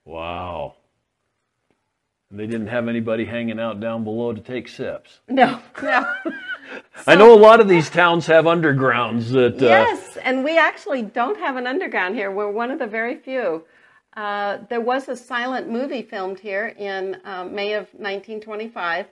Wow. 0.05 0.75
And 2.29 2.39
they 2.39 2.47
didn't 2.47 2.67
have 2.67 2.87
anybody 2.87 3.25
hanging 3.25 3.59
out 3.59 3.79
down 3.79 4.03
below 4.03 4.33
to 4.33 4.41
take 4.41 4.67
sips. 4.67 5.19
No, 5.29 5.59
no. 5.81 6.13
I 7.07 7.15
know 7.15 7.33
a 7.33 7.37
lot 7.37 7.59
of 7.59 7.67
these 7.67 7.89
towns 7.89 8.25
have 8.27 8.45
undergrounds 8.45 9.29
that. 9.31 9.61
Uh, 9.61 9.65
Yes, 9.65 10.17
and 10.17 10.43
we 10.43 10.57
actually 10.57 11.03
don't 11.03 11.37
have 11.37 11.55
an 11.55 11.67
underground 11.67 12.15
here. 12.15 12.31
We're 12.31 12.49
one 12.51 12.71
of 12.71 12.79
the 12.79 12.87
very 12.87 13.15
few. 13.15 13.63
Uh, 14.15 14.57
there 14.69 14.81
was 14.81 15.07
a 15.09 15.15
silent 15.15 15.69
movie 15.69 16.01
filmed 16.01 16.39
here 16.39 16.67
in 16.77 17.17
uh, 17.25 17.45
May 17.45 17.73
of 17.73 17.83
1925, 17.93 19.05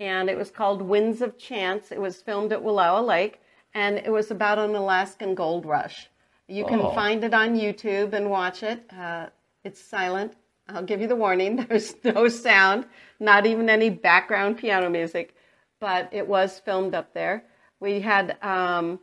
and 0.00 0.30
it 0.30 0.36
was 0.36 0.50
called 0.50 0.80
Winds 0.82 1.20
of 1.20 1.38
Chance. 1.38 1.92
It 1.92 2.00
was 2.00 2.22
filmed 2.22 2.52
at 2.52 2.62
Wallowa 2.62 3.06
Lake, 3.06 3.40
and 3.74 3.98
it 3.98 4.10
was 4.10 4.30
about 4.30 4.58
an 4.58 4.74
Alaskan 4.74 5.34
gold 5.34 5.66
rush. 5.66 6.08
You 6.48 6.64
can 6.64 6.80
Oh. 6.80 6.90
find 6.92 7.22
it 7.22 7.34
on 7.34 7.56
YouTube 7.56 8.12
and 8.14 8.30
watch 8.30 8.62
it. 8.64 8.82
Uh, 8.92 9.26
it's 9.62 9.80
silent. 9.80 10.32
I'll 10.68 10.82
give 10.82 11.00
you 11.00 11.06
the 11.06 11.14
warning. 11.16 11.56
There's 11.68 11.94
no 12.02 12.28
sound, 12.28 12.86
not 13.20 13.46
even 13.46 13.68
any 13.68 13.90
background 13.90 14.56
piano 14.58 14.88
music, 14.88 15.34
but 15.80 16.08
it 16.12 16.26
was 16.26 16.58
filmed 16.58 16.94
up 16.94 17.12
there. 17.12 17.44
We 17.78 18.00
had 18.00 18.36
um, 18.42 18.98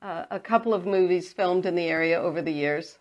uh, 0.00 0.24
a 0.30 0.40
couple 0.40 0.72
of 0.72 0.86
movies 0.86 1.32
filmed 1.32 1.66
in 1.66 1.74
the 1.74 1.86
area 1.86 2.18
over 2.18 2.40
the 2.40 2.52
years. 2.52 2.98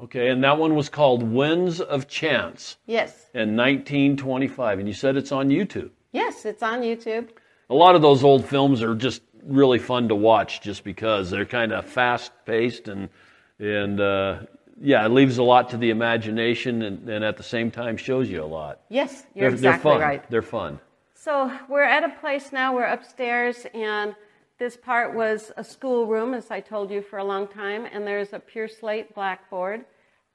Okay, 0.00 0.30
and 0.30 0.42
that 0.42 0.58
one 0.58 0.74
was 0.74 0.88
called 0.88 1.22
Winds 1.22 1.80
of 1.80 2.08
Chance 2.08 2.78
Yes, 2.86 3.28
in 3.34 3.54
1925. 3.56 4.78
And 4.80 4.88
you 4.88 4.94
said 4.94 5.16
it's 5.16 5.30
on 5.30 5.48
YouTube. 5.50 5.90
Yes, 6.12 6.44
it's 6.44 6.62
on 6.62 6.80
YouTube. 6.82 7.28
A 7.70 7.74
lot 7.74 7.94
of 7.94 8.02
those 8.02 8.22
old 8.22 8.46
films 8.46 8.82
are 8.82 8.94
just 8.94 9.22
really 9.44 9.78
fun 9.78 10.08
to 10.08 10.14
watch 10.14 10.60
just 10.60 10.84
because 10.84 11.30
they're 11.30 11.44
kind 11.44 11.72
of 11.72 11.84
fast 11.84 12.32
paced 12.44 12.88
and, 12.88 13.08
and 13.58 14.00
uh, 14.00 14.40
yeah, 14.80 15.04
it 15.04 15.10
leaves 15.10 15.38
a 15.38 15.42
lot 15.42 15.70
to 15.70 15.76
the 15.76 15.90
imagination 15.90 16.82
and, 16.82 17.08
and 17.08 17.24
at 17.24 17.36
the 17.36 17.42
same 17.42 17.70
time 17.70 17.96
shows 17.96 18.28
you 18.28 18.42
a 18.42 18.46
lot. 18.46 18.80
Yes, 18.88 19.24
you're 19.34 19.48
They're, 19.48 19.50
exactly 19.50 19.90
they're 19.90 19.98
fun. 19.98 20.00
right. 20.00 20.30
They're 20.30 20.42
fun. 20.42 20.80
So 21.14 21.52
we're 21.68 21.82
at 21.82 22.02
a 22.02 22.08
place 22.20 22.52
now, 22.52 22.74
we're 22.74 22.84
upstairs, 22.84 23.64
and 23.74 24.16
this 24.58 24.76
part 24.76 25.14
was 25.14 25.52
a 25.56 25.62
schoolroom, 25.62 26.34
as 26.34 26.50
I 26.50 26.60
told 26.60 26.90
you, 26.90 27.00
for 27.00 27.20
a 27.20 27.24
long 27.24 27.46
time, 27.46 27.86
and 27.92 28.04
there's 28.04 28.32
a 28.32 28.40
pure 28.40 28.66
slate 28.66 29.14
blackboard. 29.14 29.84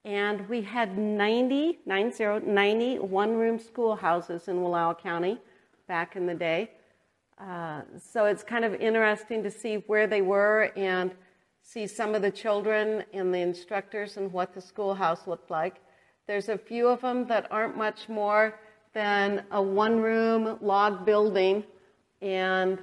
And 0.05 0.47
we 0.47 0.61
had 0.61 0.97
90, 0.97 1.79
90, 1.85 2.39
90 2.45 2.99
one 2.99 3.35
room 3.35 3.59
schoolhouses 3.59 4.47
in 4.47 4.57
Wallowa 4.57 4.97
County 4.97 5.39
back 5.87 6.15
in 6.15 6.25
the 6.25 6.33
day. 6.33 6.71
Uh, 7.39 7.81
so 8.11 8.25
it's 8.25 8.43
kind 8.43 8.65
of 8.65 8.73
interesting 8.75 9.43
to 9.43 9.51
see 9.51 9.75
where 9.87 10.07
they 10.07 10.21
were 10.21 10.71
and 10.75 11.11
see 11.61 11.85
some 11.85 12.15
of 12.15 12.21
the 12.21 12.31
children 12.31 13.03
and 13.13 13.33
the 13.33 13.39
instructors 13.39 14.17
and 14.17 14.31
what 14.31 14.53
the 14.53 14.61
schoolhouse 14.61 15.27
looked 15.27 15.51
like. 15.51 15.75
There's 16.25 16.49
a 16.49 16.57
few 16.57 16.87
of 16.87 17.01
them 17.01 17.27
that 17.27 17.47
aren't 17.51 17.77
much 17.77 18.09
more 18.09 18.59
than 18.93 19.43
a 19.51 19.61
one 19.61 19.99
room 19.99 20.57
log 20.61 21.05
building 21.05 21.63
and 22.21 22.79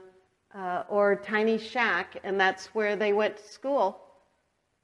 uh, 0.55 0.85
or 0.89 1.17
tiny 1.17 1.59
shack, 1.59 2.17
and 2.23 2.39
that's 2.39 2.67
where 2.67 2.95
they 2.95 3.13
went 3.13 3.37
to 3.37 3.49
school. 3.49 4.01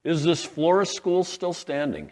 Is 0.03 0.25
this 0.25 0.45
Flora 0.45 0.87
School 0.87 1.23
still 1.23 1.53
standing? 1.53 2.11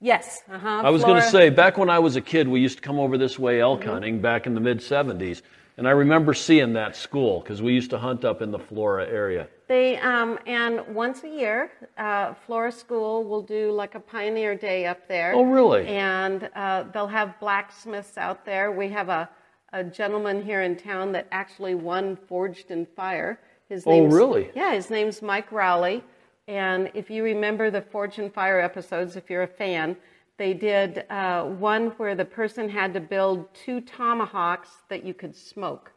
Yes. 0.00 0.42
Uh-huh, 0.50 0.82
I 0.84 0.90
was 0.90 1.04
going 1.04 1.20
to 1.20 1.28
say, 1.28 1.50
back 1.50 1.76
when 1.76 1.90
I 1.90 1.98
was 1.98 2.16
a 2.16 2.20
kid, 2.20 2.48
we 2.48 2.60
used 2.60 2.76
to 2.78 2.82
come 2.82 2.98
over 2.98 3.18
this 3.18 3.38
way 3.38 3.60
elk 3.60 3.84
hunting 3.84 4.20
back 4.20 4.46
in 4.46 4.54
the 4.54 4.60
mid 4.60 4.78
70s. 4.78 5.42
And 5.76 5.86
I 5.88 5.92
remember 5.92 6.34
seeing 6.34 6.72
that 6.74 6.94
school 6.96 7.40
because 7.40 7.62
we 7.62 7.72
used 7.72 7.90
to 7.90 7.98
hunt 7.98 8.24
up 8.24 8.42
in 8.42 8.50
the 8.50 8.58
Flora 8.58 9.06
area. 9.06 9.48
They 9.66 9.98
um, 9.98 10.38
and 10.46 10.86
once 10.94 11.22
a 11.24 11.28
year, 11.28 11.70
uh, 11.96 12.34
Flora 12.34 12.72
School 12.72 13.24
will 13.24 13.40
do 13.42 13.72
like 13.72 13.94
a 13.94 14.00
Pioneer 14.00 14.54
Day 14.54 14.86
up 14.86 15.06
there. 15.08 15.32
Oh, 15.34 15.42
really? 15.42 15.86
And 15.86 16.50
uh, 16.54 16.84
they'll 16.92 17.06
have 17.06 17.38
blacksmiths 17.40 18.18
out 18.18 18.44
there. 18.44 18.72
We 18.72 18.88
have 18.88 19.08
a, 19.08 19.28
a 19.72 19.82
gentleman 19.84 20.42
here 20.42 20.62
in 20.62 20.76
town 20.76 21.12
that 21.12 21.28
actually 21.30 21.74
won 21.76 22.16
Forged 22.16 22.70
in 22.70 22.84
Fire. 22.84 23.40
His 23.68 23.84
Oh, 23.86 23.90
name's, 23.90 24.12
really? 24.12 24.50
Yeah, 24.54 24.74
his 24.74 24.90
name's 24.90 25.22
Mike 25.22 25.50
Rowley. 25.52 26.02
And 26.48 26.90
if 26.94 27.10
you 27.10 27.22
remember 27.22 27.70
the 27.70 27.82
Forged 27.82 28.18
in 28.18 28.30
Fire 28.30 28.60
episodes, 28.60 29.16
if 29.16 29.30
you're 29.30 29.42
a 29.42 29.46
fan, 29.46 29.96
they 30.36 30.54
did 30.54 31.04
uh, 31.10 31.44
one 31.44 31.88
where 31.98 32.14
the 32.14 32.24
person 32.24 32.68
had 32.68 32.94
to 32.94 33.00
build 33.00 33.52
two 33.54 33.80
tomahawks 33.80 34.70
that 34.88 35.04
you 35.04 35.12
could 35.12 35.36
smoke. 35.36 35.92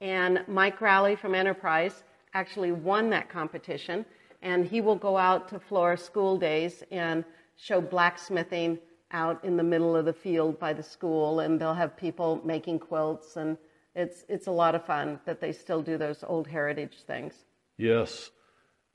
And 0.00 0.44
Mike 0.46 0.80
Rowley 0.80 1.16
from 1.16 1.34
Enterprise 1.34 2.04
actually 2.32 2.72
won 2.72 3.10
that 3.10 3.28
competition. 3.28 4.04
And 4.40 4.66
he 4.66 4.80
will 4.80 4.96
go 4.96 5.16
out 5.16 5.48
to 5.48 5.58
Flora 5.58 5.96
school 5.96 6.36
days 6.36 6.82
and 6.90 7.24
show 7.56 7.80
blacksmithing 7.80 8.78
out 9.10 9.44
in 9.44 9.56
the 9.56 9.62
middle 9.62 9.94
of 9.94 10.04
the 10.04 10.12
field 10.12 10.58
by 10.58 10.72
the 10.72 10.82
school. 10.82 11.40
And 11.40 11.60
they'll 11.60 11.74
have 11.74 11.96
people 11.96 12.40
making 12.44 12.78
quilts. 12.78 13.36
And 13.36 13.56
it's, 13.94 14.24
it's 14.28 14.46
a 14.46 14.52
lot 14.52 14.74
of 14.74 14.84
fun 14.84 15.20
that 15.26 15.40
they 15.40 15.52
still 15.52 15.82
do 15.82 15.98
those 15.98 16.24
old 16.26 16.46
heritage 16.48 17.04
things. 17.06 17.34
Yes. 17.78 18.30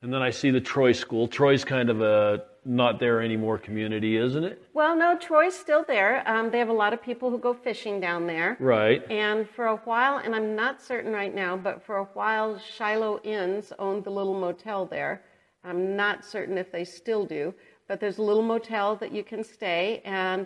And 0.01 0.13
then 0.13 0.21
I 0.21 0.29
see 0.29 0.51
the 0.51 0.61
Troy 0.61 0.91
School. 0.91 1.27
Troy's 1.27 1.65
kind 1.65 1.89
of 1.89 2.01
a 2.01 2.43
not 2.65 2.99
there 2.99 3.21
anymore 3.21 3.57
community, 3.57 4.17
isn't 4.17 4.43
it? 4.43 4.61
Well, 4.73 4.95
no, 4.95 5.17
Troy's 5.17 5.57
still 5.57 5.83
there. 5.87 6.27
Um, 6.29 6.51
they 6.51 6.59
have 6.59 6.69
a 6.69 6.73
lot 6.73 6.93
of 6.93 7.01
people 7.01 7.31
who 7.31 7.39
go 7.39 7.53
fishing 7.53 7.99
down 7.99 8.27
there. 8.27 8.57
Right. 8.59 9.09
And 9.09 9.49
for 9.49 9.67
a 9.67 9.77
while, 9.77 10.17
and 10.17 10.35
I'm 10.35 10.55
not 10.55 10.81
certain 10.81 11.13
right 11.13 11.33
now, 11.33 11.57
but 11.57 11.83
for 11.83 11.97
a 11.97 12.03
while, 12.13 12.59
Shiloh 12.59 13.19
Inns 13.23 13.73
owned 13.79 14.03
the 14.03 14.09
little 14.11 14.39
motel 14.39 14.85
there. 14.85 15.23
I'm 15.63 15.95
not 15.95 16.23
certain 16.23 16.57
if 16.57 16.71
they 16.71 16.83
still 16.83 17.25
do, 17.25 17.53
but 17.87 17.99
there's 17.99 18.17
a 18.17 18.21
little 18.21 18.43
motel 18.43 18.95
that 18.97 19.11
you 19.11 19.23
can 19.23 19.43
stay, 19.43 20.01
and 20.05 20.45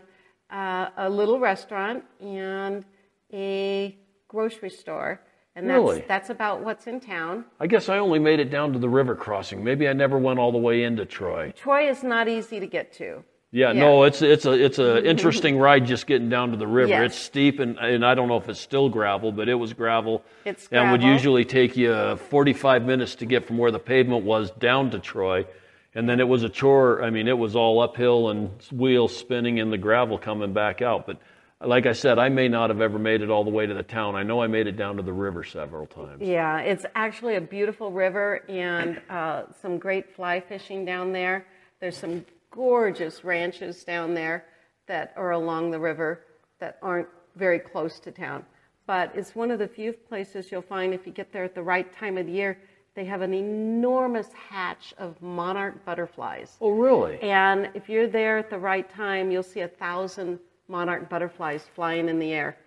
uh, 0.50 0.90
a 0.98 1.10
little 1.10 1.40
restaurant, 1.40 2.04
and 2.22 2.86
a 3.34 3.98
grocery 4.28 4.70
store. 4.70 5.22
And 5.56 5.70
that's, 5.70 5.78
Really? 5.78 6.06
that's 6.08 6.30
about 6.30 6.62
what's 6.64 6.88
in 6.88 7.00
town. 7.02 7.44
I 7.60 7.68
guess 7.68 7.90
I 7.90 7.98
only 7.98 8.20
made 8.20 8.40
it 8.40 8.50
down 8.50 8.72
to 8.74 8.80
the 8.80 8.88
river 8.88 9.16
crossing. 9.16 9.64
Maybe 9.64 9.88
I 9.88 9.94
never 9.94 10.18
went 10.18 10.40
all 10.40 10.52
the 10.52 10.58
way 10.58 10.84
into 10.84 11.06
Troy. 11.06 11.52
Troy 11.58 11.90
is 11.90 12.04
not 12.04 12.30
easy 12.30 12.60
to 12.62 12.68
get 12.68 12.94
to. 12.94 13.24
Yeah, 13.54 13.74
Yeah. 13.74 13.82
no, 13.82 14.04
it's 14.04 14.22
it's 14.22 14.46
a 14.46 14.54
it's 14.54 14.80
a 14.80 15.04
interesting 15.06 15.58
ride 15.68 15.86
just 15.86 16.08
getting 16.08 16.30
down 16.30 16.52
to 16.52 16.58
the 16.58 16.68
river. 16.68 16.92
Yes. 16.92 17.12
It's 17.12 17.18
steep 17.22 17.60
and 17.60 17.78
and 17.80 18.06
I 18.06 18.16
don't 18.16 18.30
know 18.30 18.38
if 18.38 18.48
it's 18.48 18.62
still 18.62 18.88
gravel, 18.88 19.34
but 19.34 19.50
it 19.50 19.56
was 19.56 19.74
gravel. 19.74 20.24
It's 20.46 20.70
and 20.72 20.90
would 20.90 21.04
usually 21.04 21.44
take 21.44 21.76
you 21.76 22.16
45 22.16 22.86
minutes 22.86 23.16
to 23.16 23.26
get 23.26 23.46
from 23.46 23.58
where 23.58 23.72
the 23.72 23.80
pavement 23.80 24.24
was 24.24 24.52
down 24.52 24.90
to 24.92 25.00
Troy. 25.00 25.46
And 25.94 26.08
then 26.08 26.22
it 26.22 26.28
was 26.30 26.44
a 26.44 26.50
chore. 26.50 27.04
I 27.04 27.10
mean, 27.10 27.28
it 27.28 27.38
was 27.38 27.54
all 27.58 27.82
uphill 27.82 28.30
and 28.30 28.50
wheels 28.72 29.14
spinning 29.14 29.60
and 29.60 29.74
the 29.74 29.78
gravel 29.78 30.18
coming 30.18 30.54
back 30.54 30.82
out. 30.82 31.06
But 31.06 31.18
like 31.66 31.86
I 31.86 31.94
said, 31.94 32.18
I 32.20 32.30
may 32.30 32.48
not 32.48 32.70
have 32.70 32.82
ever 32.82 32.98
made 32.98 33.22
it 33.22 33.30
all 33.30 33.44
the 33.44 33.52
way 33.52 33.66
to 33.66 33.74
the 33.74 33.84
town. 33.84 34.16
I 34.16 34.24
know 34.24 34.42
I 34.42 34.48
made 34.48 34.68
it 34.68 34.78
down 34.78 34.98
to 34.98 35.04
the 35.04 35.14
river 35.14 35.44
several 35.44 35.86
times. 35.86 36.22
Yeah, 36.22 36.60
it's 36.60 36.86
actually 36.96 37.36
a 37.36 37.42
beautiful 37.42 37.92
river 37.92 38.44
and 38.50 39.02
uh, 39.10 39.44
some 39.62 39.78
great 39.78 40.16
fly 40.16 40.40
fishing 40.40 40.86
down 40.86 41.12
there. 41.12 41.46
There's 41.80 41.98
some 41.98 42.26
gorgeous 42.52 43.24
ranches 43.24 43.84
down 43.84 44.14
there 44.14 44.46
that 44.88 45.14
are 45.16 45.32
along 45.32 45.72
the 45.72 45.80
river 45.80 46.26
that 46.60 46.78
aren't 46.82 47.08
very 47.36 47.60
close 47.60 48.00
to 48.02 48.12
town. 48.12 48.46
But 48.88 49.12
it's 49.16 49.36
one 49.36 49.52
of 49.52 49.60
the 49.60 49.68
few 49.68 49.94
places 49.94 50.52
you'll 50.52 50.62
find 50.62 50.94
if 50.94 51.06
you 51.06 51.14
get 51.14 51.32
there 51.32 51.44
at 51.44 51.56
the 51.56 51.64
right 51.64 51.92
time 51.94 52.18
of 52.18 52.26
the 52.26 52.32
year, 52.32 52.58
they 52.94 53.06
have 53.06 53.22
an 53.22 53.34
enormous 53.34 54.28
hatch 54.34 54.94
of 54.98 55.22
monarch 55.22 55.86
butterflies. 55.86 56.58
Oh, 56.60 56.72
really? 56.72 57.22
And 57.22 57.70
if 57.74 57.88
you're 57.88 58.08
there 58.08 58.38
at 58.38 58.50
the 58.50 58.60
right 58.60 58.90
time, 58.90 59.32
you'll 59.32 59.44
see 59.44 59.62
a 59.62 59.68
thousand 59.68 60.40
monarch 60.72 61.10
butterflies 61.10 61.64
flying 61.76 62.08
in 62.10 62.18
the 62.18 62.32
air. 62.32 62.58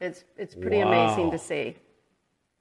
It's, 0.00 0.24
it's 0.36 0.54
pretty 0.54 0.80
amazing 0.80 1.30
to 1.30 1.38
see. 1.38 1.76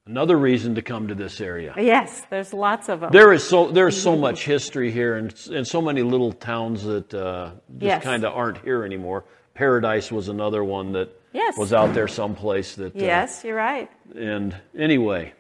Another 0.06 0.38
reason 0.38 0.76
to 0.76 0.82
come 0.82 1.08
to 1.08 1.16
this 1.16 1.42
area. 1.42 1.74
Yes, 1.78 2.24
there's 2.30 2.54
lots 2.54 2.88
of 2.90 3.00
them. 3.02 3.12
There 3.12 3.34
is 3.34 3.44
so 3.44 3.72
there's 3.72 4.00
so 4.02 4.16
much 4.16 4.46
history 4.46 4.92
here, 4.92 5.16
and 5.18 5.34
and 5.52 5.66
so 5.66 5.80
many 5.80 6.02
little 6.02 6.34
towns 6.34 6.84
that 6.86 7.14
uh, 7.14 7.52
just 7.78 7.84
Yes. 7.84 8.04
kind 8.04 8.24
of 8.26 8.34
aren't 8.34 8.58
here 8.60 8.84
anymore. 8.84 9.26
Paradise 9.54 10.12
was 10.12 10.28
another 10.28 10.64
one 10.64 10.92
that 10.94 11.10
Yes. 11.34 11.56
was 11.56 11.72
out 11.72 11.94
there 11.94 12.08
someplace. 12.08 12.76
That 12.76 12.96
uh, 12.96 13.00
Yes, 13.00 13.44
you're 13.44 13.56
right. 13.56 13.90
and 14.16 14.56
anyway, 14.76 15.34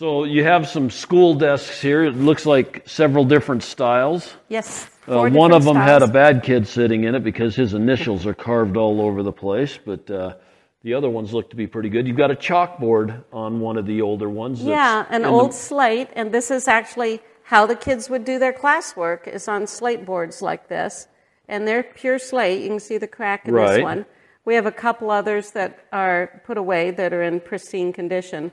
so 0.00 0.24
you 0.24 0.42
have 0.44 0.66
some 0.66 0.88
school 0.88 1.34
desks 1.34 1.78
here. 1.78 2.04
It 2.04 2.16
looks 2.16 2.46
like 2.46 2.82
several 2.86 3.22
different 3.26 3.62
styles. 3.62 4.34
Yes. 4.48 4.88
Uh, 5.06 5.28
one 5.28 5.52
of 5.52 5.64
them 5.64 5.74
different 5.74 5.90
had 5.90 6.02
a 6.02 6.06
bad 6.08 6.42
kid 6.42 6.66
sitting 6.66 7.04
in 7.04 7.14
it 7.14 7.22
because 7.22 7.54
his 7.54 7.74
initials 7.74 8.24
are 8.24 8.32
carved 8.32 8.78
all 8.78 9.02
over 9.02 9.22
the 9.22 9.32
place, 9.32 9.78
but. 9.84 10.10
Uh, 10.10 10.34
the 10.82 10.94
other 10.94 11.10
ones 11.10 11.34
look 11.34 11.50
to 11.50 11.56
be 11.56 11.66
pretty 11.66 11.90
good. 11.90 12.06
You've 12.08 12.16
got 12.16 12.30
a 12.30 12.34
chalkboard 12.34 13.22
on 13.34 13.60
one 13.60 13.76
of 13.76 13.84
the 13.84 14.00
older 14.00 14.30
ones. 14.30 14.62
Yeah, 14.62 15.04
an 15.10 15.16
in 15.16 15.22
the- 15.24 15.28
old 15.28 15.52
slate, 15.52 16.08
and 16.14 16.32
this 16.32 16.50
is 16.50 16.66
actually 16.66 17.20
how 17.42 17.66
the 17.66 17.76
kids 17.76 18.08
would 18.08 18.24
do 18.24 18.38
their 18.38 18.54
classwork 18.54 19.28
is 19.28 19.46
on 19.46 19.66
slate 19.66 20.06
boards 20.06 20.40
like 20.40 20.68
this. 20.68 21.06
And 21.48 21.68
they're 21.68 21.82
pure 21.82 22.18
slate. 22.18 22.62
You 22.62 22.68
can 22.70 22.80
see 22.80 22.96
the 22.96 23.06
crack 23.06 23.46
in 23.46 23.52
Right. 23.52 23.74
this 23.74 23.82
one. 23.82 24.06
We 24.46 24.54
have 24.54 24.64
a 24.64 24.72
couple 24.72 25.10
others 25.10 25.50
that 25.50 25.80
are 25.92 26.40
put 26.46 26.56
away 26.56 26.92
that 26.92 27.12
are 27.12 27.22
in 27.22 27.40
pristine 27.40 27.92
condition. 27.92 28.50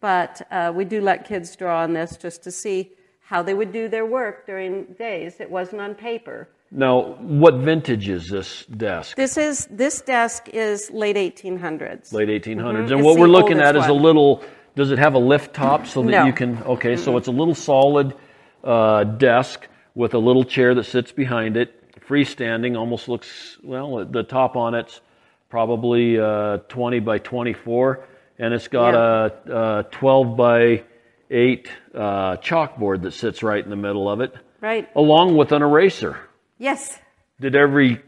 But 0.00 0.42
uh, 0.50 0.72
we 0.74 0.84
do 0.84 1.00
let 1.00 1.24
kids 1.26 1.54
draw 1.56 1.82
on 1.82 1.92
this 1.92 2.16
just 2.16 2.42
to 2.44 2.50
see 2.50 2.90
how 3.20 3.42
they 3.42 3.54
would 3.54 3.72
do 3.72 3.88
their 3.88 4.06
work 4.06 4.46
during 4.46 4.84
days. 4.98 5.40
It 5.40 5.50
wasn't 5.50 5.82
on 5.82 5.94
paper. 5.94 6.48
Now, 6.72 7.14
what 7.20 7.54
vintage 7.56 8.08
is 8.08 8.28
this 8.28 8.64
desk? 8.66 9.16
This 9.16 9.36
is 9.36 9.66
this 9.70 10.00
desk 10.00 10.48
is 10.52 10.90
late 10.90 11.16
1800s. 11.16 12.12
Late 12.12 12.28
1800s. 12.28 12.88
Mhm. 12.88 12.92
And 12.92 12.92
It's 12.92 13.02
what 13.02 13.18
we're 13.18 13.26
looking 13.26 13.60
at 13.60 13.76
is 13.76 13.86
a 13.86 13.92
little, 13.92 14.42
does 14.76 14.90
it 14.92 14.98
have 14.98 15.14
a 15.14 15.18
lift 15.18 15.52
top 15.52 15.86
so 15.86 16.02
that 16.02 16.10
No. 16.10 16.24
you 16.26 16.32
can, 16.32 16.62
okay, 16.64 16.96
so 16.96 17.16
it's 17.16 17.26
a 17.28 17.32
little 17.32 17.54
solid 17.54 18.14
uh, 18.62 19.04
desk 19.04 19.66
with 19.94 20.14
a 20.14 20.18
little 20.18 20.44
chair 20.44 20.74
that 20.74 20.84
sits 20.84 21.10
behind 21.12 21.56
it, 21.56 21.74
freestanding, 22.06 22.76
almost 22.78 23.08
looks, 23.08 23.58
well, 23.64 24.04
the 24.04 24.22
top 24.22 24.54
on 24.56 24.74
it's 24.74 25.00
probably 25.48 26.18
uh, 26.20 26.58
20 26.68 27.00
by 27.00 27.18
24, 27.18 28.04
and 28.40 28.54
it's 28.54 28.68
got 28.68 28.94
a, 28.94 29.80
a 29.80 29.82
12 29.92 30.36
by 30.36 30.82
8 31.30 31.68
uh, 31.94 31.98
chalkboard 32.38 33.02
that 33.02 33.12
sits 33.12 33.42
right 33.42 33.62
in 33.62 33.70
the 33.70 33.76
middle 33.76 34.08
of 34.10 34.20
it, 34.20 34.34
Right. 34.60 34.88
along 34.96 35.36
with 35.36 35.52
an 35.52 35.62
eraser. 35.62 36.16
Yes. 36.58 36.98
Did 37.40 37.54
every 37.54 38.02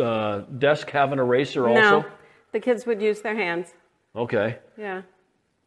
uh, 0.00 0.38
desk 0.58 0.90
have 0.90 1.12
an 1.12 1.18
eraser 1.18 1.68
also? 1.68 2.00
No. 2.00 2.04
The 2.52 2.60
kids 2.60 2.86
would 2.86 3.02
use 3.02 3.20
their 3.22 3.34
hands. 3.36 3.72
Okay. 4.16 4.58
Yeah. 4.78 5.02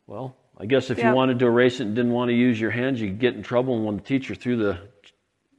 Well, 0.07 0.35
I 0.57 0.65
guess 0.65 0.89
if 0.89 0.97
Yeah. 0.97 1.09
you 1.09 1.15
wanted 1.15 1.39
to 1.39 1.45
erase 1.47 1.79
it 1.79 1.83
and 1.87 1.95
didn't 1.95 2.11
want 2.11 2.29
to 2.29 2.35
use 2.35 2.59
your 2.59 2.71
hands, 2.71 2.99
you 3.01 3.07
could 3.09 3.19
get 3.19 3.35
in 3.35 3.43
trouble. 3.43 3.75
And 3.75 3.85
when 3.85 3.95
the 3.97 4.01
teacher 4.03 4.33
threw 4.35 4.57
the 4.57 4.77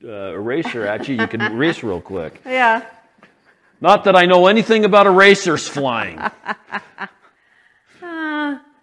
uh, 0.05 0.35
eraser 0.35 0.87
at 0.87 1.09
you, 1.09 1.17
you 1.17 1.27
could 1.27 1.41
erase 1.53 1.83
real 1.83 2.01
quick. 2.01 2.41
Yeah. 2.45 2.85
Not 3.81 4.05
that 4.05 4.17
I 4.17 4.27
know 4.27 4.47
anything 4.47 4.85
about 4.85 5.07
erasers 5.07 5.67
flying. 5.69 6.19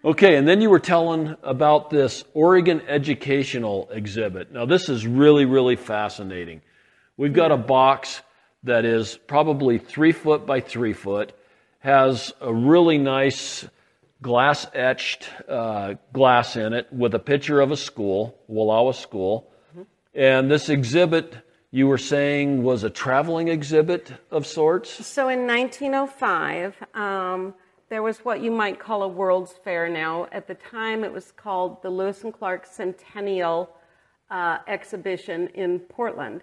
Okay, 0.04 0.34
and 0.34 0.48
then 0.48 0.60
you 0.60 0.68
were 0.68 0.80
telling 0.80 1.36
about 1.44 1.88
this 1.88 2.24
Oregon 2.34 2.82
Educational 2.88 3.88
Exhibit. 3.92 4.50
Now, 4.50 4.66
this 4.66 4.88
is 4.88 5.06
really, 5.06 5.44
really 5.44 5.76
fascinating. 5.76 6.60
We've 7.16 7.32
got 7.32 7.52
a 7.52 7.56
box 7.56 8.20
that 8.64 8.84
is 8.84 9.16
probably 9.28 9.78
three 9.78 10.10
foot 10.10 10.44
by 10.44 10.58
three 10.58 10.92
foot, 10.92 11.32
has 11.78 12.32
a 12.40 12.52
really 12.52 12.98
nice 12.98 13.64
glass 14.20 14.66
etched 14.74 15.28
uh, 15.48 15.94
glass 16.12 16.56
in 16.56 16.72
it 16.72 16.92
with 16.92 17.14
a 17.14 17.20
picture 17.20 17.60
of 17.60 17.70
a 17.70 17.76
school, 17.76 18.36
Wallowa 18.50 18.96
School. 18.96 19.52
And 20.14 20.50
this 20.50 20.68
exhibit, 20.68 21.36
you 21.70 21.86
were 21.86 21.96
saying, 21.96 22.64
was 22.64 22.82
a 22.82 22.90
traveling 22.90 23.46
exhibit 23.46 24.12
of 24.32 24.48
sorts? 24.48 25.06
So 25.06 25.28
in 25.28 25.46
1905, 25.46 26.74
um, 26.94 27.54
there 27.92 28.02
was 28.02 28.20
what 28.20 28.40
you 28.40 28.50
might 28.50 28.80
call 28.80 29.02
a 29.02 29.08
World's 29.08 29.52
Fair 29.52 29.86
now. 29.86 30.26
At 30.32 30.46
the 30.46 30.54
time, 30.54 31.04
it 31.04 31.12
was 31.12 31.30
called 31.30 31.82
the 31.82 31.90
Lewis 31.90 32.24
and 32.24 32.32
Clark 32.32 32.64
Centennial 32.64 33.68
uh, 34.30 34.60
exhibition 34.66 35.48
in 35.48 35.78
Portland. 35.78 36.40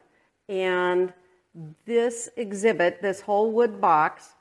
And 0.47 1.11
this 1.87 2.29
exhibit, 2.37 3.01
this 3.01 3.21
whole 3.21 3.51
wood 3.51 3.81
box, 3.81 4.35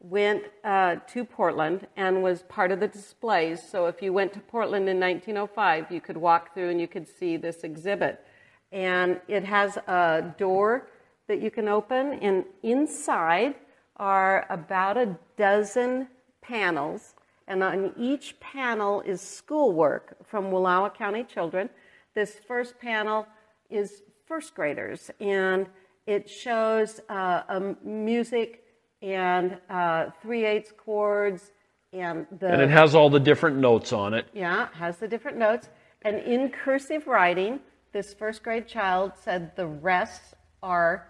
went 0.00 0.44
uh, 0.64 0.96
to 1.08 1.22
Portland 1.26 1.86
and 1.98 2.22
was 2.22 2.44
part 2.44 2.72
of 2.72 2.80
the 2.80 2.88
displays. 2.88 3.62
So 3.62 3.84
if 3.84 4.00
you 4.00 4.14
went 4.14 4.32
to 4.32 4.40
Portland 4.40 4.88
in 4.88 4.98
1905, 4.98 5.92
you 5.92 6.00
could 6.00 6.16
walk 6.16 6.54
through 6.54 6.70
and 6.70 6.80
you 6.80 6.88
could 6.88 7.06
see 7.06 7.36
this 7.36 7.62
exhibit. 7.62 8.24
And 8.72 9.20
it 9.28 9.44
has 9.44 9.76
a 9.76 10.34
door 10.38 10.88
that 11.28 11.42
you 11.42 11.50
can 11.50 11.68
open, 11.68 12.14
and 12.22 12.42
inside 12.62 13.54
are 13.98 14.46
about 14.48 14.96
a 14.96 15.14
dozen 15.36 16.08
panels. 16.46 17.14
And 17.46 17.62
on 17.62 17.92
each 17.98 18.38
panel 18.40 19.02
is 19.02 19.20
schoolwork 19.20 20.16
from 20.24 20.50
Wallowa 20.50 20.94
County 20.94 21.24
children. 21.24 21.68
This 22.14 22.36
first 22.46 22.78
panel 22.78 23.26
is 23.70 24.02
first 24.26 24.54
graders, 24.54 25.10
and 25.20 25.66
it 26.06 26.28
shows 26.28 27.00
uh, 27.08 27.42
a 27.48 27.76
music 27.84 28.64
and 29.02 29.58
uh, 29.68 30.06
three 30.22 30.44
eighths 30.46 30.72
chords 30.72 31.52
and 31.92 32.26
the 32.40 32.48
And 32.52 32.62
it 32.62 32.70
has 32.70 32.94
all 32.94 33.10
the 33.10 33.20
different 33.20 33.56
notes 33.56 33.92
on 33.92 34.14
it. 34.14 34.26
yeah 34.32 34.68
it 34.68 34.74
has 34.74 34.96
the 34.96 35.06
different 35.06 35.36
notes 35.36 35.68
and 36.02 36.18
in 36.20 36.48
cursive 36.50 37.06
writing 37.06 37.60
this 37.92 38.14
first 38.14 38.42
grade 38.42 38.66
child 38.66 39.12
said 39.22 39.54
the 39.56 39.66
rests 39.66 40.34
are 40.62 41.06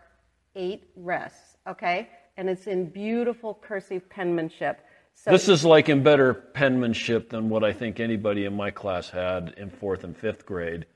eight 0.56 0.84
rests 0.96 1.56
okay 1.68 2.08
and 2.36 2.50
it's 2.50 2.66
in 2.66 2.86
beautiful 2.90 3.54
cursive 3.62 4.08
penmanship 4.10 4.83
so 5.14 5.30
This 5.30 5.48
is 5.48 5.64
like 5.64 5.88
in 5.88 6.02
better 6.02 6.34
penmanship 6.34 7.30
than 7.30 7.48
what 7.48 7.64
I 7.64 7.72
think 7.72 8.00
anybody 8.00 8.44
in 8.44 8.54
my 8.54 8.70
class 8.70 9.08
had 9.10 9.54
in 9.56 9.70
fourth 9.70 10.04
and 10.04 10.16
fifth 10.16 10.44
grade. 10.44 10.86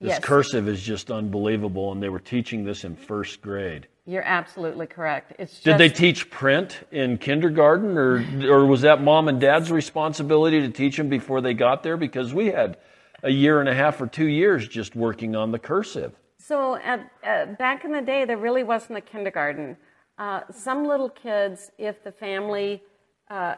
This 0.00 0.10
Yes. 0.10 0.20
cursive 0.24 0.68
is 0.68 0.82
just 0.82 1.10
unbelievable, 1.10 1.92
and 1.92 2.02
they 2.02 2.08
were 2.08 2.18
teaching 2.18 2.64
this 2.64 2.84
in 2.84 2.96
first 2.96 3.40
grade. 3.42 3.86
you're 4.06 4.22
absolutely 4.26 4.86
correct 4.86 5.32
it's 5.38 5.52
just 5.54 5.64
Did 5.64 5.78
they 5.78 5.88
teach 5.88 6.28
print 6.30 6.80
in 6.90 7.16
kindergarten, 7.16 7.96
or 7.96 8.22
or 8.50 8.66
was 8.66 8.82
that 8.82 9.00
mom 9.02 9.28
and 9.28 9.40
dad's 9.40 9.70
responsibility 9.72 10.60
to 10.60 10.68
teach 10.68 10.96
them 10.98 11.08
before 11.08 11.40
they 11.40 11.54
got 11.54 11.82
there? 11.82 11.96
Because 11.96 12.34
we 12.34 12.46
had 12.48 12.76
a 13.22 13.30
year 13.30 13.60
and 13.60 13.68
a 13.68 13.74
half 13.74 14.00
or 14.02 14.06
two 14.06 14.26
years 14.26 14.68
just 14.68 14.94
working 14.94 15.34
on 15.34 15.52
the 15.52 15.58
cursive. 15.58 16.12
So 16.38 16.76
at, 16.76 17.10
uh, 17.26 17.46
back 17.58 17.86
in 17.86 17.92
the 17.92 18.02
day, 18.02 18.26
there 18.26 18.36
really 18.36 18.62
wasn't 18.62 18.98
a 18.98 19.00
kindergarten. 19.00 19.78
Uh, 20.18 20.40
some 20.52 20.84
little 20.86 21.08
kids, 21.08 21.70
if 21.78 22.04
the 22.04 22.12
family 22.12 22.82
uh, 23.28 23.56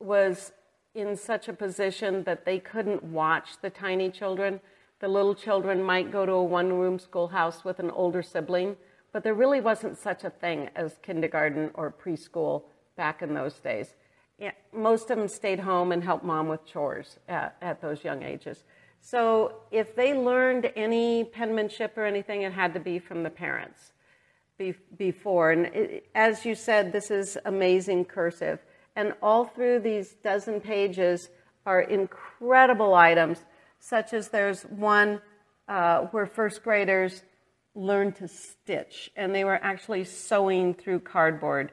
was 0.00 0.52
in 0.94 1.16
such 1.16 1.48
a 1.48 1.52
position 1.52 2.24
that 2.24 2.44
they 2.44 2.58
couldn't 2.58 3.02
watch 3.04 3.60
the 3.62 3.70
tiny 3.70 4.10
children, 4.10 4.60
the 5.00 5.08
little 5.08 5.34
children 5.34 5.82
might 5.82 6.10
go 6.10 6.26
to 6.26 6.32
a 6.32 6.44
one-room 6.44 6.98
schoolhouse 6.98 7.64
with 7.64 7.78
an 7.78 7.90
older 7.90 8.22
sibling. 8.22 8.76
But 9.12 9.22
there 9.22 9.34
really 9.34 9.60
wasn't 9.60 9.96
such 9.96 10.24
a 10.24 10.30
thing 10.30 10.70
as 10.74 10.98
kindergarten 11.02 11.70
or 11.74 11.92
preschool 11.92 12.64
back 12.96 13.22
in 13.22 13.32
those 13.34 13.54
days. 13.54 13.94
Most 14.72 15.10
of 15.10 15.18
them 15.18 15.28
stayed 15.28 15.60
home 15.60 15.92
and 15.92 16.04
helped 16.04 16.24
mom 16.24 16.48
with 16.48 16.64
chores 16.66 17.18
at, 17.28 17.56
at 17.62 17.80
those 17.80 18.04
young 18.04 18.22
ages. 18.22 18.64
So 19.00 19.54
if 19.70 19.94
they 19.94 20.14
learned 20.14 20.72
any 20.76 21.24
penmanship 21.24 21.96
or 21.96 22.04
anything, 22.04 22.42
it 22.42 22.52
had 22.52 22.74
to 22.74 22.80
be 22.80 22.98
from 22.98 23.22
the 23.22 23.30
parents 23.30 23.92
be, 24.58 24.74
before. 24.96 25.52
And 25.52 25.66
it, 25.66 26.08
as 26.14 26.44
you 26.44 26.54
said, 26.54 26.92
this 26.92 27.10
is 27.10 27.38
amazing 27.44 28.04
cursive. 28.04 28.58
And 28.96 29.14
all 29.22 29.44
through 29.44 29.80
these 29.80 30.14
dozen 30.24 30.60
pages 30.60 31.28
are 31.64 31.80
incredible 31.80 32.94
items, 32.94 33.38
such 33.78 34.12
as 34.12 34.28
there's 34.28 34.62
one 34.62 35.20
uh, 35.68 36.00
where 36.10 36.26
first 36.26 36.62
graders 36.62 37.22
learned 37.74 38.16
to 38.16 38.26
stitch, 38.26 39.10
and 39.14 39.34
they 39.34 39.44
were 39.44 39.60
actually 39.62 40.04
sewing 40.04 40.74
through 40.74 41.00
cardboard. 41.00 41.70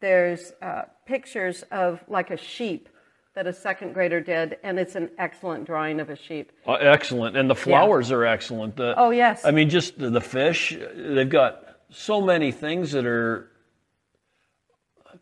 There's 0.00 0.52
uh, 0.60 0.82
pictures 1.06 1.62
of 1.70 2.04
like 2.08 2.30
a 2.30 2.36
sheep 2.36 2.90
that 3.34 3.46
a 3.46 3.52
second 3.52 3.94
grader 3.94 4.20
did, 4.20 4.56
and 4.62 4.78
it's 4.78 4.96
an 4.96 5.10
excellent 5.18 5.64
drawing 5.64 6.00
of 6.00 6.10
a 6.10 6.16
sheep. 6.16 6.52
Uh, 6.66 6.72
excellent, 6.72 7.36
and 7.36 7.48
the 7.48 7.54
flowers 7.54 8.10
are 8.10 8.24
excellent. 8.24 8.76
The, 8.76 8.94
Oh, 8.98 9.10
yes. 9.10 9.44
I 9.44 9.50
mean, 9.50 9.70
just 9.70 9.98
the, 9.98 10.10
the 10.10 10.20
fish. 10.20 10.76
They've 10.94 11.28
got 11.28 11.65
so 11.90 12.20
many 12.20 12.52
things 12.52 12.92
that 12.92 13.06
are. 13.06 13.50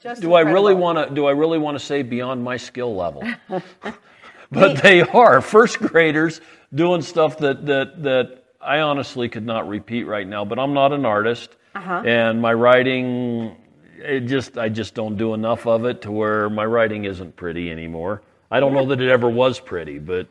Just 0.01 0.23
Do 0.23 0.35
I 0.35 0.41
really 0.41 0.75
want 0.75 1.09
to? 1.09 1.15
Do 1.15 1.27
I 1.27 1.31
really 1.31 1.59
want 1.59 1.79
to 1.79 1.85
say 1.85 2.03
beyond 2.03 2.43
my 2.43 2.57
skill 2.57 2.95
level? 2.95 3.23
but 4.51 4.83
they 4.83 5.03
are 5.03 5.41
first 5.41 5.79
graders 5.79 6.41
doing 6.75 7.01
stuff 7.01 7.39
that 7.39 7.65
that 7.67 8.03
that 8.03 8.45
I 8.61 8.81
honestly 8.81 9.29
could 9.29 9.47
not 9.47 9.69
repeat 9.69 10.05
right 10.05 10.27
now. 10.27 10.45
But 10.45 10.59
I'm 10.59 10.75
not 10.75 10.93
an 10.93 11.07
artist, 11.07 11.51
Uh-huh. 11.75 12.03
and 12.05 12.43
my 12.43 12.53
writing, 12.53 13.57
it 13.99 14.21
just 14.21 14.59
I 14.59 14.69
just 14.69 14.95
don't 14.95 15.17
do 15.17 15.33
enough 15.33 15.67
of 15.67 15.85
it 15.85 16.03
to 16.03 16.13
where 16.13 16.51
my 16.51 16.65
writing 16.65 17.05
isn't 17.05 17.37
pretty 17.37 17.71
anymore. 17.71 18.23
I 18.51 18.61
don't 18.61 18.75
know 18.75 18.87
that 18.87 19.01
it 19.01 19.09
ever 19.11 19.29
was 19.31 19.61
pretty, 19.61 19.99
but 19.99 20.27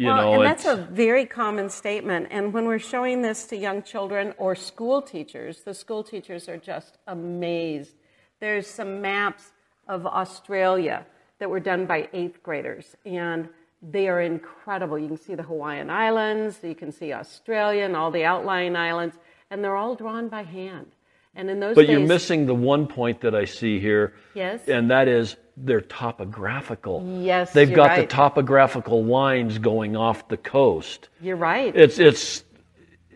you 0.00 0.06
well, 0.06 0.16
know, 0.16 0.32
and 0.32 0.44
that's 0.46 0.64
a 0.64 0.76
very 0.76 1.26
common 1.26 1.68
statement. 1.68 2.28
And 2.30 2.54
when 2.54 2.64
we're 2.64 2.78
showing 2.78 3.20
this 3.20 3.44
to 3.48 3.56
young 3.56 3.82
children 3.82 4.32
or 4.38 4.54
school 4.54 5.02
teachers, 5.02 5.60
the 5.60 5.74
school 5.74 6.02
teachers 6.02 6.48
are 6.48 6.56
just 6.56 6.96
amazed. 7.06 7.92
There's 8.40 8.66
some 8.66 9.02
maps 9.02 9.52
of 9.86 10.06
Australia 10.06 11.04
that 11.38 11.50
were 11.50 11.60
done 11.60 11.84
by 11.84 12.08
eighth 12.14 12.42
graders, 12.42 12.96
and 13.04 13.50
they 13.82 14.08
are 14.08 14.22
incredible. 14.22 14.98
You 14.98 15.08
can 15.08 15.18
see 15.18 15.34
the 15.34 15.42
Hawaiian 15.42 15.90
Islands, 15.90 16.60
you 16.62 16.74
can 16.74 16.92
see 16.92 17.12
Australia 17.12 17.84
and 17.84 17.94
all 17.94 18.10
the 18.10 18.24
outlying 18.24 18.76
islands, 18.76 19.16
and 19.50 19.62
they're 19.62 19.76
all 19.76 19.96
drawn 19.96 20.28
by 20.28 20.44
hand. 20.44 20.86
And 21.34 21.50
in 21.50 21.60
those 21.60 21.74
But 21.74 21.88
days, 21.88 21.90
you're 21.90 22.08
missing 22.08 22.46
the 22.46 22.54
one 22.54 22.86
point 22.86 23.20
that 23.20 23.34
I 23.34 23.44
see 23.44 23.78
here. 23.78 24.14
Yes. 24.32 24.66
And 24.66 24.90
that 24.90 25.08
is 25.08 25.36
they're 25.56 25.80
topographical. 25.80 27.20
Yes, 27.22 27.52
They've 27.52 27.72
got 27.72 27.96
the 27.96 28.06
topographical 28.06 29.04
lines 29.04 29.58
going 29.58 29.96
off 29.96 30.28
the 30.28 30.36
coast. 30.36 31.08
you're 31.20 31.36
right. 31.36 31.74
It's 31.74 31.98
it's 31.98 32.44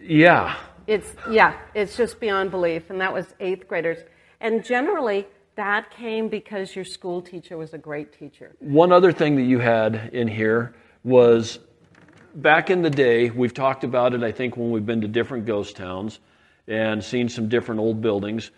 yeah. 0.01 0.57
It's 0.87 1.15
yeah, 1.31 1.57
it's 1.75 1.97
just 1.97 2.21
beyond 2.21 2.51
belief, 2.51 2.91
and 2.91 3.01
that 3.01 3.13
was 3.13 3.27
eighth 3.41 3.67
graders. 3.67 3.99
And 4.41 4.63
generally, 4.63 5.27
that 5.57 5.91
came 5.91 6.29
because 6.29 6.77
your 6.77 6.85
school 6.85 7.23
teacher 7.23 7.57
was 7.57 7.73
a 7.73 7.79
great 7.79 8.13
teacher. 8.13 8.55
One 8.59 8.93
other 8.93 9.13
thing 9.13 9.37
that 9.37 9.45
you 9.45 9.59
had 9.59 10.11
in 10.13 10.29
here 10.29 10.75
was 11.05 11.61
back 12.35 12.71
in 12.71 12.83
the 12.83 12.91
day, 12.91 13.31
we've 13.31 13.55
talked 13.55 13.85
about 13.85 14.15
it, 14.15 14.23
I 14.23 14.33
think, 14.33 14.57
when 14.57 14.71
we've 14.71 14.85
been 14.85 15.01
to 15.03 15.09
different 15.09 15.47
ghost 15.47 15.77
towns 15.77 16.21
and 16.67 17.03
seen 17.03 17.29
some 17.29 17.49
different 17.49 17.81
old 17.81 18.01
buildings. 18.01 18.51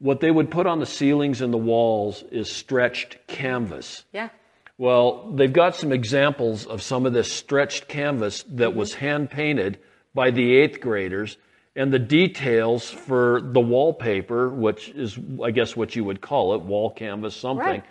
What 0.00 0.20
they 0.20 0.30
would 0.30 0.50
put 0.50 0.66
on 0.66 0.80
the 0.80 0.86
ceilings 0.86 1.40
and 1.40 1.52
the 1.52 1.58
walls 1.58 2.24
is 2.30 2.50
stretched 2.50 3.18
canvas. 3.26 4.04
Yeah, 4.12 4.30
Well, 4.78 5.30
they've 5.32 5.52
got 5.52 5.76
some 5.76 5.92
examples 5.92 6.66
of 6.66 6.80
some 6.80 7.04
of 7.06 7.12
this 7.12 7.30
stretched 7.30 7.86
canvas 7.86 8.42
that 8.48 8.74
was 8.74 8.94
hand 8.94 9.30
painted 9.30 9.78
by 10.14 10.30
the 10.30 10.56
eighth 10.56 10.80
graders, 10.80 11.36
and 11.76 11.92
the 11.92 11.98
details 11.98 12.90
for 12.90 13.40
the 13.42 13.60
wallpaper, 13.60 14.48
which 14.48 14.88
is, 14.88 15.18
I 15.44 15.50
guess, 15.50 15.76
what 15.76 15.94
you 15.94 16.02
would 16.04 16.20
call 16.20 16.54
it, 16.54 16.62
wall 16.62 16.90
canvas 16.90 17.36
something, 17.36 17.82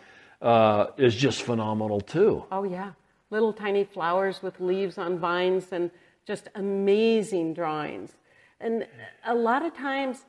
uh, 0.42 0.88
is 0.98 1.16
just 1.16 1.44
phenomenal 1.44 2.02
too. 2.02 2.44
oh 2.52 2.64
yeah, 2.64 2.92
little 3.30 3.54
tiny 3.54 3.84
flowers 3.84 4.42
with 4.42 4.60
leaves 4.60 4.98
on 4.98 5.20
vines, 5.20 5.68
and 5.72 5.92
just 6.26 6.50
amazing 6.56 7.54
drawings. 7.54 8.12
And 8.60 8.88
a 9.26 9.36
lot 9.36 9.64
of 9.64 9.74
times, 9.76 10.26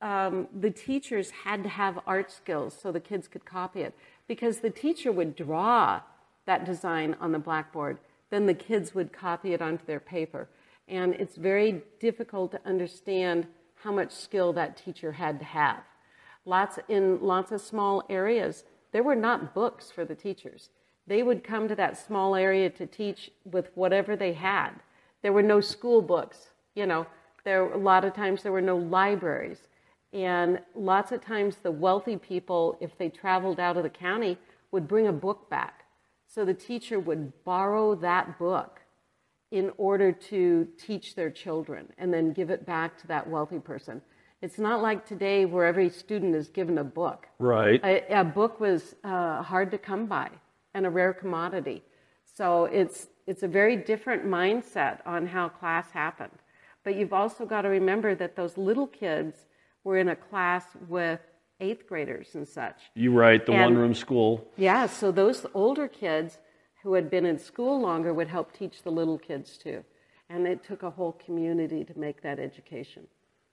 um, 0.00 0.48
the 0.58 0.70
teachers 0.70 1.30
had 1.44 1.62
to 1.62 1.68
have 1.68 2.00
art 2.06 2.30
skills 2.32 2.76
so 2.80 2.90
the 2.90 3.00
kids 3.00 3.28
could 3.28 3.44
copy 3.44 3.82
it 3.82 3.94
because 4.26 4.58
the 4.58 4.70
teacher 4.70 5.12
would 5.12 5.36
draw 5.36 6.00
that 6.46 6.64
design 6.64 7.16
on 7.20 7.32
the 7.32 7.38
blackboard, 7.38 7.98
then 8.30 8.46
the 8.46 8.54
kids 8.54 8.94
would 8.94 9.12
copy 9.12 9.52
it 9.52 9.60
onto 9.60 9.84
their 9.84 10.00
paper. 10.00 10.48
And 10.88 11.14
it's 11.14 11.36
very 11.36 11.82
difficult 12.00 12.52
to 12.52 12.60
understand 12.64 13.46
how 13.82 13.92
much 13.92 14.12
skill 14.12 14.52
that 14.54 14.76
teacher 14.76 15.12
had 15.12 15.38
to 15.38 15.44
have. 15.44 15.82
Lots 16.44 16.78
in 16.88 17.20
lots 17.22 17.52
of 17.52 17.60
small 17.60 18.04
areas, 18.08 18.64
there 18.92 19.02
were 19.02 19.14
not 19.14 19.54
books 19.54 19.90
for 19.90 20.04
the 20.04 20.14
teachers. 20.14 20.70
They 21.06 21.22
would 21.22 21.44
come 21.44 21.68
to 21.68 21.74
that 21.76 21.98
small 21.98 22.34
area 22.34 22.70
to 22.70 22.86
teach 22.86 23.30
with 23.44 23.70
whatever 23.74 24.16
they 24.16 24.32
had. 24.32 24.70
There 25.22 25.32
were 25.32 25.42
no 25.42 25.60
school 25.60 26.02
books, 26.02 26.50
you 26.74 26.86
know. 26.86 27.06
There 27.44 27.70
a 27.70 27.78
lot 27.78 28.04
of 28.04 28.14
times 28.14 28.42
there 28.42 28.52
were 28.52 28.60
no 28.60 28.76
libraries. 28.76 29.68
And 30.12 30.60
lots 30.74 31.12
of 31.12 31.24
times 31.24 31.56
the 31.56 31.70
wealthy 31.70 32.16
people, 32.16 32.76
if 32.80 32.96
they 32.98 33.08
traveled 33.08 33.60
out 33.60 33.76
of 33.76 33.82
the 33.82 33.90
county, 33.90 34.38
would 34.72 34.88
bring 34.88 35.06
a 35.06 35.12
book 35.12 35.48
back. 35.50 35.84
So 36.26 36.44
the 36.44 36.54
teacher 36.54 36.98
would 36.98 37.44
borrow 37.44 37.94
that 37.96 38.38
book 38.38 38.80
in 39.50 39.72
order 39.78 40.12
to 40.12 40.68
teach 40.78 41.14
their 41.14 41.30
children 41.30 41.92
and 41.98 42.12
then 42.12 42.32
give 42.32 42.50
it 42.50 42.64
back 42.66 42.96
to 42.98 43.06
that 43.08 43.28
wealthy 43.28 43.58
person. 43.58 44.00
It's 44.42 44.58
not 44.58 44.80
like 44.80 45.04
today 45.04 45.44
where 45.44 45.66
every 45.66 45.90
student 45.90 46.34
is 46.34 46.48
given 46.48 46.78
a 46.78 46.84
book. 46.84 47.26
Right. 47.38 47.80
A, 47.84 48.20
a 48.20 48.24
book 48.24 48.60
was 48.60 48.94
uh, 49.04 49.42
hard 49.42 49.70
to 49.72 49.78
come 49.78 50.06
by 50.06 50.30
and 50.72 50.86
a 50.86 50.90
rare 50.90 51.12
commodity. 51.12 51.82
So 52.24 52.64
it's 52.66 53.08
it's 53.26 53.42
a 53.42 53.48
very 53.48 53.76
different 53.76 54.24
mindset 54.24 55.00
on 55.06 55.26
how 55.26 55.48
class 55.48 55.90
happened. 55.90 56.38
But 56.84 56.96
you've 56.96 57.12
also 57.12 57.44
got 57.44 57.62
to 57.62 57.68
remember 57.68 58.14
that 58.14 58.34
those 58.34 58.56
little 58.56 58.86
kids 58.86 59.46
were 59.84 59.96
in 59.96 60.08
a 60.08 60.16
class 60.16 60.64
with 60.88 61.20
eighth 61.60 61.86
graders 61.86 62.34
and 62.34 62.46
such. 62.48 62.76
You 62.94 63.12
right, 63.12 63.44
the 63.44 63.52
And- 63.52 63.74
one 63.74 63.78
room 63.78 63.94
school. 63.94 64.46
Yeah, 64.56 64.86
so 64.86 65.10
those 65.12 65.46
older 65.54 65.88
kids 65.88 66.38
who 66.82 66.94
had 66.94 67.10
been 67.10 67.26
in 67.26 67.38
school 67.38 67.80
longer 67.80 68.14
would 68.14 68.28
help 68.28 68.52
teach 68.52 68.82
the 68.82 68.90
little 68.90 69.18
kids 69.18 69.58
too. 69.58 69.84
And 70.30 70.46
it 70.46 70.62
took 70.62 70.82
a 70.82 70.90
whole 70.90 71.12
community 71.24 71.84
to 71.84 71.98
make 71.98 72.22
that 72.22 72.38
education. 72.38 73.06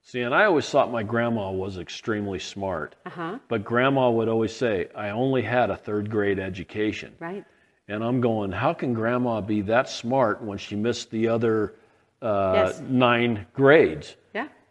See, 0.04 0.22
and 0.22 0.34
I 0.34 0.46
always 0.46 0.70
thought 0.70 0.90
my 0.92 1.04
grandma 1.04 1.52
was 1.52 1.78
extremely 1.78 2.40
smart. 2.40 2.96
Uh-huh. 3.06 3.40
But 3.50 3.66
grandma 3.66 4.10
would 4.10 4.30
always 4.30 4.56
say, 4.56 4.88
I 4.96 5.10
only 5.10 5.42
had 5.42 5.70
a 5.70 5.76
third 5.76 6.10
grade 6.10 6.40
education. 6.40 7.14
Right? 7.20 7.44
And 7.90 8.04
I'm 8.04 8.22
going, 8.22 8.52
how 8.54 8.74
can 8.74 8.94
grandma 8.94 9.42
be 9.42 9.62
that 9.62 9.90
smart 9.90 10.42
when 10.42 10.58
she 10.58 10.76
missed 10.76 11.10
the 11.12 11.28
other 11.28 11.74
uh, 12.22 12.54
Yes. 12.56 12.82
nine 12.88 13.46
grades? 13.54 14.16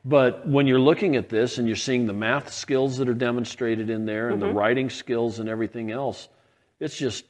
But 0.07 0.47
when 0.47 0.69
you're 0.69 0.79
looking 0.79 1.17
at 1.17 1.29
this 1.29 1.59
and 1.59 1.67
you're 1.67 1.75
seeing 1.75 2.07
the 2.07 2.13
math 2.13 2.53
skills 2.53 2.99
that 2.99 3.09
are 3.09 3.15
demonstrated 3.15 3.91
in 3.91 4.07
there 4.07 4.29
and 4.31 4.41
the 4.41 4.47
Mm-hmm. 4.47 4.57
writing 4.57 4.89
skills 4.91 5.41
and 5.41 5.49
everything 5.49 5.91
else, 5.91 6.29
it's 6.79 6.97
just, 6.97 7.25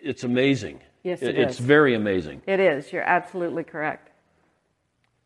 it's 0.00 0.22
amazing. 0.22 0.78
Yes, 1.02 1.20
it 1.20 1.36
it's 1.36 1.58
is. 1.58 1.66
very 1.66 1.96
amazing. 1.96 2.42
It 2.46 2.60
is. 2.60 2.92
You're 2.92 3.02
absolutely 3.02 3.64
correct. 3.64 4.10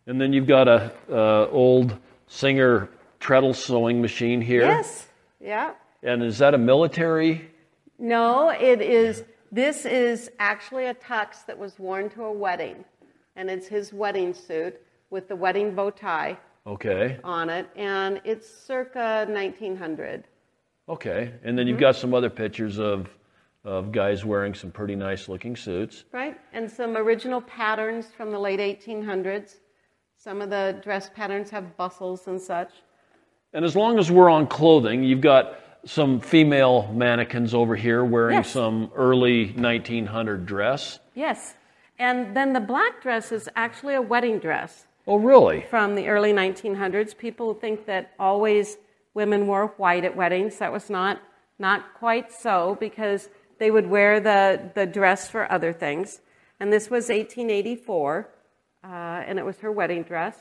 And 0.06 0.18
then 0.18 0.32
you've 0.32 0.46
got 0.46 0.68
a 0.68 0.90
uh, 1.10 1.48
old 1.50 1.98
Singer 2.28 2.88
treadle 3.18 3.52
sewing 3.52 4.00
machine 4.00 4.40
here. 4.40 4.62
Yes. 4.62 5.06
Yeah. 5.38 5.72
And 6.02 6.22
is 6.22 6.38
that 6.38 6.54
a 6.54 6.58
military? 6.58 7.50
No, 7.98 8.48
it 8.48 8.80
is. 8.80 9.24
This 9.52 9.84
is 9.84 10.30
actually 10.38 10.86
a 10.86 10.94
tux 10.94 11.44
that 11.46 11.58
was 11.58 11.78
worn 11.78 12.08
to 12.10 12.22
a 12.24 12.32
wedding, 12.32 12.84
and 13.36 13.50
it's 13.50 13.66
his 13.66 13.92
wedding 13.92 14.32
suit 14.32 14.80
with 15.10 15.28
the 15.28 15.36
wedding 15.36 15.74
bow 15.74 15.90
tie 15.90 16.38
Okay. 16.66 17.18
on 17.24 17.48
it, 17.50 17.66
and 17.76 18.20
it's 18.24 18.48
circa 18.48 19.26
1900. 19.28 20.24
Okay. 20.88 21.32
And 21.44 21.58
then 21.58 21.66
you've 21.66 21.76
Mm-hmm. 21.76 21.80
got 21.80 21.96
some 21.96 22.14
other 22.14 22.30
pictures 22.30 22.78
of 22.78 23.08
of 23.62 23.92
guys 23.92 24.24
wearing 24.24 24.54
some 24.54 24.70
pretty 24.70 24.96
nice 24.96 25.28
looking 25.28 25.54
suits. 25.54 26.04
Right, 26.12 26.38
and 26.54 26.70
some 26.70 26.96
original 26.96 27.42
patterns 27.42 28.06
from 28.06 28.30
the 28.30 28.38
late 28.38 28.58
1800s. 28.58 29.56
Some 30.16 30.40
of 30.40 30.48
the 30.48 30.80
dress 30.82 31.10
patterns 31.14 31.50
have 31.50 31.76
bustles 31.76 32.26
and 32.26 32.40
such. 32.40 32.70
And 33.52 33.62
as 33.62 33.76
long 33.76 33.98
as 33.98 34.10
we're 34.10 34.30
on 34.30 34.46
clothing, 34.46 35.04
you've 35.04 35.20
got 35.20 35.60
some 35.84 36.20
female 36.20 36.90
mannequins 36.94 37.52
over 37.52 37.76
here 37.76 38.02
wearing 38.02 38.36
Yes. 38.38 38.50
some 38.50 38.90
early 38.94 39.52
1900 39.52 40.46
dress. 40.46 40.98
Yes, 41.14 41.54
and 41.98 42.34
then 42.34 42.54
the 42.54 42.60
black 42.60 43.02
dress 43.02 43.30
is 43.30 43.46
actually 43.56 43.94
a 43.94 44.00
wedding 44.02 44.38
dress 44.38 44.86
Oh, 45.10 45.16
really? 45.16 45.66
from 45.68 45.96
the 45.96 46.06
early 46.06 46.32
1900s. 46.32 47.18
People 47.18 47.52
think 47.52 47.84
that 47.86 48.12
always 48.18 48.78
women 49.12 49.48
wore 49.48 49.66
white 49.76 50.04
at 50.04 50.14
weddings. 50.14 50.58
That 50.58 50.72
was 50.72 50.88
not 50.88 51.20
not 51.58 51.94
quite 51.94 52.32
so 52.32 52.76
because 52.80 53.28
they 53.58 53.70
would 53.70 53.86
wear 53.86 54.20
the, 54.20 54.70
the 54.74 54.86
dress 54.86 55.28
for 55.28 55.50
other 55.52 55.72
things. 55.72 56.20
And 56.58 56.72
this 56.72 56.88
was 56.88 57.08
1884, 57.08 58.28
uh, 58.82 58.86
and 58.86 59.38
it 59.38 59.44
was 59.44 59.58
her 59.58 59.70
wedding 59.70 60.04
dress. 60.04 60.38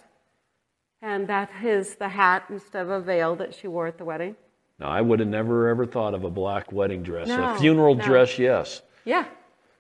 And 1.02 1.28
that 1.28 1.50
is 1.64 1.96
the 1.96 2.10
hat 2.10 2.46
instead 2.50 2.84
of 2.84 2.90
a 2.90 3.02
veil 3.02 3.36
that 3.38 3.54
she 3.54 3.68
wore 3.68 3.88
at 3.88 3.98
the 3.98 4.06
wedding. 4.06 4.36
Now, 4.80 4.90
I 4.90 5.02
would 5.02 5.20
have 5.20 5.30
never 5.30 5.68
ever 5.68 5.86
thought 5.86 6.14
of 6.14 6.24
a 6.24 6.30
black 6.30 6.72
wedding 6.72 7.04
dress. 7.04 7.28
No, 7.28 7.56
a 7.56 7.58
funeral 7.58 7.96
no. 7.96 8.04
dress, 8.04 8.38
yes. 8.38 8.82
Yeah, 9.04 9.26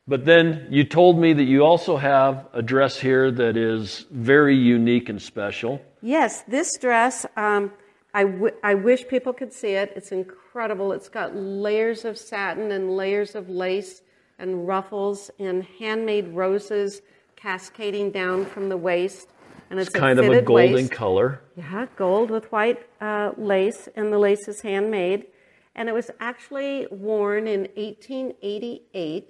But 0.10 0.26
then 0.26 0.66
you 0.72 0.84
told 0.86 1.20
me 1.20 1.34
that 1.34 1.44
you 1.44 1.64
also 1.64 1.96
have 1.96 2.48
a 2.52 2.64
dress 2.64 3.00
here 3.00 3.30
that 3.30 3.56
is 3.56 4.08
very 4.10 4.56
unique 4.58 5.08
and 5.08 5.22
special. 5.22 5.80
Yes, 6.02 6.42
this 6.48 6.76
dress, 6.80 7.28
um, 7.38 7.72
I, 8.16 8.24
w- 8.24 8.56
I 8.64 8.74
wish 8.74 9.08
people 9.08 9.34
could 9.34 9.54
see 9.54 9.74
it. 9.74 9.94
It's 9.96 10.12
incredible. 10.12 10.94
It's 10.94 11.10
got 11.10 11.36
layers 11.36 12.06
of 12.06 12.18
satin 12.18 12.72
and 12.72 12.98
layers 12.98 13.36
of 13.36 13.50
lace 13.50 14.02
and 14.40 14.68
ruffles 14.68 15.30
and 15.38 15.64
handmade 15.78 16.30
roses 16.30 17.04
cascading 17.36 18.10
down 18.10 18.48
from 18.48 18.68
the 18.70 18.78
waist. 18.78 19.28
And 19.70 19.80
it's, 19.80 19.90
It's 19.90 20.00
kind 20.00 20.18
of 20.18 20.26
a 20.26 20.42
golden 20.42 20.74
waist. 20.74 20.92
color. 20.92 21.42
Yeah, 21.56 21.86
gold 21.96 22.32
with 22.32 22.52
white 22.52 22.80
uh, 23.00 23.34
lace, 23.38 23.88
and 23.96 24.12
the 24.12 24.18
lace 24.18 24.48
is 24.48 24.62
handmade. 24.62 25.28
And 25.76 25.88
it 25.88 25.94
was 25.94 26.10
actually 26.20 26.88
worn 26.90 27.48
in 27.48 27.68
1888 27.76 29.30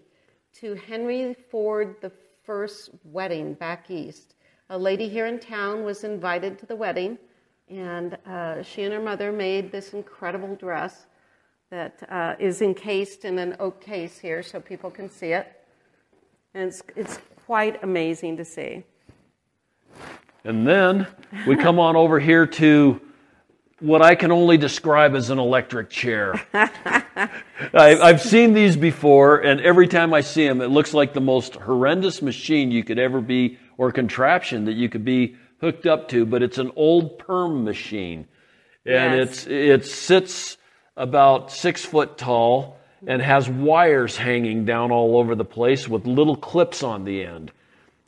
to 0.56 0.76
Henry 0.76 1.36
Ford 1.50 1.96
the 2.02 2.12
First's 2.44 2.90
wedding 3.04 3.54
back 3.54 3.90
east. 3.90 4.36
A 4.70 4.78
lady 4.78 5.08
here 5.08 5.28
in 5.28 5.40
town 5.40 5.84
was 5.84 6.04
invited 6.04 6.60
to 6.60 6.66
the 6.66 6.76
wedding, 6.76 7.18
and 7.70 8.18
uh, 8.26 8.62
she 8.64 8.84
and 8.84 8.94
her 8.94 9.02
mother 9.02 9.32
made 9.32 9.72
this 9.72 9.94
incredible 9.94 10.56
dress 10.56 11.06
that 11.70 12.02
uh, 12.10 12.36
is 12.40 12.62
encased 12.62 13.26
in 13.26 13.38
an 13.38 13.56
oak 13.60 13.80
case 13.82 14.18
here 14.18 14.42
so 14.42 14.60
people 14.60 14.90
can 14.90 15.10
see 15.10 15.34
it. 15.34 15.64
And 16.54 16.70
it's, 16.70 16.82
it's 16.96 17.20
quite 17.46 17.84
amazing 17.84 18.38
to 18.38 18.46
see. 18.46 18.84
And 20.44 20.66
then 20.66 21.06
we 21.46 21.56
come 21.56 21.80
on 21.80 21.96
over 21.96 22.20
here 22.20 22.48
to 22.48 23.00
what 23.80 24.02
I 24.02 24.16
can 24.16 24.32
only 24.32 24.58
describe 24.58 25.16
as 25.16 25.30
an 25.30 25.40
electric 25.40 25.90
chair. 25.90 26.34
I, 26.54 27.30
I've 27.74 28.22
seen 28.22 28.54
these 28.54 28.76
before, 28.76 29.38
and 29.38 29.62
every 29.62 29.88
time 29.88 30.14
I 30.14 30.22
see 30.22 30.48
them, 30.48 30.62
it 30.62 30.68
looks 30.68 30.94
like 30.94 31.14
the 31.14 31.22
most 31.22 31.56
horrendous 31.56 32.22
machine 32.22 32.72
you 32.72 32.84
could 32.84 33.00
ever 33.00 33.22
be, 33.22 33.58
or 33.78 33.92
contraption 33.92 34.66
that 34.66 34.74
you 34.74 34.90
could 34.90 35.06
be 35.06 35.36
hooked 35.62 35.86
up 35.86 36.10
to. 36.10 36.26
But 36.26 36.44
it's 36.44 36.58
an 36.58 36.72
old 36.76 37.20
perm 37.20 37.64
machine, 37.64 38.28
and 38.86 39.18
Yes. 39.20 39.30
it's 39.30 39.48
it 39.48 39.86
sits 39.86 40.58
about 40.98 41.52
six 41.52 41.86
foot 41.86 42.18
tall 42.18 42.78
and 43.08 43.22
has 43.22 43.50
wires 43.50 44.18
hanging 44.18 44.66
down 44.66 44.92
all 44.92 45.18
over 45.18 45.36
the 45.36 45.46
place 45.46 45.88
with 45.88 46.06
little 46.06 46.36
clips 46.36 46.84
on 46.84 47.06
the 47.06 47.24
end. 47.24 47.52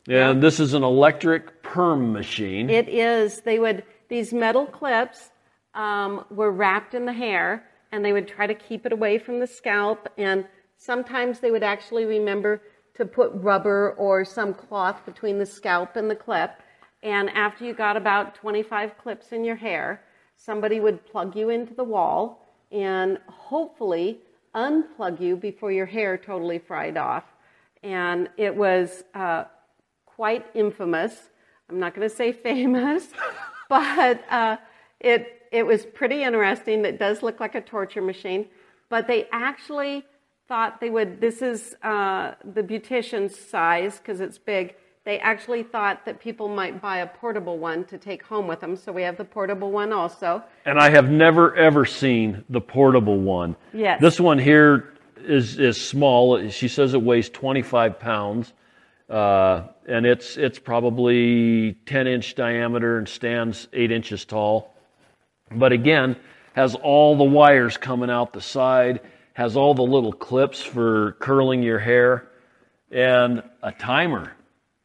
And 0.08 0.42
this 0.42 0.60
is 0.60 0.74
an 0.74 0.82
electric 0.82 1.62
perm 1.62 2.12
machine. 2.12 2.68
It 2.68 2.88
is. 2.88 3.40
They 3.40 3.58
would 3.58 3.84
these 4.08 4.32
metal 4.34 4.66
clips 4.66 5.30
um, 5.74 6.24
were 6.30 6.50
wrapped 6.50 6.94
in 6.94 7.04
the 7.04 7.12
hair, 7.12 7.64
and 7.90 8.04
they 8.04 8.12
would 8.12 8.28
try 8.28 8.46
to 8.46 8.54
keep 8.54 8.86
it 8.86 8.92
away 8.92 9.18
from 9.18 9.40
the 9.40 9.46
scalp. 9.46 10.08
And 10.18 10.46
sometimes 10.76 11.40
they 11.40 11.50
would 11.50 11.62
actually 11.62 12.04
remember 12.04 12.62
to 12.94 13.04
put 13.04 13.30
rubber 13.34 13.92
or 13.92 14.24
some 14.24 14.52
cloth 14.52 15.04
between 15.06 15.38
the 15.38 15.46
scalp 15.46 15.96
and 15.96 16.10
the 16.10 16.16
clip. 16.16 16.62
And 17.02 17.30
after 17.30 17.64
you 17.64 17.74
got 17.74 17.96
about 17.96 18.34
25 18.34 18.98
clips 18.98 19.32
in 19.32 19.44
your 19.44 19.56
hair, 19.56 20.02
somebody 20.36 20.80
would 20.80 21.04
plug 21.06 21.36
you 21.36 21.48
into 21.48 21.74
the 21.74 21.84
wall 21.84 22.46
and 22.70 23.18
hopefully 23.28 24.20
unplug 24.54 25.20
you 25.20 25.36
before 25.36 25.72
your 25.72 25.86
hair 25.86 26.16
totally 26.16 26.58
fried 26.58 26.96
off. 26.96 27.24
And 27.82 28.28
it 28.36 28.54
was 28.54 29.04
uh, 29.14 29.44
quite 30.06 30.46
infamous. 30.54 31.30
I'm 31.68 31.78
not 31.78 31.94
going 31.94 32.08
to 32.08 32.14
say 32.14 32.32
famous, 32.32 33.08
but 33.68 34.22
uh, 34.30 34.56
it 35.00 35.41
it 35.52 35.66
was 35.66 35.84
pretty 35.84 36.24
interesting. 36.24 36.84
It 36.84 36.98
does 36.98 37.22
look 37.22 37.38
like 37.38 37.54
a 37.54 37.60
torture 37.60 38.00
machine, 38.00 38.46
but 38.88 39.06
they 39.06 39.28
actually 39.30 40.04
thought 40.48 40.80
they 40.80 40.90
would. 40.90 41.20
This 41.20 41.42
is 41.42 41.76
uh, 41.82 42.32
the 42.42 42.62
beautician's 42.62 43.38
size 43.38 43.98
because 43.98 44.20
it's 44.20 44.38
big. 44.38 44.74
They 45.04 45.18
actually 45.18 45.62
thought 45.62 46.04
that 46.06 46.20
people 46.20 46.48
might 46.48 46.80
buy 46.80 46.98
a 46.98 47.06
portable 47.06 47.58
one 47.58 47.84
to 47.86 47.98
take 47.98 48.22
home 48.22 48.46
with 48.46 48.60
them. 48.60 48.76
So 48.76 48.92
we 48.92 49.02
have 49.02 49.16
the 49.16 49.24
portable 49.24 49.70
one 49.70 49.92
also. 49.92 50.42
And 50.64 50.78
I 50.78 50.90
have 50.90 51.10
never 51.10 51.54
ever 51.56 51.84
seen 51.84 52.44
the 52.48 52.60
portable 52.60 53.18
one. 53.18 53.56
Yes. 53.74 54.00
This 54.00 54.18
one 54.18 54.38
here 54.38 54.94
is 55.18 55.58
is 55.58 55.78
small. 55.78 56.48
She 56.48 56.68
says 56.68 56.94
it 56.94 57.02
weighs 57.02 57.28
25 57.28 57.98
pounds, 57.98 58.54
uh, 59.10 59.64
and 59.86 60.06
it's 60.06 60.38
it's 60.38 60.58
probably 60.58 61.74
10 61.84 62.06
inch 62.06 62.36
diameter 62.36 62.96
and 62.96 63.06
stands 63.06 63.68
eight 63.74 63.92
inches 63.92 64.24
tall. 64.24 64.72
But 65.58 65.72
again, 65.72 66.16
has 66.54 66.74
all 66.74 67.16
the 67.16 67.24
wires 67.24 67.76
coming 67.76 68.10
out 68.10 68.32
the 68.32 68.40
side, 68.40 69.00
has 69.34 69.56
all 69.56 69.74
the 69.74 69.82
little 69.82 70.12
clips 70.12 70.62
for 70.62 71.12
curling 71.20 71.62
your 71.62 71.78
hair, 71.78 72.28
and 72.90 73.42
a 73.62 73.72
timer. 73.72 74.32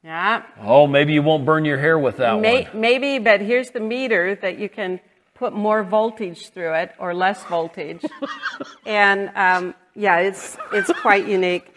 Yeah. 0.03 0.43
Oh, 0.61 0.87
maybe 0.87 1.13
you 1.13 1.21
won't 1.21 1.45
burn 1.45 1.65
your 1.65 1.77
hair 1.77 1.99
with 1.99 2.17
that 2.17 2.39
May, 2.39 2.63
one. 2.63 2.79
maybe, 2.79 3.19
but 3.19 3.41
here's 3.41 3.71
the 3.71 3.81
meter 3.81 4.35
that 4.35 4.57
you 4.57 4.69
can 4.69 5.01
put 5.35 5.53
more 5.53 5.83
voltage 5.83 6.49
through 6.49 6.73
it 6.73 6.93
or 6.97 7.13
less 7.13 7.43
voltage. 7.43 8.03
and 8.85 9.29
um, 9.35 9.75
yeah, 9.95 10.19
it's, 10.19 10.57
it's 10.71 10.91
quite 11.01 11.27
unique. 11.27 11.73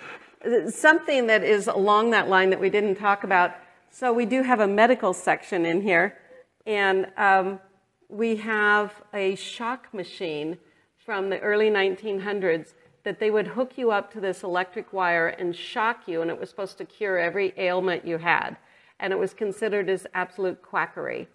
Something 0.69 1.27
that 1.27 1.43
is 1.43 1.67
along 1.67 2.11
that 2.11 2.29
line 2.29 2.51
that 2.51 2.61
we 2.61 2.71
didn't 2.71 2.95
talk 2.97 3.25
about. 3.25 3.53
So 3.91 4.13
we 4.13 4.25
do 4.27 4.43
have 4.43 4.61
a 4.61 4.69
medical 4.69 5.13
section 5.13 5.67
in 5.67 5.83
here, 5.83 6.17
and 6.65 7.09
um, 7.17 7.59
we 8.11 8.37
have 8.37 8.93
a 9.15 9.35
shock 9.37 9.93
machine 9.95 10.59
from 11.05 11.31
the 11.31 11.39
early 11.41 11.71
1900s 11.71 12.75
that 13.05 13.19
they 13.19 13.31
would 13.31 13.47
hook 13.47 13.79
you 13.79 13.91
up 13.91 14.13
to 14.13 14.21
this 14.21 14.43
electric 14.43 14.93
wire 14.93 15.29
and 15.29 15.57
shock 15.57 16.07
you, 16.07 16.21
and 16.21 16.31
it 16.31 16.39
was 16.39 16.51
supposed 16.51 16.77
to 16.79 16.85
cure 16.85 17.19
every 17.19 17.55
ailment 17.57 18.07
you 18.07 18.19
had. 18.19 18.57
And 18.99 19.13
it 19.13 19.19
was 19.19 19.33
considered 19.33 19.89
as 19.89 20.07
absolute 20.13 20.61
quackery. 20.61 21.29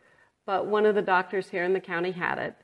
But 0.46 0.68
one 0.68 0.86
of 0.86 0.94
the 0.94 1.02
doctors 1.02 1.50
here 1.50 1.64
in 1.64 1.74
the 1.74 1.80
county 1.80 2.12
had 2.12 2.38
it. 2.38 2.56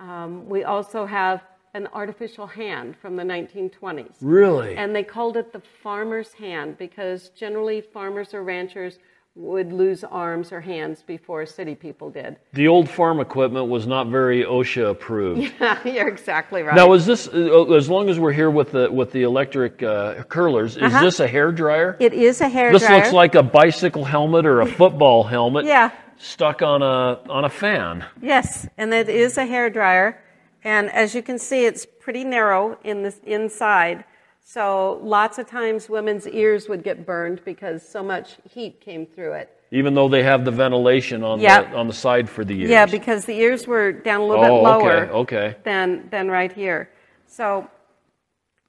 Um, 0.00 0.48
we 0.48 0.64
also 0.64 1.04
have 1.04 1.42
an 1.74 1.88
artificial 1.92 2.46
hand 2.46 2.96
from 2.96 3.16
the 3.16 3.22
1920s. 3.22 4.16
Really? 4.22 4.76
And 4.76 4.96
they 4.96 5.02
called 5.02 5.36
it 5.36 5.52
the 5.52 5.60
farmer's 5.82 6.32
hand 6.32 6.78
because 6.78 7.28
generally 7.30 7.82
farmers 7.82 8.32
or 8.32 8.42
ranchers 8.42 8.98
would 9.38 9.72
lose 9.72 10.02
arms 10.02 10.50
or 10.50 10.60
hands 10.60 11.00
before 11.06 11.46
city 11.46 11.76
people 11.76 12.10
did. 12.10 12.36
the 12.52 12.66
old 12.66 12.88
farm 12.90 13.20
equipment 13.20 13.68
was 13.68 13.86
not 13.86 14.08
very 14.08 14.42
OSHA 14.44 14.90
approved. 14.90 15.52
Yeah, 15.60 15.78
you're 15.88 16.08
exactly 16.08 16.62
right. 16.62 16.74
Now, 16.74 16.92
is 16.92 17.06
this 17.06 17.28
uh, 17.28 17.64
as 17.72 17.88
long 17.88 18.08
as 18.08 18.18
we're 18.18 18.32
here 18.32 18.50
with 18.50 18.72
the 18.72 18.90
with 18.90 19.12
the 19.12 19.22
electric 19.22 19.82
uh, 19.82 20.24
curlers? 20.24 20.76
Is 20.76 20.82
Uh-huh. 20.82 21.04
this 21.04 21.20
a 21.20 21.28
hair 21.28 21.52
dryer? 21.52 21.96
it 22.00 22.12
is 22.12 22.40
a 22.40 22.48
hair 22.48 22.72
This 22.72 22.82
dryer. 22.82 22.96
looks 22.98 23.12
like 23.12 23.34
a 23.36 23.42
bicycle 23.42 24.04
helmet 24.04 24.44
or 24.44 24.60
a 24.60 24.66
football 24.80 25.22
helmet. 25.22 25.64
Yeah. 25.66 25.90
Stuck 26.16 26.62
on 26.62 26.82
a 26.82 27.20
on 27.30 27.44
a 27.44 27.48
fan. 27.48 28.04
Yes, 28.20 28.66
and 28.76 28.92
it 28.92 29.08
is 29.08 29.38
a 29.38 29.46
hair 29.46 29.70
dryer. 29.70 30.20
And 30.64 30.90
as 30.90 31.14
you 31.14 31.22
can 31.22 31.38
see, 31.38 31.64
it's 31.64 31.86
pretty 31.86 32.24
narrow 32.24 32.76
in 32.82 33.02
the 33.04 33.14
inside. 33.24 34.04
So 34.50 34.98
lots 35.02 35.36
of 35.36 35.46
times 35.46 35.90
women's 35.90 36.26
ears 36.26 36.70
would 36.70 36.82
get 36.82 37.04
burned 37.04 37.44
because 37.44 37.86
so 37.86 38.02
much 38.02 38.36
heat 38.48 38.80
came 38.80 39.04
through 39.04 39.34
it. 39.34 39.50
Even 39.72 39.92
though 39.92 40.08
they 40.08 40.22
have 40.22 40.46
the 40.46 40.50
ventilation 40.50 41.22
on 41.22 41.38
Yeah. 41.38 41.64
the 41.70 41.76
on 41.76 41.86
the 41.86 41.92
side 41.92 42.30
for 42.30 42.46
the 42.46 42.58
ears. 42.58 42.70
Yeah, 42.70 42.86
because 42.86 43.26
the 43.26 43.38
ears 43.38 43.66
were 43.66 43.92
down 43.92 44.22
a 44.22 44.24
little 44.24 44.46
Oh, 44.46 44.48
bit 44.56 44.62
lower 44.62 44.96
okay. 45.08 45.12
okay. 45.12 45.56
than 45.64 46.08
than 46.08 46.30
right 46.30 46.50
here. 46.50 46.88
So 47.26 47.68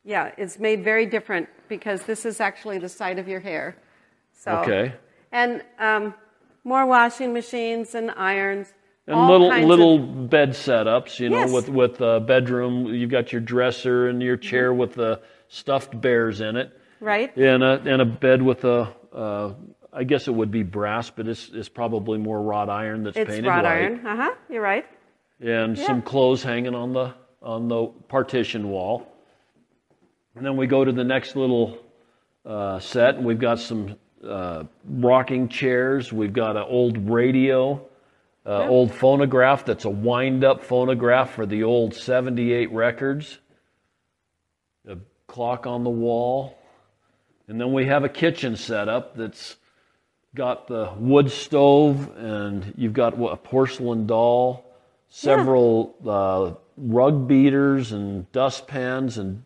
yeah, 0.03 0.31
it's 0.37 0.59
made 0.59 0.83
very 0.83 1.05
different 1.05 1.47
because 1.69 2.03
this 2.03 2.25
is 2.25 2.41
actually 2.41 2.79
the 2.79 2.89
side 2.89 3.17
of 3.17 3.29
your 3.29 3.39
hair. 3.39 3.77
So 4.33 4.51
Okay. 4.57 4.91
and 5.31 5.63
um, 5.79 6.13
more 6.65 6.85
washing 6.85 7.31
machines 7.31 7.95
and 7.95 8.11
irons. 8.17 8.73
And 9.07 9.15
all 9.15 9.29
little 9.31 9.65
little 9.65 9.95
of- 9.95 10.29
bed 10.29 10.49
setups, 10.49 11.21
you 11.21 11.29
know, 11.29 11.37
Yes. 11.37 11.53
with 11.53 11.69
with 11.69 12.01
a 12.01 12.19
bedroom. 12.19 12.87
You've 12.87 13.11
got 13.11 13.31
your 13.31 13.39
dresser 13.41 14.09
and 14.09 14.21
your 14.21 14.35
chair 14.35 14.73
with 14.73 14.95
the 14.95 15.21
stuffed 15.49 15.99
bears 15.99 16.39
in 16.41 16.55
it, 16.55 16.71
right. 17.01 17.35
and 17.35 17.63
a 17.63 17.81
and 17.85 18.01
a 18.01 18.05
bed 18.05 18.41
with 18.41 18.63
a. 18.63 18.93
Uh, 19.13 19.53
I 19.91 20.03
guess 20.03 20.27
it 20.27 20.31
would 20.35 20.51
be 20.51 20.61
brass, 20.61 21.09
but 21.09 21.27
it's, 21.27 21.49
it's 21.51 21.67
probably 21.67 22.19
more 22.19 22.39
wrought 22.41 22.69
iron 22.69 23.03
that's 23.03 23.15
painted. 23.15 23.29
It's 23.29 23.35
painted 23.37 23.49
wrought 23.49 23.63
white. 23.63 23.71
iron. 23.73 24.05
Uh 24.05 24.15
huh. 24.15 24.35
You're 24.47 24.61
right. 24.61 24.85
and 25.41 25.75
Yeah. 25.75 25.87
some 25.87 26.03
clothes 26.03 26.43
hanging 26.43 26.75
on 26.75 26.93
the 26.93 27.13
on 27.41 27.67
the 27.67 27.87
partition 28.07 28.69
wall. 28.69 29.07
And 30.35 30.45
then 30.45 30.57
we 30.57 30.67
go 30.67 30.85
to 30.85 30.91
the 30.91 31.03
next 31.03 31.35
little 31.35 31.79
uh, 32.45 32.79
set, 32.79 33.15
and 33.15 33.25
we've 33.25 33.39
got 33.39 33.59
some 33.59 33.95
uh, 34.23 34.63
rocking 34.87 35.49
chairs. 35.49 36.13
We've 36.13 36.33
got 36.33 36.55
an 36.55 36.65
old 36.67 37.09
radio, 37.09 37.81
uh, 38.45 38.67
old 38.67 38.93
phonograph 38.93 39.65
that's 39.65 39.85
a 39.85 39.89
wind-up 39.89 40.63
phonograph 40.63 41.31
for 41.31 41.45
the 41.45 41.63
old 41.63 41.95
'78 41.95 42.71
records. 42.71 43.39
Clock 45.29 45.67
on 45.67 45.83
the 45.83 45.91
wall, 45.91 46.57
and 47.47 47.61
then 47.61 47.71
we 47.71 47.85
have 47.85 48.03
a 48.03 48.09
kitchen 48.09 48.55
setup 48.55 49.15
that's 49.15 49.57
got 50.35 50.67
the 50.67 50.91
wood 50.97 51.29
stove, 51.29 52.09
and 52.17 52.73
you've 52.75 52.93
got 52.93 53.15
what, 53.15 53.31
a 53.33 53.37
porcelain 53.37 54.07
doll, 54.07 54.65
several 55.07 55.95
uh, 56.05 56.53
rug 56.77 57.27
beaters, 57.27 57.91
and 57.91 58.29
dustpans, 58.31 59.19
and 59.19 59.43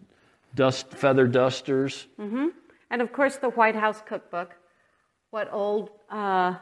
dust 0.56 0.90
feather 0.92 1.28
dusters. 1.28 2.08
Mm-hmm. 2.18 2.48
And 2.90 3.02
of 3.02 3.12
course, 3.12 3.36
the 3.36 3.50
White 3.50 3.76
House 3.76 4.02
cookbook. 4.06 4.56
What 5.32 5.52
old 5.52 5.90
uh, 6.10 6.56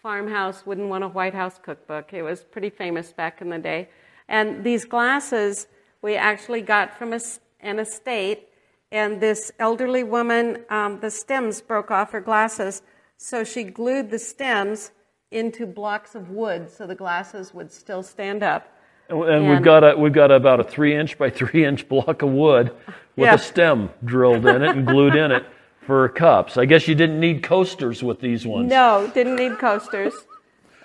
farmhouse 0.00 0.64
wouldn't 0.64 0.88
want 0.88 1.04
a 1.04 1.08
White 1.08 1.34
House 1.34 1.60
cookbook? 1.62 2.14
It 2.14 2.22
was 2.22 2.42
pretty 2.42 2.70
famous 2.70 3.12
back 3.12 3.42
in 3.42 3.50
the 3.50 3.58
day. 3.58 3.90
And 4.28 4.64
these 4.64 4.86
glasses 4.86 5.66
we 6.02 6.16
actually 6.16 6.60
got 6.62 6.98
from 6.98 7.12
a 7.12 7.20
an 7.62 7.78
estate. 7.78 8.48
And 8.90 9.20
this 9.20 9.50
elderly 9.58 10.04
woman, 10.04 10.64
um, 10.68 11.00
the 11.00 11.10
stems 11.10 11.62
broke 11.62 11.90
off 11.90 12.12
her 12.12 12.20
glasses, 12.20 12.82
so 13.16 13.42
she 13.44 13.64
glued 13.64 14.10
the 14.10 14.18
stems 14.18 14.90
into 15.30 15.64
blocks 15.66 16.14
of 16.14 16.28
wood 16.28 16.70
so 16.70 16.86
the 16.86 16.94
glasses 16.94 17.54
would 17.54 17.72
still 17.72 18.02
stand 18.02 18.42
up. 18.42 18.68
And, 19.08 19.22
and 19.24 19.48
we've 19.48 19.62
got 19.62 19.82
a 19.82 19.96
we've 19.96 20.12
got 20.12 20.30
about 20.30 20.60
a 20.60 20.64
three 20.64 20.94
inch 20.94 21.16
by 21.16 21.30
three 21.30 21.64
inch 21.64 21.88
block 21.92 22.20
of 22.22 22.28
wood 22.30 22.72
with 23.16 23.26
Yeah. 23.26 23.34
a 23.34 23.38
stem 23.38 23.88
drilled 24.04 24.44
in 24.46 24.62
it 24.62 24.76
and 24.76 24.86
glued 24.86 25.14
in 25.14 25.30
it 25.32 25.44
for 25.86 26.08
cups. 26.10 26.58
I 26.58 26.66
guess 26.66 26.86
you 26.86 26.94
didn't 26.94 27.18
need 27.18 27.42
coasters 27.42 28.02
with 28.02 28.20
these 28.20 28.46
ones. 28.46 28.68
No, 28.68 29.10
didn't 29.14 29.36
need 29.36 29.58
coasters. 29.58 30.12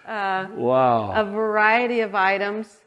Wow. 0.08 1.12
a 1.14 1.26
variety 1.26 2.00
of 2.00 2.16
items. 2.16 2.78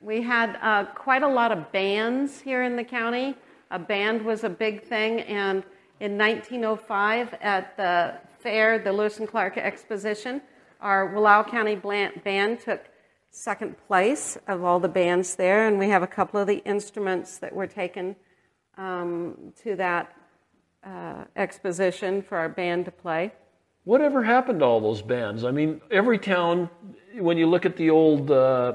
We 0.00 0.22
had 0.22 0.56
uh, 0.62 0.84
quite 0.94 1.24
a 1.24 1.28
lot 1.28 1.50
of 1.50 1.72
bands 1.72 2.40
here 2.40 2.62
in 2.62 2.76
the 2.76 2.84
county. 2.84 3.34
A 3.72 3.80
band 3.80 4.24
was 4.24 4.44
a 4.44 4.48
big 4.48 4.84
thing, 4.84 5.22
and 5.22 5.64
in 5.98 6.16
1905 6.16 7.34
at 7.40 7.76
the 7.76 8.14
fair, 8.38 8.78
the 8.78 8.92
Lewis 8.92 9.18
and 9.18 9.26
Clark 9.28 9.58
Exposition, 9.58 10.40
our 10.80 11.08
Wallowa 11.12 11.50
County 11.50 11.74
band 11.74 12.60
took 12.60 12.84
second 13.32 13.76
place 13.88 14.38
of 14.46 14.62
all 14.62 14.78
the 14.78 14.88
bands 14.88 15.34
there, 15.34 15.66
and 15.66 15.80
we 15.80 15.88
have 15.88 16.04
a 16.04 16.06
couple 16.06 16.40
of 16.40 16.46
the 16.46 16.58
instruments 16.58 17.38
that 17.38 17.52
were 17.52 17.66
taken 17.66 18.14
um, 18.76 19.52
to 19.64 19.74
that 19.74 20.14
uh, 20.84 21.24
exposition 21.34 22.22
for 22.22 22.38
our 22.38 22.48
band 22.48 22.84
to 22.84 22.92
play. 22.92 23.32
Whatever 23.82 24.22
happened 24.22 24.60
to 24.60 24.64
all 24.64 24.80
those 24.80 25.02
bands? 25.02 25.44
I 25.44 25.50
mean, 25.50 25.80
every 25.90 26.18
town, 26.18 26.70
when 27.18 27.36
you 27.36 27.48
look 27.48 27.66
at 27.66 27.76
the 27.76 27.90
old 27.90 28.30
uh, 28.30 28.74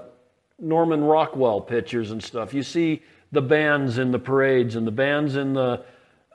Norman 0.60 1.04
Rockwell 1.04 1.62
pictures 1.62 2.12
and 2.12 2.24
stuff, 2.24 2.54
you 2.54 2.64
see 2.64 3.02
the 3.32 3.42
bands 3.42 3.98
in 3.98 4.12
the 4.12 4.20
parades 4.20 4.76
and 4.76 4.86
the 4.86 4.92
bands 4.92 5.36
in 5.36 5.54
the 5.54 5.84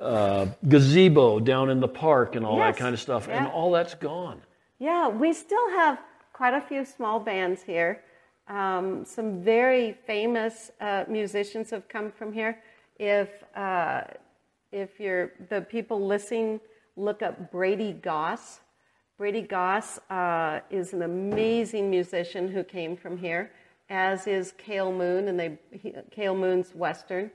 uh, 0.01 0.47
gazebo 0.69 1.41
down 1.41 1.71
in 1.71 1.81
the 1.81 1.89
park 1.89 2.37
and 2.37 2.45
all 2.45 2.57
Yes, 2.59 2.75
that 2.75 2.81
kind 2.81 2.95
of 2.95 3.01
stuff, 3.01 3.29
and 3.29 3.47
all 3.47 3.73
that's 3.73 3.95
gone. 3.95 4.41
Yeah, 4.79 5.09
we 5.09 5.33
still 5.33 5.71
have 5.71 5.99
quite 6.33 6.55
a 6.55 6.61
few 6.61 6.85
small 6.85 7.19
bands 7.19 7.63
here. 7.63 8.03
Um, 8.49 9.05
some 9.05 9.43
very 9.43 9.97
famous 10.07 10.71
uh, 10.81 11.05
musicians 11.09 11.71
have 11.71 11.89
come 11.89 12.13
from 12.13 12.33
here. 12.33 12.61
If 12.99 13.29
uh, 13.55 14.03
if 14.73 15.01
you're 15.01 15.33
the 15.49 15.63
people 15.63 16.07
listening, 16.07 16.61
look 16.97 17.23
up 17.23 17.51
Brady 17.51 17.93
Goss. 17.93 18.61
Brady 19.17 19.43
Goss 19.43 19.99
uh, 20.11 20.61
is 20.71 20.93
an 20.93 21.03
amazing 21.03 21.91
musician 21.91 22.49
who 22.49 22.63
came 22.63 22.97
from 22.97 23.19
here, 23.19 23.51
as 23.91 24.27
is 24.27 24.53
Cale 24.59 24.93
Moon, 24.93 25.29
and 25.29 25.39
they 25.39 25.59
he, 25.71 25.95
Cale 26.11 26.35
Moon's 26.37 26.75
Western, 26.75 27.31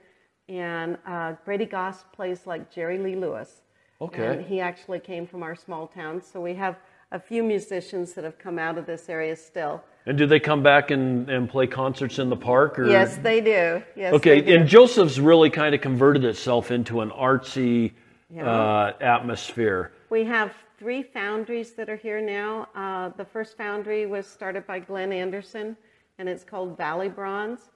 and 0.49 0.97
uh, 1.05 1.33
Brady 1.45 1.65
Goss 1.65 2.03
plays 2.13 2.45
like 2.45 2.71
Jerry 2.71 2.97
Lee 2.97 3.15
Lewis. 3.15 3.61
Okay. 4.01 4.25
And 4.25 4.45
he 4.45 4.59
actually 4.59 4.99
came 4.99 5.25
from 5.25 5.43
our 5.43 5.55
small 5.55 5.87
town, 5.87 6.21
so 6.21 6.41
we 6.41 6.53
have 6.55 6.77
a 7.11 7.19
few 7.19 7.43
musicians 7.43 8.13
that 8.13 8.23
have 8.23 8.37
come 8.37 8.59
out 8.59 8.77
of 8.77 8.85
this 8.85 9.07
area 9.07 9.35
still. 9.35 9.81
And 10.05 10.17
do 10.17 10.25
they 10.25 10.39
come 10.39 10.61
back 10.61 10.91
and, 10.91 11.29
and 11.29 11.49
play 11.49 11.67
concerts 11.67 12.19
in 12.19 12.29
the 12.29 12.35
park? 12.35 12.77
Or? 12.77 12.87
Yes, 12.87 13.17
they 13.17 13.39
do. 13.39 13.81
Yes. 13.95 14.13
Okay, 14.13 14.41
do. 14.41 14.55
and 14.55 14.67
Joseph's 14.67 15.19
really 15.19 15.49
kind 15.49 15.73
of 15.73 15.79
converted 15.79 16.25
itself 16.25 16.71
into 16.71 17.01
an 17.01 17.11
artsy 17.11 17.93
Yeah. 18.29 18.49
uh, 18.49 18.93
atmosphere. 18.99 19.91
We 20.09 20.25
have 20.25 20.51
three 20.77 21.03
foundries 21.03 21.73
that 21.75 21.87
are 21.87 21.95
here 21.95 22.19
now. 22.19 22.67
Uh, 22.75 23.09
the 23.15 23.23
first 23.23 23.55
foundry 23.55 24.05
was 24.05 24.27
started 24.27 24.67
by 24.67 24.79
Glenn 24.79 25.13
Anderson, 25.13 25.77
and 26.17 26.29
it's 26.29 26.43
called 26.43 26.77
Valley 26.77 27.09
Bronze. 27.09 27.71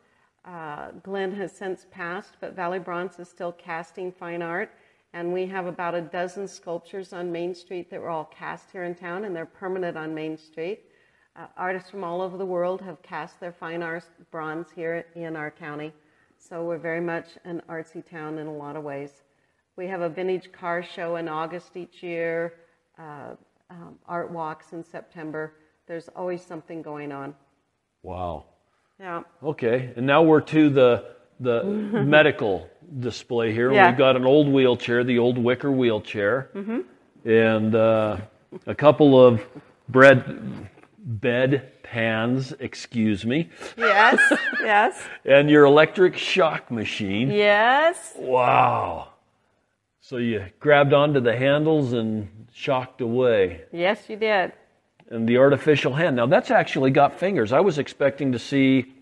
Uh, 0.45 0.91
Glenn 1.03 1.33
has 1.33 1.51
since 1.51 1.85
passed, 1.91 2.37
but 2.39 2.55
Valley 2.55 2.79
Bronze 2.79 3.19
is 3.19 3.29
still 3.29 3.51
casting 3.51 4.11
fine 4.11 4.41
art. 4.41 4.71
And 5.13 5.33
we 5.33 5.45
have 5.47 5.65
about 5.65 5.95
a 5.95 6.01
dozen 6.01 6.47
sculptures 6.47 7.13
on 7.13 7.31
Main 7.31 7.55
Street 7.55 7.89
that 7.89 8.01
were 8.01 8.09
all 8.09 8.25
cast 8.25 8.71
here 8.71 8.83
in 8.83 8.93
town, 8.93 9.25
and 9.25 9.35
they're 9.35 9.45
permanent 9.45 9.97
on 9.97 10.13
Main 10.13 10.37
Street. 10.37 10.81
Uh, 11.35 11.47
artists 11.55 11.89
from 11.89 12.03
all 12.03 12.21
over 12.21 12.37
the 12.37 12.45
world 12.45 12.81
have 12.81 13.01
cast 13.01 13.39
their 13.39 13.51
fine 13.51 13.83
art 13.83 14.03
bronze 14.31 14.67
here 14.75 15.05
in 15.15 15.35
our 15.35 15.51
county. 15.51 15.93
So 16.37 16.63
we're 16.63 16.77
very 16.77 17.01
much 17.01 17.27
an 17.45 17.61
artsy 17.69 18.07
town 18.07 18.37
in 18.37 18.47
a 18.47 18.53
lot 18.53 18.75
of 18.75 18.83
ways. 18.83 19.23
We 19.75 19.87
have 19.87 20.01
a 20.01 20.09
vintage 20.09 20.51
car 20.51 20.81
show 20.81 21.17
in 21.17 21.27
August 21.27 21.77
each 21.77 22.01
year, 22.01 22.53
uh, 22.97 23.35
um, 23.69 23.99
art 24.07 24.31
walks 24.31 24.73
in 24.73 24.83
September. 24.83 25.53
There's 25.87 26.07
always 26.09 26.43
something 26.43 26.81
going 26.81 27.11
on. 27.11 27.35
Wow. 28.07 28.45
Yeah. 29.01 29.23
Okay, 29.43 29.91
and 29.97 30.05
now 30.07 30.23
we're 30.23 30.39
to 30.41 30.69
the 30.69 31.05
the 31.41 31.63
medical 32.05 32.69
display 32.99 33.51
here. 33.53 33.71
Yeah. 33.73 33.89
We've 33.89 33.97
got 33.97 34.15
an 34.15 34.25
old 34.25 34.47
wheelchair, 34.47 35.03
the 35.03 35.19
old 35.19 35.37
wicker 35.37 35.71
wheelchair, 35.71 36.49
Mm-hmm. 36.55 37.29
and 37.29 37.75
uh, 37.75 38.17
a 38.65 38.73
couple 38.73 39.23
of 39.23 39.41
bread 39.89 40.69
bed 40.99 41.71
pans, 41.83 42.53
excuse 42.59 43.25
me, 43.25 43.49
Yes, 43.77 44.19
yes, 44.63 45.03
and 45.25 45.49
your 45.49 45.65
electric 45.65 46.15
shock 46.17 46.71
machine. 46.71 47.29
yes. 47.29 48.13
Wow. 48.17 49.09
So 49.99 50.15
you 50.17 50.45
grabbed 50.61 50.93
onto 50.93 51.19
the 51.19 51.35
handles 51.35 51.91
and 51.93 52.29
shocked 52.53 53.01
away. 53.01 53.63
Yes, 53.73 54.09
you 54.09 54.15
did. 54.15 54.53
And 55.09 55.27
the 55.27 55.37
artificial 55.37 55.93
hand. 55.93 56.15
Now 56.17 56.25
that's 56.25 56.51
actually 56.51 56.91
got 56.91 57.19
fingers. 57.19 57.53
I 57.53 57.61
was 57.61 57.77
expecting 57.77 58.33
to 58.33 58.39
see 58.39 58.93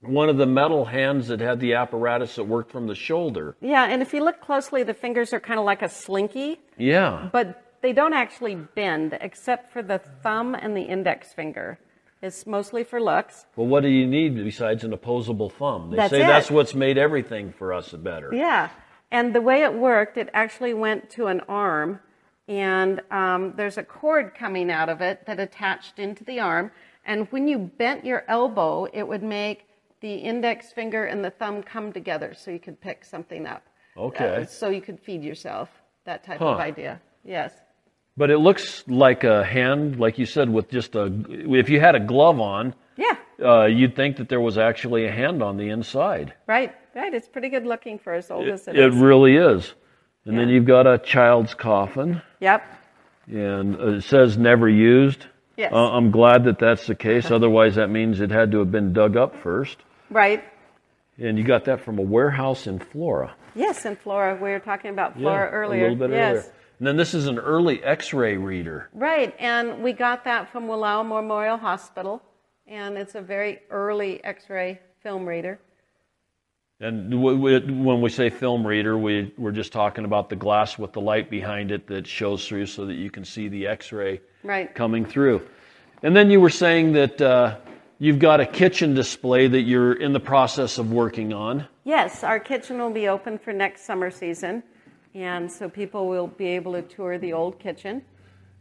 one 0.00 0.28
of 0.28 0.36
the 0.36 0.46
metal 0.46 0.84
hands 0.84 1.28
that 1.28 1.40
had 1.40 1.60
the 1.60 1.74
apparatus 1.74 2.34
that 2.34 2.44
worked 2.44 2.70
from 2.72 2.86
the 2.86 2.94
shoulder. 2.94 3.56
Yeah, 3.60 3.84
and 3.84 4.02
if 4.02 4.12
you 4.12 4.22
look 4.24 4.40
closely, 4.40 4.82
the 4.82 4.94
fingers 4.94 5.32
are 5.32 5.40
kind 5.40 5.58
of 5.60 5.64
like 5.64 5.80
a 5.80 5.88
slinky, 5.88 6.58
Yeah. 6.76 7.28
but 7.32 7.62
they 7.82 7.92
don't 7.92 8.12
actually 8.12 8.56
bend 8.56 9.16
except 9.20 9.72
for 9.72 9.80
the 9.82 9.98
thumb 9.98 10.54
and 10.54 10.76
the 10.76 10.82
index 10.82 11.32
finger. 11.32 11.78
It's 12.20 12.46
mostly 12.46 12.84
for 12.84 13.00
looks. 13.00 13.46
Well, 13.56 13.66
what 13.68 13.82
do 13.84 13.88
you 13.88 14.06
need 14.06 14.34
besides 14.36 14.84
an 14.84 14.92
opposable 14.92 15.50
thumb? 15.50 15.90
They 15.90 15.96
That's 15.96 16.10
say 16.10 16.22
it. 16.24 16.26
that's 16.26 16.50
what's 16.50 16.74
made 16.74 16.98
everything 16.98 17.52
for 17.52 17.72
us 17.72 17.92
better. 17.92 18.30
Yeah, 18.34 18.68
and 19.10 19.34
the 19.34 19.40
way 19.40 19.62
it 19.62 19.72
worked, 19.74 20.16
it 20.18 20.28
actually 20.34 20.74
went 20.74 21.10
to 21.10 21.26
an 21.28 21.40
arm, 21.48 22.00
and 22.48 23.00
um, 23.10 23.54
there's 23.56 23.78
a 23.78 23.82
cord 23.84 24.34
coming 24.34 24.70
out 24.70 24.88
of 24.88 25.00
it 25.00 25.24
that 25.26 25.38
attached 25.40 25.98
into 25.98 26.24
the 26.24 26.40
arm. 26.40 26.70
And 27.04 27.26
when 27.32 27.48
you 27.48 27.58
bent 27.58 28.04
your 28.04 28.24
elbow, 28.28 28.86
it 28.92 29.06
would 29.06 29.22
make 29.22 29.66
the 30.00 30.14
index 30.14 30.72
finger 30.72 31.04
and 31.04 31.24
the 31.24 31.30
thumb 31.30 31.62
come 31.62 31.92
together 31.92 32.34
so 32.36 32.50
you 32.50 32.58
could 32.58 32.80
pick 32.80 33.04
something 33.04 33.46
up. 33.46 33.64
Okay. 33.96 34.42
Uh, 34.42 34.44
so 34.44 34.68
you 34.70 34.80
could 34.80 34.98
feed 35.00 35.22
yourself, 35.22 35.68
that 36.04 36.24
type 36.24 36.38
Huh. 36.38 36.50
of 36.50 36.60
idea. 36.60 37.00
Yes. 37.24 37.52
But 38.16 38.30
it 38.30 38.38
looks 38.38 38.84
like 38.88 39.24
a 39.24 39.42
hand, 39.44 39.98
like 39.98 40.18
you 40.18 40.26
said, 40.26 40.50
with 40.50 40.68
just 40.70 40.94
a. 40.96 41.10
If 41.28 41.70
you 41.70 41.80
had 41.80 41.94
a 41.94 42.00
glove 42.00 42.40
on, 42.40 42.74
Yeah, 42.96 43.16
uh, 43.42 43.64
you'd 43.66 43.96
think 43.96 44.16
that 44.18 44.28
there 44.28 44.40
was 44.40 44.58
actually 44.58 45.06
a 45.06 45.10
hand 45.10 45.42
on 45.42 45.56
the 45.56 45.70
inside. 45.70 46.34
right, 46.46 46.74
right. 46.94 47.14
It's 47.14 47.28
pretty 47.28 47.48
good 47.48 47.64
looking 47.64 47.98
for 47.98 48.12
as 48.12 48.30
old 48.30 48.48
as 48.48 48.68
it 48.68 48.76
It 48.76 48.92
is. 48.92 48.96
really 48.96 49.36
is. 49.36 49.72
And 50.24 50.38
then 50.38 50.48
you've 50.48 50.66
got 50.66 50.86
a 50.86 50.98
child's 50.98 51.54
coffin, 51.54 52.22
Yep. 52.40 52.62
and 53.26 53.74
it 53.74 54.04
says 54.04 54.38
never 54.38 54.68
used. 54.68 55.26
Yes. 55.56 55.72
Uh, 55.72 55.90
I'm 55.90 56.10
glad 56.10 56.44
that 56.44 56.58
that's 56.58 56.86
the 56.86 56.94
case. 56.94 57.30
Otherwise, 57.30 57.74
that 57.74 57.88
means 57.90 58.20
it 58.20 58.30
had 58.30 58.52
to 58.52 58.60
have 58.60 58.70
been 58.70 58.92
dug 58.92 59.16
up 59.16 59.36
first. 59.42 59.78
Right. 60.10 60.42
And 61.18 61.36
you 61.36 61.44
got 61.44 61.64
that 61.66 61.80
from 61.84 61.98
a 61.98 62.02
warehouse 62.02 62.66
in 62.66 62.78
Flora. 62.78 63.34
Yes, 63.54 63.84
in 63.84 63.96
Flora. 63.96 64.34
We 64.34 64.50
were 64.50 64.60
talking 64.60 64.90
about 64.92 65.14
Flora 65.18 65.46
Yeah, 65.46 65.50
earlier. 65.50 65.86
A 65.86 65.90
little 65.90 66.08
bit 66.08 66.16
yes. 66.16 66.30
earlier. 66.36 66.52
And 66.78 66.86
then 66.88 66.96
this 66.96 67.14
is 67.14 67.26
an 67.26 67.38
early 67.38 67.82
X-ray 67.84 68.36
reader. 68.38 68.88
Right, 68.94 69.34
and 69.38 69.82
we 69.82 69.92
got 69.92 70.24
that 70.24 70.50
from 70.50 70.64
Wallowa 70.66 71.04
Memorial 71.06 71.56
Hospital, 71.58 72.22
and 72.66 72.96
it's 72.96 73.14
a 73.14 73.20
very 73.20 73.60
early 73.70 74.22
X-ray 74.24 74.80
film 75.02 75.26
reader. 75.26 75.60
And 76.82 77.22
when 77.22 78.00
we 78.00 78.10
say 78.10 78.28
film 78.28 78.66
reader, 78.66 78.98
we, 78.98 79.32
we're 79.38 79.52
just 79.52 79.72
talking 79.72 80.04
about 80.04 80.28
the 80.28 80.34
glass 80.34 80.76
with 80.76 80.92
the 80.92 81.00
light 81.00 81.30
behind 81.30 81.70
it 81.70 81.86
that 81.86 82.08
shows 82.08 82.48
through 82.48 82.66
so 82.66 82.86
that 82.86 82.94
you 82.94 83.08
can 83.08 83.24
see 83.24 83.46
the 83.46 83.68
X-ray 83.68 84.20
Right. 84.42 84.74
coming 84.74 85.04
through. 85.04 85.46
And 86.02 86.16
then 86.16 86.28
you 86.28 86.40
were 86.40 86.50
saying 86.50 86.94
that 86.94 87.20
uh, 87.22 87.58
you've 88.00 88.18
got 88.18 88.40
a 88.40 88.46
kitchen 88.46 88.94
display 88.94 89.46
that 89.46 89.60
you're 89.60 89.92
in 89.92 90.12
the 90.12 90.18
process 90.18 90.78
of 90.78 90.90
working 90.90 91.32
on. 91.32 91.68
Yes, 91.84 92.24
our 92.24 92.40
kitchen 92.40 92.78
will 92.78 92.90
be 92.90 93.06
open 93.06 93.38
for 93.38 93.52
next 93.52 93.82
summer 93.82 94.10
season, 94.10 94.64
and 95.14 95.50
so 95.50 95.68
people 95.68 96.08
will 96.08 96.26
be 96.26 96.46
able 96.46 96.72
to 96.72 96.82
tour 96.82 97.16
the 97.16 97.32
old 97.32 97.60
kitchen. 97.60 98.02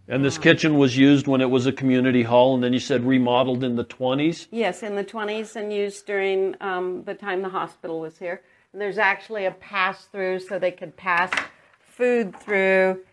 And 0.08 0.26
this 0.26 0.38
kitchen 0.38 0.78
was 0.78 0.98
used 0.98 1.28
when 1.28 1.42
it 1.42 1.50
was 1.50 1.68
a 1.68 1.72
community 1.72 2.24
hall, 2.24 2.54
and 2.56 2.64
then 2.64 2.74
you 2.74 2.80
said 2.80 3.06
remodeled 3.06 3.64
in 3.64 3.76
the 3.76 3.86
20s. 3.86 4.48
Yes, 4.52 4.84
in 4.84 4.96
the 4.96 5.04
20s 5.04 5.56
and 5.56 5.72
used 5.72 6.06
during 6.06 6.56
um, 6.60 7.04
the 7.04 7.14
time 7.14 7.42
the 7.42 7.50
hospital 7.50 8.00
was 8.00 8.18
here. 8.18 8.42
And 8.74 8.82
there's 8.82 8.98
actually 8.98 9.46
a 9.46 9.52
pass 9.52 10.06
through 10.06 10.40
so 10.40 10.58
they 10.58 10.72
could 10.72 10.98
pass 10.98 11.32
food 11.80 12.36
through 12.36 13.04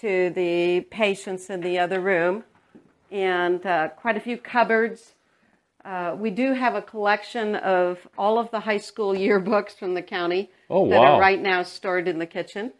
to 0.00 0.30
the 0.30 0.80
patients 0.90 1.50
in 1.50 1.60
the 1.60 1.78
other 1.78 2.00
room, 2.00 2.44
and 3.10 3.64
uh, 3.66 3.88
quite 3.88 4.16
a 4.16 4.20
few 4.20 4.38
cupboards. 4.38 5.14
Uh, 5.84 6.14
we 6.18 6.30
do 6.30 6.52
have 6.52 6.74
a 6.74 6.82
collection 6.82 7.56
of 7.56 8.06
all 8.16 8.38
of 8.38 8.50
the 8.50 8.60
high 8.60 8.78
school 8.78 9.12
yearbooks 9.14 9.76
from 9.78 9.94
the 9.94 10.02
county 10.02 10.50
Oh, 10.70 10.88
that 10.88 11.00
are 11.00 11.20
right 11.20 11.40
now 11.40 11.62
stored 11.62 12.06
in 12.08 12.18
the 12.18 12.26
kitchen. 12.26 12.72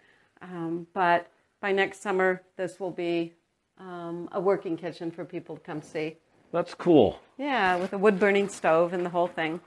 Um, 0.43 0.87
but 0.93 1.29
by 1.61 1.73
next 1.73 2.03
summer, 2.03 2.43
this 2.57 2.79
will 2.79 2.91
be 2.91 3.35
um, 3.79 4.29
a 4.33 4.41
working 4.41 4.77
kitchen 4.77 5.11
for 5.11 5.25
people 5.25 5.57
to 5.57 5.63
come 5.63 5.83
see. 5.83 6.17
That's 6.53 6.75
cool. 6.75 7.21
Yeah, 7.39 7.77
with 7.77 7.93
a 7.93 7.99
wood 7.99 8.19
burning 8.19 8.49
stove 8.49 8.93
and 8.93 9.05
the 9.05 9.11
whole 9.11 9.27
thing. 9.29 9.61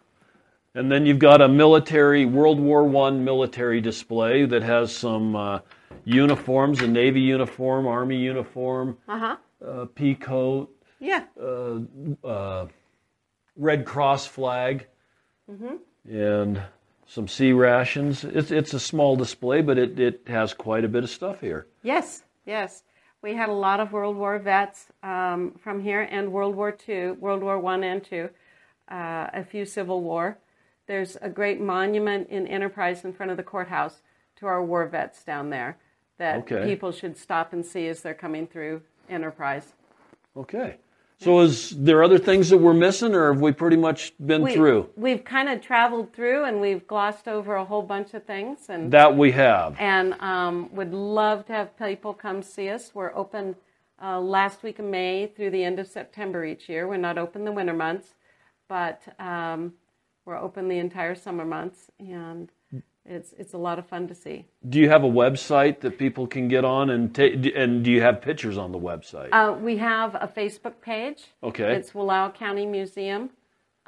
And 0.73 0.91
then 0.91 1.05
you've 1.05 1.19
got 1.19 1.41
a 1.41 1.47
military, 1.47 2.25
World 2.25 2.59
War 2.59 2.83
One 2.85 3.23
military 3.23 3.81
display 3.81 4.45
that 4.45 4.63
has 4.63 4.95
some 4.95 5.35
uh, 5.35 5.59
uniforms, 6.05 6.81
a 6.81 6.87
Navy 6.87 7.19
uniform, 7.21 7.87
Army 7.87 8.17
uniform, 8.17 8.97
Uh 9.07 9.19
huh. 9.19 9.35
uh, 9.65 9.85
pea 9.93 10.15
coat, 10.15 10.73
Yeah. 10.99 11.25
uh, 12.23 12.65
Red 13.57 13.85
Cross 13.85 14.27
flag, 14.27 14.87
and 16.09 16.61
some 17.05 17.27
sea 17.27 17.51
rations. 17.51 18.23
It's, 18.23 18.49
it's 18.51 18.73
a 18.73 18.79
small 18.79 19.15
display, 19.17 19.61
but 19.61 19.77
it, 19.77 19.99
it 19.99 20.21
has 20.27 20.53
quite 20.53 20.85
a 20.85 20.87
bit 20.87 21.03
of 21.03 21.09
stuff 21.09 21.41
here. 21.41 21.67
Yes. 21.83 22.23
Yes. 22.45 22.83
We 23.21 23.35
had 23.35 23.49
a 23.49 23.53
lot 23.53 23.79
of 23.79 23.91
World 23.91 24.17
War 24.17 24.39
vets 24.39 24.87
um, 25.03 25.53
from 25.63 25.81
here, 25.81 26.01
and 26.01 26.31
World 26.31 26.55
War 26.55 26.75
II, 26.87 27.11
World 27.11 27.43
War 27.43 27.59
One 27.59 27.83
and 27.83 28.03
Two, 28.03 28.29
uh, 28.89 29.27
a 29.33 29.43
few 29.43 29.65
Civil 29.65 30.01
War. 30.01 30.37
There's 30.87 31.17
a 31.21 31.29
great 31.29 31.61
monument 31.61 32.29
in 32.29 32.47
Enterprise 32.47 33.05
in 33.05 33.13
front 33.13 33.31
of 33.31 33.37
the 33.37 33.43
courthouse 33.43 34.01
to 34.37 34.47
our 34.47 34.63
war 34.63 34.87
vets 34.87 35.23
down 35.23 35.51
there 35.51 35.77
that 36.17 36.39
Okay. 36.39 36.65
people 36.65 36.91
should 36.91 37.15
stop 37.17 37.53
and 37.53 37.63
see 37.65 37.87
as 37.87 38.01
they're 38.01 38.13
coming 38.15 38.47
through 38.47 38.81
Enterprise. 39.09 39.73
Okay. 40.35 40.77
So 41.21 41.41
is 41.41 41.69
there 41.77 42.03
other 42.03 42.17
things 42.17 42.49
that 42.49 42.57
we're 42.57 42.73
missing, 42.73 43.13
or 43.13 43.31
have 43.31 43.41
we 43.41 43.51
pretty 43.51 43.77
much 43.77 44.11
been 44.25 44.41
We, 44.41 44.53
through? 44.55 44.89
We've 44.95 45.23
kind 45.23 45.49
of 45.49 45.61
traveled 45.61 46.13
through, 46.13 46.45
and 46.45 46.59
we've 46.59 46.87
glossed 46.87 47.27
over 47.27 47.55
a 47.55 47.63
whole 47.63 47.83
bunch 47.83 48.15
of 48.15 48.23
things, 48.25 48.69
and 48.69 48.91
That 48.91 49.15
we 49.15 49.31
have. 49.33 49.75
and 49.77 50.15
um, 50.19 50.73
would 50.73 50.95
love 50.95 51.45
to 51.45 51.53
have 51.53 51.77
people 51.77 52.15
come 52.15 52.41
see 52.41 52.69
us. 52.69 52.95
We're 52.95 53.13
open 53.15 53.55
uh, 54.01 54.19
last 54.19 54.63
week 54.63 54.79
of 54.79 54.85
May 54.85 55.27
through 55.27 55.51
the 55.51 55.63
end 55.63 55.77
of 55.79 55.85
September 55.87 56.43
each 56.43 56.67
year. 56.67 56.87
We're 56.87 56.97
not 56.97 57.19
open 57.19 57.45
the 57.45 57.51
winter 57.51 57.73
months, 57.73 58.15
but 58.67 59.03
um, 59.19 59.73
we're 60.25 60.39
open 60.39 60.69
the 60.69 60.79
entire 60.79 61.13
summer 61.13 61.45
months, 61.45 61.91
and 61.99 62.49
it's 63.05 63.33
it's 63.37 63.53
a 63.53 63.57
lot 63.57 63.79
of 63.79 63.85
fun 63.87 64.07
to 64.07 64.15
see. 64.15 64.45
Do 64.67 64.79
you 64.79 64.89
have 64.89 65.03
a 65.03 65.09
website 65.09 65.79
that 65.81 65.97
people 65.97 66.27
can 66.27 66.47
get 66.47 66.63
on 66.63 66.89
and 66.89 67.13
ta- 67.13 67.35
and 67.55 67.83
do 67.83 67.91
you 67.91 68.01
have 68.01 68.21
pictures 68.21 68.57
on 68.57 68.71
the 68.71 68.79
website? 68.79 69.29
Uh, 69.31 69.53
we 69.53 69.77
have 69.77 70.15
a 70.15 70.27
Facebook 70.27 70.81
page. 70.81 71.23
Okay. 71.43 71.73
It's 71.75 71.91
Wallowa 71.91 72.33
County 72.33 72.65
Museum 72.65 73.29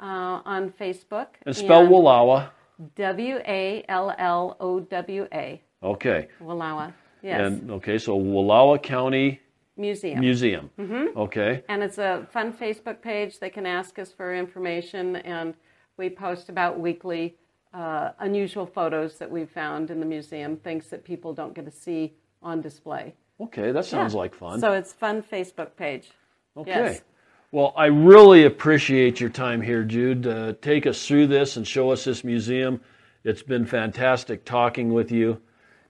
uh, 0.00 0.40
on 0.44 0.70
Facebook. 0.70 1.28
and 1.46 1.54
spell 1.56 1.86
Wallowa. 1.86 2.50
W 2.96 3.36
A 3.46 3.84
L 3.88 4.14
L 4.18 4.56
O 4.60 4.80
W 4.80 5.28
A. 5.32 5.62
Okay. 5.82 6.28
Wallowa. 6.42 6.92
Yes. 7.22 7.40
And 7.40 7.70
okay, 7.70 7.98
so 7.98 8.18
Wallowa 8.18 8.82
County 8.82 9.40
Museum. 9.76 10.20
Museum. 10.20 10.70
Mm-hmm. 10.78 11.18
Okay. 11.18 11.62
And 11.68 11.82
it's 11.82 11.98
a 11.98 12.26
fun 12.32 12.52
Facebook 12.52 13.00
page. 13.00 13.38
They 13.38 13.50
can 13.50 13.64
ask 13.66 13.98
us 13.98 14.12
for 14.12 14.34
information, 14.34 15.16
and 15.16 15.54
we 15.96 16.10
post 16.10 16.48
about 16.48 16.78
weekly 16.80 17.36
uh, 17.74 18.12
unusual 18.20 18.64
photos 18.66 19.18
that 19.18 19.30
we've 19.30 19.50
found 19.50 19.90
in 19.90 20.00
the 20.00 20.06
museum, 20.06 20.56
things 20.56 20.88
that 20.88 21.04
people 21.04 21.34
don't 21.34 21.54
get 21.54 21.64
to 21.66 21.70
see 21.70 22.14
on 22.42 22.60
display. 22.62 23.14
Okay, 23.40 23.72
that 23.72 23.84
sounds 23.84 24.14
Yeah. 24.14 24.20
like 24.20 24.34
fun. 24.34 24.60
So 24.60 24.72
it's 24.72 24.92
fun 24.92 25.22
Facebook 25.22 25.76
page. 25.76 26.10
okay. 26.56 26.70
yes. 26.70 27.02
Well, 27.50 27.72
I 27.76 27.86
really 27.86 28.44
appreciate 28.44 29.20
your 29.20 29.30
time 29.30 29.60
here, 29.60 29.84
Jude. 29.84 30.26
Uh, 30.26 30.54
take 30.60 30.86
us 30.86 31.06
through 31.06 31.28
this 31.28 31.56
and 31.56 31.66
show 31.66 31.90
us 31.90 32.04
this 32.04 32.24
museum. 32.24 32.80
It's 33.24 33.42
been 33.42 33.64
fantastic 33.66 34.44
talking 34.44 34.92
with 34.92 35.10
you, 35.12 35.40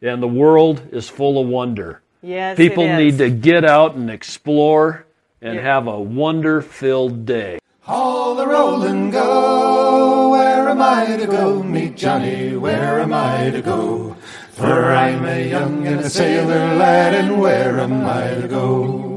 and 0.02 0.22
the 0.22 0.28
world 0.28 0.88
is 0.92 1.08
full 1.08 1.40
of 1.40 1.48
wonder. 1.48 2.02
Yes, 2.22 2.56
People 2.56 2.84
it 2.84 2.92
is. 2.92 3.18
need 3.18 3.24
to 3.24 3.30
get 3.30 3.64
out 3.64 3.94
and 3.94 4.10
explore 4.10 5.06
and 5.42 5.56
Yeah. 5.56 5.62
have 5.62 5.86
a 5.86 5.98
wonder-filled 6.00 7.24
day. 7.26 7.58
All 7.86 8.34
the 8.34 8.46
roll 8.46 8.82
and 8.84 9.12
go. 9.12 10.30
Where 10.30 10.70
am 10.70 10.80
I 10.80 11.18
to 11.18 11.26
go? 11.26 11.62
Meet 11.62 11.96
Johnny. 11.96 12.56
Where 12.56 12.98
am 12.98 13.12
I 13.12 13.50
to 13.50 13.60
go? 13.60 14.16
For 14.52 14.90
I'm 14.90 15.26
a 15.26 15.50
young 15.50 15.86
and 15.86 16.00
a 16.00 16.08
sailor 16.08 16.76
lad, 16.76 17.14
and 17.14 17.38
where 17.38 17.78
am 17.80 18.06
I 18.06 18.40
to 18.40 18.48
go? 18.48 19.13